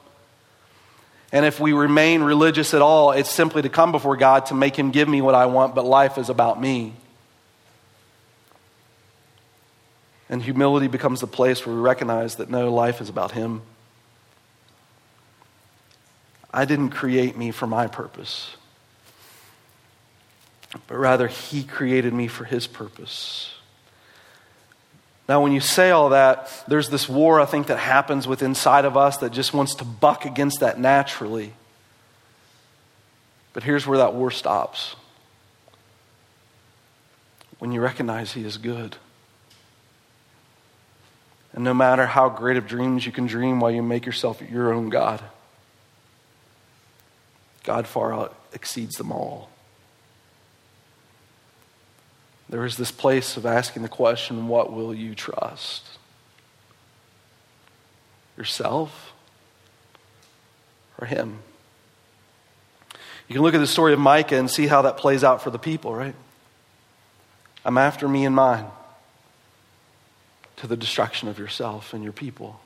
And 1.33 1.47
if 1.47 1.59
we 1.59 1.73
remain 1.73 2.23
religious 2.23 2.75
at 2.75 2.83
all, 2.83 3.13
it's 3.13 3.31
simply 3.31 3.63
to 3.63 3.69
come 3.69 3.91
before 3.91 4.17
God 4.17 4.47
to 4.47 4.55
make 4.55 4.77
Him 4.77 4.91
give 4.91 5.09
me 5.09 5.23
what 5.23 5.35
I 5.35 5.47
want, 5.47 5.75
but 5.75 5.85
life 5.85 6.19
is 6.19 6.29
about 6.29 6.61
me. 6.61 6.93
And 10.29 10.43
humility 10.43 10.89
becomes 10.89 11.21
the 11.21 11.27
place 11.27 11.67
where 11.67 11.75
we 11.75 11.81
recognize 11.81 12.37
that 12.37 12.51
no, 12.51 12.73
life 12.73 13.01
is 13.01 13.09
about 13.09 13.33
Him. 13.33 13.63
I 16.53 16.67
didn't 16.67 16.91
create 16.91 17.37
me 17.37 17.51
for 17.51 17.67
my 17.67 17.87
purpose 17.87 18.57
but 20.87 20.97
rather 20.97 21.29
He 21.29 21.65
created 21.65 22.13
me 22.13 22.29
for 22.29 22.45
His 22.45 22.67
purpose. 22.67 23.55
Now, 25.29 25.41
when 25.41 25.53
you 25.53 25.61
say 25.61 25.91
all 25.91 26.11
that, 26.11 26.51
there's 26.67 26.91
this 26.91 27.09
war, 27.09 27.41
I 27.41 27.45
think, 27.45 27.69
that 27.69 27.79
happens 27.79 28.27
within 28.27 28.51
inside 28.51 28.85
of 28.85 28.97
us 28.97 29.19
that 29.19 29.33
just 29.33 29.55
wants 29.55 29.77
to 29.77 29.85
buck 29.85 30.25
against 30.25 30.61
that 30.61 30.81
naturally. 30.81 31.53
But 33.53 33.63
here's 33.63 33.87
where 33.87 33.99
that 33.99 34.15
war 34.15 34.31
stops 34.31 34.97
when 37.59 37.71
you 37.71 37.81
recognize 37.81 38.33
He 38.33 38.45
is 38.45 38.57
good. 38.57 38.97
And 41.53 41.63
no 41.63 41.75
matter 41.75 42.07
how 42.07 42.29
great 42.29 42.57
of 42.57 42.67
dreams 42.67 43.05
you 43.07 43.13
can 43.13 43.27
dream 43.27 43.61
while 43.61 43.71
you 43.71 43.83
make 43.83 44.07
yourself 44.07 44.43
your 44.43 44.73
own 44.73 44.89
God, 44.89 45.23
God 47.63 47.87
far 47.87 48.13
out 48.13 48.35
exceeds 48.53 48.97
them 48.97 49.13
all. 49.13 49.52
There 52.53 52.67
is 52.67 52.77
this 52.77 52.91
place 52.91 53.39
of 53.39 53.47
asking 53.47 53.81
the 53.81 53.89
question 53.89 54.47
what 54.47 54.71
will 54.71 54.95
you 54.95 55.15
trust? 55.15 55.89
Yourself 58.37 59.15
or 61.01 61.07
Him? 61.07 61.39
You 63.27 63.37
can 63.37 63.43
look 63.43 63.55
at 63.55 63.59
the 63.59 63.67
story 63.67 63.95
of 63.95 63.99
Micah 63.99 64.37
and 64.37 64.51
see 64.51 64.67
how 64.67 64.83
that 64.83 64.99
plays 64.99 65.25
out 65.25 65.41
for 65.41 65.49
the 65.49 65.59
people, 65.59 65.95
right? 65.95 66.15
I'm 67.65 67.79
after 67.79 68.07
me 68.07 68.27
and 68.27 68.37
mine 68.37 68.67
to 70.57 70.67
the 70.67 70.77
destruction 70.77 71.29
of 71.31 71.39
yourself 71.39 71.95
and 71.95 72.05
your 72.05 72.13
people. 72.13 72.61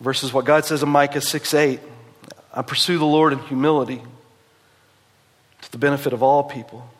Versus 0.00 0.32
what 0.32 0.44
God 0.44 0.64
says 0.64 0.82
in 0.82 0.88
Micah 0.88 1.20
6 1.20 1.54
8 1.54 1.78
I 2.52 2.62
pursue 2.62 2.98
the 2.98 3.04
Lord 3.04 3.32
in 3.32 3.38
humility 3.38 4.02
to 5.62 5.70
the 5.70 5.78
benefit 5.78 6.12
of 6.12 6.24
all 6.24 6.42
people. 6.42 6.90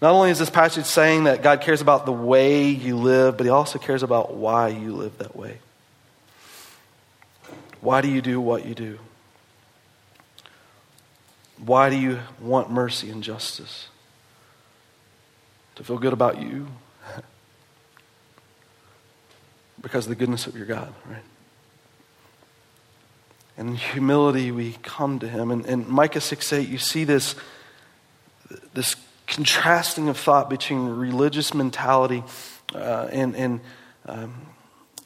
Not 0.00 0.12
only 0.12 0.30
is 0.30 0.38
this 0.38 0.50
passage 0.50 0.86
saying 0.86 1.24
that 1.24 1.42
God 1.42 1.60
cares 1.60 1.82
about 1.82 2.06
the 2.06 2.12
way 2.12 2.68
you 2.68 2.96
live, 2.96 3.36
but 3.36 3.44
He 3.44 3.50
also 3.50 3.78
cares 3.78 4.02
about 4.02 4.34
why 4.34 4.68
you 4.68 4.94
live 4.94 5.18
that 5.18 5.36
way. 5.36 5.58
Why 7.80 8.00
do 8.00 8.08
you 8.08 8.22
do 8.22 8.40
what 8.40 8.64
you 8.64 8.74
do? 8.74 8.98
Why 11.58 11.90
do 11.90 11.96
you 11.96 12.20
want 12.40 12.70
mercy 12.70 13.10
and 13.10 13.22
justice? 13.22 13.88
To 15.74 15.84
feel 15.84 15.98
good 15.98 16.14
about 16.14 16.40
you? 16.40 16.68
because 19.82 20.06
of 20.06 20.10
the 20.10 20.14
goodness 20.14 20.46
of 20.46 20.56
your 20.56 20.66
God, 20.66 20.92
right? 21.06 21.22
And 23.58 23.70
in 23.70 23.74
humility, 23.76 24.50
we 24.50 24.78
come 24.82 25.18
to 25.18 25.28
Him. 25.28 25.50
And 25.50 25.66
in 25.66 25.90
Micah 25.90 26.22
6 26.22 26.52
8, 26.54 26.66
you 26.66 26.78
see 26.78 27.04
this, 27.04 27.34
this 28.72 28.96
contrasting 29.30 30.08
of 30.08 30.18
thought 30.18 30.50
between 30.50 30.86
religious 30.86 31.54
mentality 31.54 32.22
uh, 32.74 33.08
and, 33.12 33.36
and 33.36 33.60
um, 34.06 34.34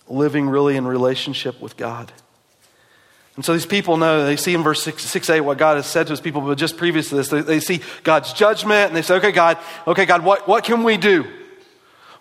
living 0.09 0.49
really 0.49 0.77
in 0.77 0.87
relationship 0.87 1.61
with 1.61 1.77
God. 1.77 2.11
And 3.37 3.45
so 3.45 3.53
these 3.53 3.67
people 3.67 3.97
know, 3.97 4.25
they 4.25 4.37
see 4.37 4.55
in 4.55 4.63
verse 4.63 4.83
6, 4.83 5.03
6 5.03 5.31
8 5.31 5.41
what 5.41 5.59
God 5.59 5.77
has 5.77 5.87
said 5.87 6.07
to 6.07 6.13
his 6.13 6.21
people, 6.21 6.41
but 6.41 6.57
just 6.57 6.77
previous 6.77 7.11
to 7.11 7.17
this, 7.17 7.29
they, 7.29 7.43
they 7.43 7.61
see 7.61 7.81
God's 8.03 8.33
judgment 8.33 8.89
and 8.89 8.97
they 8.97 9.03
say, 9.03 9.17
okay, 9.17 9.33
God, 9.33 9.59
okay, 9.87 10.07
God, 10.07 10.25
what, 10.25 10.49
what 10.49 10.65
can 10.65 10.85
we 10.85 10.97
do? 10.97 11.25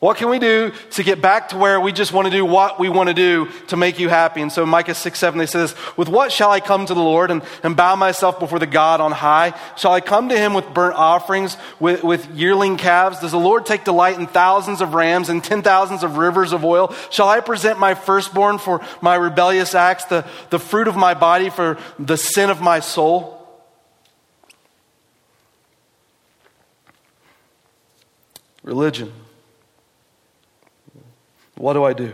What 0.04 0.18
can 0.18 0.28
we 0.28 0.38
do 0.38 0.74
to 0.92 1.04
get 1.04 1.22
back 1.22 1.48
to 1.50 1.58
where 1.58 1.80
we 1.80 1.94
just 1.94 2.12
want 2.12 2.26
to 2.26 2.30
do 2.30 2.44
what 2.44 2.78
we 2.78 2.90
want 2.90 3.08
to 3.08 3.14
do 3.14 3.48
to 3.68 3.78
make 3.78 4.00
you 4.00 4.10
happy? 4.10 4.42
And 4.42 4.52
so 4.52 4.66
Micah 4.66 4.96
6, 4.96 5.18
7, 5.18 5.40
they 5.40 5.46
says, 5.46 5.74
With 5.96 6.10
what 6.10 6.30
shall 6.30 6.52
I 6.52 6.60
come 6.60 6.86
to 6.86 6.94
the 6.94 7.00
Lord 7.00 7.32
and, 7.32 7.42
and 7.64 7.74
bow 7.74 7.96
myself 7.96 8.38
before 8.38 8.60
the 8.60 8.68
God 8.68 9.00
on 9.00 9.14
high? 9.14 9.58
Shall 9.78 9.94
I 9.94 10.02
come 10.02 10.28
to 10.28 10.38
him 10.38 10.54
with 10.54 10.74
burnt 10.74 10.98
offerings, 10.98 11.56
with, 11.80 12.04
with 12.04 12.30
yearling 12.36 12.76
calves? 12.76 13.22
Does 13.22 13.32
the 13.32 13.40
Lord 13.40 13.66
take 13.66 13.86
delight 13.86 14.20
in 14.20 14.28
thousands 14.28 14.82
of 14.82 14.94
rams 14.94 15.30
and 15.30 15.42
ten 15.42 15.62
thousands 15.62 16.04
of 16.04 16.18
rivers 16.18 16.52
of 16.52 16.66
oil? 16.66 16.94
Shall 17.10 17.30
I 17.30 17.40
present 17.40 17.80
my 17.80 17.94
firstborn 17.94 18.58
for 18.58 18.82
my 19.00 19.16
rebellious 19.16 19.74
acts, 19.74 20.04
the, 20.04 20.28
the 20.50 20.60
fruit 20.60 20.90
of 20.90 20.98
my 20.98 21.14
body 21.14 21.50
for 21.50 21.78
the 21.98 22.18
sin 22.18 22.50
of 22.50 22.60
my 22.60 22.82
soul? 22.82 23.40
Religion 28.64 29.23
what 31.56 31.74
do 31.74 31.84
I 31.84 31.94
do? 31.94 32.14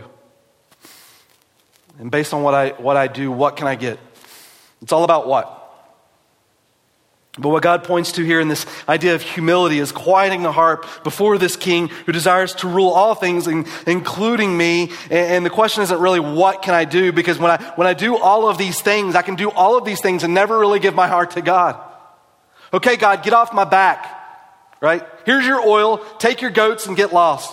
And 1.98 2.10
based 2.10 2.32
on 2.32 2.42
what 2.42 2.54
I, 2.54 2.70
what 2.70 2.96
I 2.96 3.08
do, 3.08 3.30
what 3.30 3.56
can 3.56 3.66
I 3.66 3.74
get? 3.74 3.98
It's 4.82 4.92
all 4.92 5.04
about 5.04 5.26
what? 5.26 5.56
But 7.38 7.50
what 7.50 7.62
God 7.62 7.84
points 7.84 8.12
to 8.12 8.24
here 8.24 8.40
in 8.40 8.48
this 8.48 8.66
idea 8.88 9.14
of 9.14 9.22
humility 9.22 9.78
is 9.78 9.92
quieting 9.92 10.42
the 10.42 10.50
heart 10.50 10.84
before 11.04 11.38
this 11.38 11.56
king 11.56 11.88
who 11.88 12.12
desires 12.12 12.54
to 12.56 12.68
rule 12.68 12.90
all 12.90 13.14
things, 13.14 13.46
including 13.86 14.56
me. 14.56 14.90
And 15.10 15.46
the 15.46 15.50
question 15.50 15.82
isn't 15.84 16.00
really, 16.00 16.20
what 16.20 16.62
can 16.62 16.74
I 16.74 16.84
do? 16.84 17.12
Because 17.12 17.38
when 17.38 17.52
I, 17.52 17.62
when 17.76 17.86
I 17.86 17.94
do 17.94 18.16
all 18.16 18.48
of 18.48 18.58
these 18.58 18.80
things, 18.80 19.14
I 19.14 19.22
can 19.22 19.36
do 19.36 19.50
all 19.50 19.78
of 19.78 19.84
these 19.84 20.00
things 20.00 20.24
and 20.24 20.34
never 20.34 20.58
really 20.58 20.80
give 20.80 20.94
my 20.94 21.06
heart 21.06 21.32
to 21.32 21.42
God. 21.42 21.80
Okay, 22.72 22.96
God, 22.96 23.22
get 23.22 23.32
off 23.32 23.52
my 23.52 23.64
back, 23.64 24.06
right? 24.80 25.06
Here's 25.24 25.46
your 25.46 25.60
oil. 25.60 25.98
Take 26.18 26.40
your 26.40 26.50
goats 26.50 26.86
and 26.86 26.96
get 26.96 27.12
lost. 27.12 27.52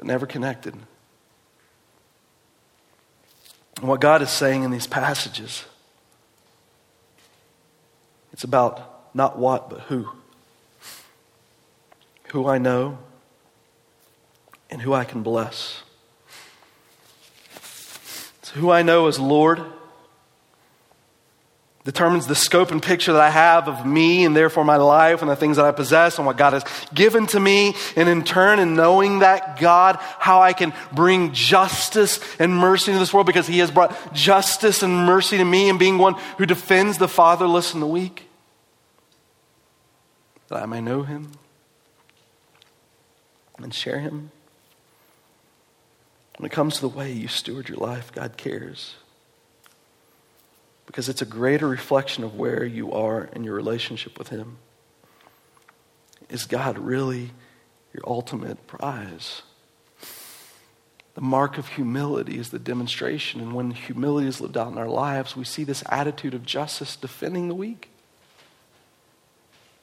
But 0.00 0.06
never 0.06 0.24
connected. 0.24 0.74
And 3.76 3.86
what 3.86 4.00
God 4.00 4.22
is 4.22 4.30
saying 4.30 4.62
in 4.62 4.70
these 4.70 4.86
passages, 4.86 5.66
it's 8.32 8.42
about 8.42 9.14
not 9.14 9.38
what, 9.38 9.68
but 9.68 9.80
who. 9.80 10.08
Who 12.28 12.48
I 12.48 12.56
know 12.56 12.96
and 14.70 14.80
who 14.80 14.94
I 14.94 15.04
can 15.04 15.22
bless. 15.22 15.82
It's 18.38 18.52
who 18.54 18.70
I 18.70 18.80
know 18.80 19.06
as 19.06 19.18
Lord 19.18 19.62
determines 21.90 22.28
the 22.28 22.36
scope 22.36 22.70
and 22.70 22.80
picture 22.80 23.12
that 23.12 23.20
I 23.20 23.30
have 23.30 23.66
of 23.66 23.84
me 23.84 24.24
and 24.24 24.36
therefore 24.36 24.64
my 24.64 24.76
life 24.76 25.22
and 25.22 25.30
the 25.30 25.34
things 25.34 25.56
that 25.56 25.64
I 25.64 25.72
possess 25.72 26.18
and 26.18 26.26
what 26.26 26.36
God 26.36 26.52
has 26.52 26.64
given 26.94 27.26
to 27.28 27.40
me. 27.40 27.74
And 27.96 28.08
in 28.08 28.22
turn, 28.22 28.60
in 28.60 28.76
knowing 28.76 29.18
that 29.18 29.58
God, 29.58 29.96
how 30.20 30.40
I 30.40 30.52
can 30.52 30.72
bring 30.92 31.32
justice 31.32 32.20
and 32.38 32.56
mercy 32.56 32.92
into 32.92 33.00
this 33.00 33.12
world 33.12 33.26
because 33.26 33.48
He 33.48 33.58
has 33.58 33.72
brought 33.72 34.14
justice 34.14 34.84
and 34.84 35.04
mercy 35.04 35.36
to 35.38 35.44
me 35.44 35.68
and 35.68 35.80
being 35.80 35.98
one 35.98 36.14
who 36.38 36.46
defends 36.46 36.96
the 36.98 37.08
fatherless 37.08 37.74
and 37.74 37.82
the 37.82 37.88
weak. 37.88 38.28
That 40.46 40.62
I 40.62 40.66
may 40.66 40.80
know 40.80 41.02
Him 41.02 41.32
and 43.58 43.74
share 43.74 43.98
Him. 43.98 44.30
When 46.38 46.46
it 46.46 46.52
comes 46.52 46.76
to 46.76 46.82
the 46.82 46.88
way 46.88 47.10
you 47.10 47.26
steward 47.26 47.68
your 47.68 47.78
life, 47.78 48.12
God 48.12 48.36
cares 48.36 48.94
because 50.90 51.08
it's 51.08 51.22
a 51.22 51.26
greater 51.26 51.68
reflection 51.68 52.24
of 52.24 52.34
where 52.34 52.64
you 52.64 52.90
are 52.90 53.26
in 53.32 53.44
your 53.44 53.54
relationship 53.54 54.18
with 54.18 54.26
Him. 54.30 54.56
Is 56.28 56.46
God 56.46 56.80
really 56.80 57.30
your 57.94 58.02
ultimate 58.08 58.66
prize? 58.66 59.42
The 61.14 61.20
mark 61.20 61.58
of 61.58 61.68
humility 61.68 62.38
is 62.38 62.50
the 62.50 62.58
demonstration. 62.58 63.40
And 63.40 63.54
when 63.54 63.70
humility 63.70 64.26
is 64.26 64.40
lived 64.40 64.56
out 64.56 64.72
in 64.72 64.78
our 64.78 64.88
lives, 64.88 65.36
we 65.36 65.44
see 65.44 65.62
this 65.62 65.84
attitude 65.88 66.34
of 66.34 66.44
justice 66.44 66.96
defending 66.96 67.46
the 67.46 67.54
weak. 67.54 67.88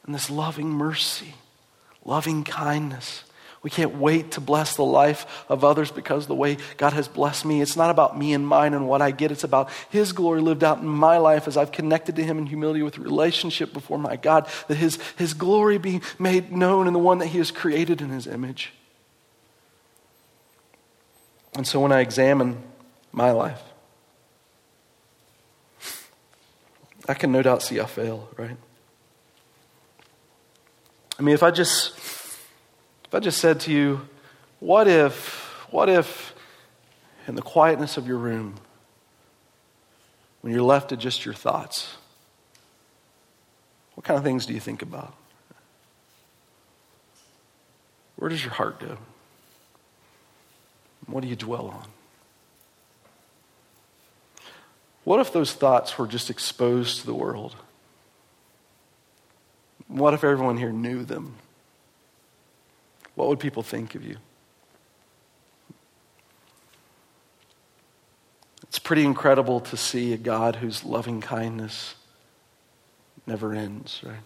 And 0.05 0.13
this 0.13 0.29
loving 0.29 0.67
mercy, 0.67 1.35
loving 2.03 2.43
kindness, 2.43 3.23
we 3.63 3.69
can't 3.69 3.95
wait 3.95 4.31
to 4.31 4.41
bless 4.41 4.75
the 4.75 4.83
life 4.83 5.45
of 5.49 5.63
others 5.63 5.91
because 5.91 6.27
the 6.27 6.35
way 6.35 6.57
God 6.77 6.93
has 6.93 7.07
blessed 7.07 7.45
me, 7.45 7.61
it's 7.61 7.75
not 7.75 7.89
about 7.89 8.17
me 8.17 8.33
and 8.33 8.47
mine 8.47 8.73
and 8.73 8.87
what 8.87 9.01
I 9.01 9.11
get. 9.11 9.31
It's 9.31 9.43
about 9.43 9.69
His 9.89 10.11
glory 10.11 10.41
lived 10.41 10.63
out 10.63 10.79
in 10.79 10.87
my 10.87 11.17
life 11.17 11.47
as 11.47 11.57
I've 11.57 11.71
connected 11.71 12.15
to 12.17 12.23
Him 12.23 12.37
in 12.37 12.45
humility 12.45 12.83
with 12.83 12.97
relationship 12.97 13.73
before 13.73 13.97
my 13.97 14.15
God, 14.15 14.47
that 14.67 14.75
His, 14.75 14.99
His 15.17 15.33
glory 15.33 15.77
be 15.79 16.01
made 16.19 16.51
known 16.51 16.87
in 16.87 16.93
the 16.93 16.99
one 16.99 17.17
that 17.17 17.27
He 17.27 17.39
has 17.39 17.51
created 17.51 18.01
in 18.01 18.09
His 18.09 18.27
image. 18.27 18.73
And 21.55 21.65
so 21.65 21.79
when 21.79 21.91
I 21.91 22.01
examine 22.01 22.61
my 23.11 23.31
life, 23.31 23.61
I 27.07 27.15
can 27.15 27.31
no 27.31 27.41
doubt 27.41 27.63
see 27.63 27.79
I 27.79 27.85
fail, 27.85 28.29
right? 28.37 28.57
I 31.17 31.21
mean, 31.23 31.33
if 31.33 31.41
I 31.41 31.51
just 31.51 31.97
if 33.07 33.15
I 33.15 33.19
just 33.19 33.39
said 33.39 33.61
to 33.61 33.71
you, 33.71 34.07
what 34.59 34.87
if, 34.87 35.65
what 35.71 35.87
if 35.89 36.33
in 37.27 37.35
the 37.35 37.41
quietness 37.41 37.97
of 37.97 38.07
your 38.07 38.17
room, 38.17 38.55
when 40.41 40.53
you're 40.53 40.61
left 40.61 40.89
to 40.89 40.97
just 40.97 41.25
your 41.25 41.33
thoughts, 41.33 41.95
what 43.95 44.03
kind 44.03 44.17
of 44.17 44.23
things 44.23 44.45
do 44.45 44.53
you 44.53 44.59
think 44.59 44.81
about? 44.81 45.13
Where 48.17 48.29
does 48.29 48.43
your 48.43 48.53
heart 48.53 48.79
go? 48.79 48.97
What 51.05 51.21
do 51.21 51.27
you 51.27 51.35
dwell 51.35 51.67
on? 51.67 51.87
What 55.03 55.21
if 55.21 55.31
those 55.31 55.53
thoughts 55.53 55.97
were 55.97 56.07
just 56.07 56.29
exposed 56.29 56.99
to 56.99 57.05
the 57.05 57.13
world? 57.13 57.55
What 59.87 60.13
if 60.13 60.25
everyone 60.25 60.57
here 60.57 60.73
knew 60.73 61.05
them? 61.05 61.35
What 63.17 63.29
would 63.29 63.39
people 63.39 63.63
think 63.63 63.95
of 63.95 64.03
you? 64.03 64.17
It's 68.61 68.77
pretty 68.77 69.03
incredible 69.03 69.59
to 69.61 69.75
see 69.75 70.13
a 70.13 70.17
God 70.17 70.57
whose 70.57 70.83
loving 70.83 71.19
kindness 71.19 71.95
never 73.25 73.55
ends, 73.55 74.01
right? 74.05 74.17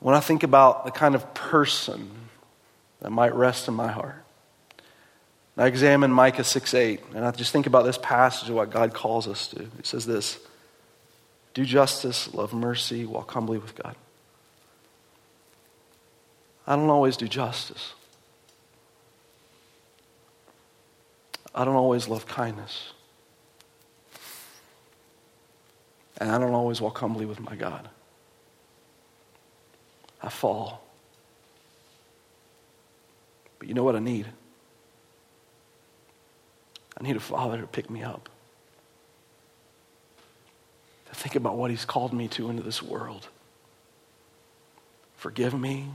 When 0.00 0.16
I 0.16 0.18
think 0.18 0.42
about 0.42 0.84
the 0.84 0.90
kind 0.90 1.14
of 1.14 1.34
person 1.34 2.10
that 3.00 3.10
might 3.10 3.32
rest 3.32 3.68
in 3.68 3.74
my 3.74 3.92
heart, 3.92 4.24
I 5.56 5.68
examine 5.68 6.10
Micah 6.10 6.42
6 6.42 6.74
8, 6.74 7.00
and 7.14 7.24
I 7.24 7.30
just 7.30 7.52
think 7.52 7.68
about 7.68 7.84
this 7.84 7.98
passage 7.98 8.48
of 8.48 8.56
what 8.56 8.70
God 8.70 8.92
calls 8.92 9.28
us 9.28 9.46
to. 9.48 9.60
It 9.78 9.86
says 9.86 10.04
this 10.04 10.40
Do 11.54 11.64
justice, 11.64 12.34
love 12.34 12.52
mercy, 12.52 13.06
walk 13.06 13.30
humbly 13.30 13.58
with 13.58 13.80
God. 13.80 13.94
I 16.68 16.76
don't 16.76 16.90
always 16.90 17.16
do 17.16 17.26
justice. 17.26 17.94
I 21.54 21.64
don't 21.64 21.76
always 21.76 22.08
love 22.08 22.26
kindness. 22.26 22.92
And 26.18 26.30
I 26.30 26.38
don't 26.38 26.52
always 26.52 26.78
walk 26.78 26.98
humbly 26.98 27.24
with 27.24 27.40
my 27.40 27.56
God. 27.56 27.88
I 30.22 30.28
fall. 30.28 30.84
But 33.58 33.68
you 33.68 33.72
know 33.72 33.82
what 33.82 33.96
I 33.96 34.00
need? 34.00 34.26
I 36.98 37.02
need 37.02 37.16
a 37.16 37.20
father 37.20 37.62
to 37.62 37.66
pick 37.66 37.88
me 37.88 38.02
up. 38.02 38.28
To 41.06 41.14
think 41.14 41.34
about 41.34 41.56
what 41.56 41.70
he's 41.70 41.86
called 41.86 42.12
me 42.12 42.28
to 42.28 42.50
into 42.50 42.62
this 42.62 42.82
world. 42.82 43.28
Forgive 45.16 45.58
me 45.58 45.92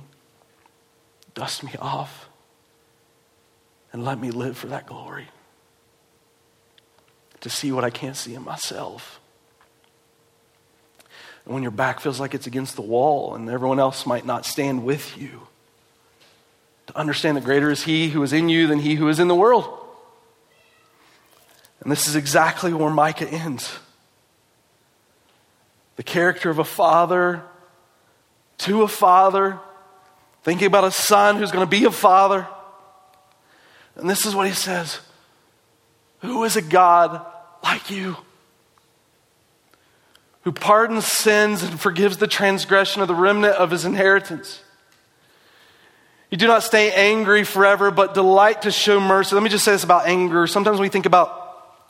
dust 1.34 1.63
me 1.63 1.71
off, 1.79 2.29
and 3.91 4.03
let 4.03 4.19
me 4.19 4.31
live 4.31 4.57
for 4.57 4.67
that 4.67 4.86
glory. 4.86 5.27
To 7.41 7.49
see 7.49 7.71
what 7.71 7.84
I 7.84 7.89
can't 7.89 8.15
see 8.15 8.36
in 8.36 8.43
myself. 8.43 9.19
And 11.45 11.53
when 11.53 11.63
your 11.63 11.71
back 11.71 11.99
feels 11.99 12.19
like 12.19 12.34
it's 12.34 12.47
against 12.47 12.75
the 12.75 12.81
wall 12.81 13.36
and 13.36 13.49
everyone 13.49 13.79
else 13.79 14.05
might 14.05 14.25
not 14.25 14.45
stand 14.45 14.86
with 14.86 15.17
you, 15.17 15.41
to 16.88 16.97
understand 16.97 17.38
that 17.38 17.43
greater 17.43 17.69
is 17.69 17.84
He 17.84 18.09
who 18.09 18.23
is 18.23 18.34
in 18.34 18.49
you 18.49 18.67
than 18.67 18.79
He 18.79 18.95
who 18.95 19.09
is 19.09 19.19
in 19.19 19.27
the 19.27 19.36
world. 19.36 19.65
And 21.81 21.91
this 21.91 22.07
is 22.07 22.15
exactly 22.15 22.73
where 22.73 22.89
Micah 22.89 23.27
ends. 23.27 23.77
The 25.97 26.03
character 26.03 26.49
of 26.49 26.59
a 26.59 26.63
father 26.63 27.43
to 28.59 28.84
a 28.84 28.88
father 28.88 29.59
thinking 30.43 30.67
about 30.67 30.83
a 30.83 30.91
son 30.91 31.37
who's 31.37 31.51
going 31.51 31.65
to 31.65 31.69
be 31.69 31.85
a 31.85 31.91
father. 31.91 32.47
And 33.95 34.09
this 34.09 34.25
is 34.25 34.35
what 34.35 34.47
he 34.47 34.53
says 34.53 34.99
Who 36.19 36.43
is 36.43 36.55
a 36.55 36.61
God 36.61 37.25
like 37.63 37.89
you? 37.89 38.17
Who 40.43 40.51
pardons 40.51 41.05
sins 41.05 41.63
and 41.63 41.79
forgives 41.79 42.17
the 42.17 42.27
transgression 42.27 43.01
of 43.01 43.07
the 43.07 43.15
remnant 43.15 43.55
of 43.55 43.71
his 43.71 43.85
inheritance. 43.85 44.61
You 46.29 46.37
do 46.37 46.47
not 46.47 46.63
stay 46.63 46.91
angry 46.91 47.43
forever, 47.43 47.91
but 47.91 48.13
delight 48.13 48.63
to 48.63 48.71
show 48.71 48.99
mercy. 48.99 49.35
Let 49.35 49.43
me 49.43 49.49
just 49.49 49.63
say 49.63 49.71
this 49.71 49.83
about 49.83 50.07
anger. 50.07 50.47
Sometimes 50.47 50.79
we 50.79 50.89
think 50.89 51.05
about 51.05 51.39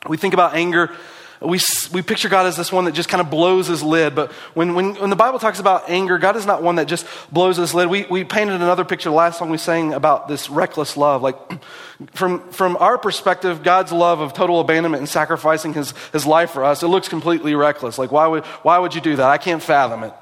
we 0.06 0.18
think 0.18 0.34
about 0.34 0.54
anger 0.54 0.94
we, 1.40 1.60
we 1.92 2.02
picture 2.02 2.28
God 2.28 2.46
as 2.46 2.56
this 2.56 2.72
one 2.72 2.84
that 2.84 2.92
just 2.92 3.08
kind 3.08 3.20
of 3.20 3.30
blows 3.30 3.66
his 3.66 3.82
lid. 3.82 4.14
But 4.14 4.32
when, 4.54 4.74
when, 4.74 4.94
when 4.94 5.10
the 5.10 5.16
Bible 5.16 5.38
talks 5.38 5.60
about 5.60 5.88
anger, 5.90 6.18
God 6.18 6.36
is 6.36 6.46
not 6.46 6.62
one 6.62 6.76
that 6.76 6.86
just 6.86 7.06
blows 7.32 7.56
his 7.56 7.74
lid. 7.74 7.88
We, 7.88 8.04
we 8.04 8.24
painted 8.24 8.54
another 8.54 8.84
picture 8.84 9.10
the 9.10 9.14
last 9.14 9.38
song 9.38 9.50
we 9.50 9.58
sang 9.58 9.92
about 9.92 10.28
this 10.28 10.48
reckless 10.48 10.96
love. 10.96 11.22
Like, 11.22 11.36
from, 12.12 12.48
from 12.50 12.76
our 12.78 12.98
perspective, 12.98 13.62
God's 13.62 13.92
love 13.92 14.20
of 14.20 14.32
total 14.32 14.60
abandonment 14.60 15.00
and 15.00 15.08
sacrificing 15.08 15.74
his, 15.74 15.92
his 16.12 16.26
life 16.26 16.50
for 16.50 16.64
us, 16.64 16.82
it 16.82 16.88
looks 16.88 17.08
completely 17.08 17.54
reckless. 17.54 17.98
Like, 17.98 18.12
why 18.12 18.26
would, 18.26 18.44
why 18.62 18.78
would 18.78 18.94
you 18.94 19.00
do 19.00 19.16
that? 19.16 19.28
I 19.28 19.38
can't 19.38 19.62
fathom 19.62 20.04
it. 20.04 20.14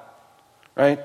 Right? 0.74 1.00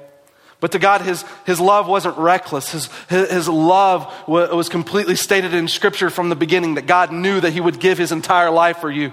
But 0.59 0.71
to 0.71 0.79
God, 0.79 1.01
his, 1.01 1.23
his 1.45 1.59
love 1.59 1.87
wasn't 1.87 2.17
reckless. 2.17 2.71
His, 2.71 2.89
his, 3.09 3.29
his 3.29 3.49
love 3.49 4.11
was 4.27 4.69
completely 4.69 5.15
stated 5.15 5.53
in 5.53 5.67
Scripture 5.67 6.09
from 6.09 6.29
the 6.29 6.35
beginning 6.35 6.75
that 6.75 6.87
God 6.87 7.11
knew 7.11 7.39
that 7.39 7.53
he 7.53 7.61
would 7.61 7.79
give 7.79 7.97
his 7.97 8.11
entire 8.11 8.49
life 8.49 8.77
for 8.79 8.89
you. 8.89 9.11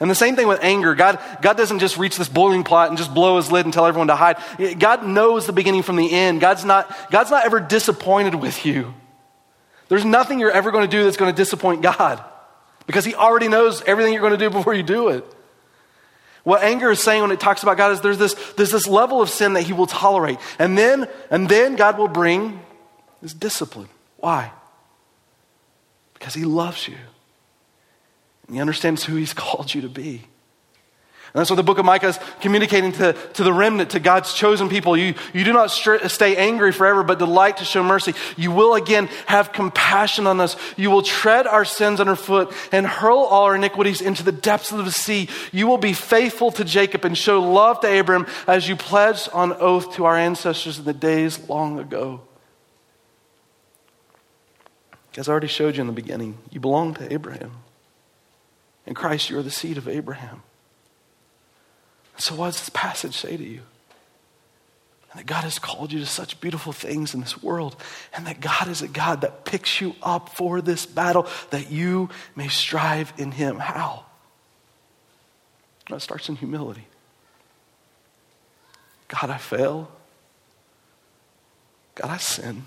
And 0.00 0.10
the 0.10 0.14
same 0.14 0.36
thing 0.36 0.48
with 0.48 0.62
anger. 0.62 0.94
God, 0.94 1.20
God 1.40 1.56
doesn't 1.56 1.78
just 1.78 1.96
reach 1.96 2.16
this 2.16 2.28
boiling 2.28 2.64
pot 2.64 2.88
and 2.88 2.98
just 2.98 3.14
blow 3.14 3.36
his 3.36 3.50
lid 3.52 3.64
and 3.64 3.72
tell 3.72 3.86
everyone 3.86 4.08
to 4.08 4.16
hide. 4.16 4.38
God 4.78 5.06
knows 5.06 5.46
the 5.46 5.52
beginning 5.52 5.82
from 5.82 5.96
the 5.96 6.10
end. 6.12 6.40
God's 6.40 6.64
not, 6.64 7.10
God's 7.10 7.30
not 7.30 7.44
ever 7.44 7.60
disappointed 7.60 8.34
with 8.34 8.66
you. 8.66 8.94
There's 9.88 10.04
nothing 10.04 10.40
you're 10.40 10.50
ever 10.50 10.70
going 10.70 10.88
to 10.88 10.90
do 10.90 11.04
that's 11.04 11.16
going 11.16 11.32
to 11.32 11.36
disappoint 11.36 11.82
God 11.82 12.22
because 12.86 13.04
he 13.04 13.14
already 13.14 13.48
knows 13.48 13.82
everything 13.82 14.12
you're 14.12 14.22
going 14.22 14.32
to 14.32 14.38
do 14.38 14.50
before 14.50 14.74
you 14.74 14.82
do 14.82 15.08
it. 15.08 15.24
What 16.42 16.62
anger 16.62 16.90
is 16.90 17.02
saying 17.02 17.22
when 17.22 17.30
it 17.30 17.40
talks 17.40 17.62
about 17.62 17.78
God 17.78 17.92
is 17.92 18.00
there's 18.02 18.18
this, 18.18 18.34
there's 18.56 18.70
this 18.70 18.86
level 18.86 19.22
of 19.22 19.30
sin 19.30 19.54
that 19.54 19.62
he 19.62 19.72
will 19.72 19.86
tolerate. 19.86 20.38
And 20.58 20.76
then, 20.76 21.08
and 21.30 21.48
then 21.48 21.76
God 21.76 21.96
will 21.98 22.08
bring 22.08 22.60
his 23.22 23.32
discipline. 23.32 23.88
Why? 24.18 24.52
Because 26.12 26.34
he 26.34 26.44
loves 26.44 26.86
you. 26.86 26.96
He 28.54 28.60
understands 28.60 29.04
who 29.04 29.16
he's 29.16 29.32
called 29.34 29.74
you 29.74 29.82
to 29.82 29.88
be. 29.88 30.22
And 31.34 31.40
that's 31.40 31.50
what 31.50 31.56
the 31.56 31.64
book 31.64 31.78
of 31.78 31.84
Micah 31.84 32.06
is 32.06 32.18
communicating 32.40 32.92
to, 32.92 33.12
to 33.32 33.42
the 33.42 33.52
remnant, 33.52 33.90
to 33.90 33.98
God's 33.98 34.34
chosen 34.34 34.68
people. 34.68 34.96
You, 34.96 35.14
you 35.32 35.42
do 35.42 35.52
not 35.52 35.66
stay 35.72 36.36
angry 36.36 36.70
forever, 36.70 37.02
but 37.02 37.18
delight 37.18 37.56
to 37.56 37.64
show 37.64 37.82
mercy. 37.82 38.14
You 38.36 38.52
will 38.52 38.76
again 38.76 39.08
have 39.26 39.52
compassion 39.52 40.28
on 40.28 40.40
us. 40.40 40.56
You 40.76 40.92
will 40.92 41.02
tread 41.02 41.48
our 41.48 41.64
sins 41.64 41.98
underfoot 41.98 42.54
and 42.70 42.86
hurl 42.86 43.18
all 43.18 43.46
our 43.46 43.56
iniquities 43.56 44.00
into 44.00 44.22
the 44.22 44.30
depths 44.30 44.70
of 44.70 44.84
the 44.84 44.92
sea. 44.92 45.28
You 45.50 45.66
will 45.66 45.78
be 45.78 45.92
faithful 45.92 46.52
to 46.52 46.62
Jacob 46.62 47.04
and 47.04 47.18
show 47.18 47.42
love 47.42 47.80
to 47.80 47.98
Abram 47.98 48.28
as 48.46 48.68
you 48.68 48.76
pledged 48.76 49.28
on 49.32 49.54
oath 49.54 49.96
to 49.96 50.04
our 50.04 50.16
ancestors 50.16 50.78
in 50.78 50.84
the 50.84 50.92
days 50.92 51.48
long 51.48 51.80
ago. 51.80 52.20
As 55.16 55.28
I 55.28 55.32
already 55.32 55.48
showed 55.48 55.74
you 55.74 55.80
in 55.80 55.88
the 55.88 55.92
beginning, 55.92 56.38
you 56.52 56.60
belong 56.60 56.94
to 56.94 57.12
Abraham. 57.12 57.63
In 58.86 58.94
Christ, 58.94 59.30
you 59.30 59.38
are 59.38 59.42
the 59.42 59.50
seed 59.50 59.78
of 59.78 59.88
Abraham. 59.88 60.42
So, 62.16 62.34
what 62.34 62.46
does 62.46 62.60
this 62.60 62.68
passage 62.68 63.16
say 63.16 63.36
to 63.36 63.44
you? 63.44 63.62
And 65.10 65.20
that 65.20 65.26
God 65.26 65.44
has 65.44 65.58
called 65.58 65.92
you 65.92 66.00
to 66.00 66.06
such 66.06 66.40
beautiful 66.40 66.72
things 66.72 67.14
in 67.14 67.20
this 67.20 67.42
world, 67.42 67.76
and 68.14 68.26
that 68.26 68.40
God 68.40 68.68
is 68.68 68.82
a 68.82 68.88
God 68.88 69.20
that 69.22 69.44
picks 69.44 69.80
you 69.80 69.94
up 70.02 70.30
for 70.30 70.60
this 70.60 70.86
battle 70.86 71.26
that 71.50 71.70
you 71.70 72.10
may 72.36 72.48
strive 72.48 73.12
in 73.16 73.32
Him. 73.32 73.58
How? 73.58 74.04
Well, 75.88 75.98
it 75.98 76.00
starts 76.00 76.28
in 76.28 76.36
humility. 76.36 76.86
God, 79.08 79.30
I 79.30 79.38
fail. 79.38 79.90
God, 81.94 82.10
I 82.10 82.16
sin. 82.16 82.64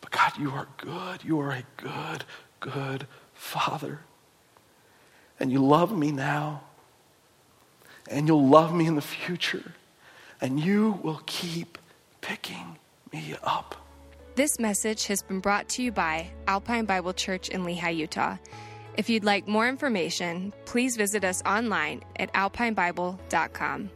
But 0.00 0.10
God, 0.10 0.32
you 0.38 0.50
are 0.50 0.68
good. 0.76 1.24
You 1.24 1.40
are 1.40 1.52
a 1.52 1.64
good, 1.76 2.24
good 2.60 3.06
Father. 3.44 4.00
And 5.38 5.52
you 5.52 5.64
love 5.64 5.96
me 5.96 6.10
now 6.12 6.62
and 8.10 8.28
you'll 8.28 8.46
love 8.46 8.74
me 8.74 8.86
in 8.86 8.96
the 8.96 9.02
future, 9.02 9.72
and 10.40 10.60
you 10.60 10.98
will 11.02 11.20
keep 11.26 11.78
picking 12.20 12.76
me 13.12 13.34
up. 13.42 13.76
This 14.34 14.58
message 14.58 15.06
has 15.06 15.22
been 15.22 15.40
brought 15.40 15.68
to 15.70 15.82
you 15.82 15.92
by 15.92 16.30
Alpine 16.48 16.84
Bible 16.84 17.12
Church 17.12 17.48
in 17.48 17.64
Lehi, 17.64 17.96
Utah. 17.96 18.36
If 18.96 19.08
you'd 19.08 19.24
like 19.24 19.48
more 19.48 19.68
information, 19.68 20.52
please 20.66 20.96
visit 20.96 21.24
us 21.24 21.42
online 21.44 22.02
at 22.16 22.32
alpinebible.com. 22.32 23.90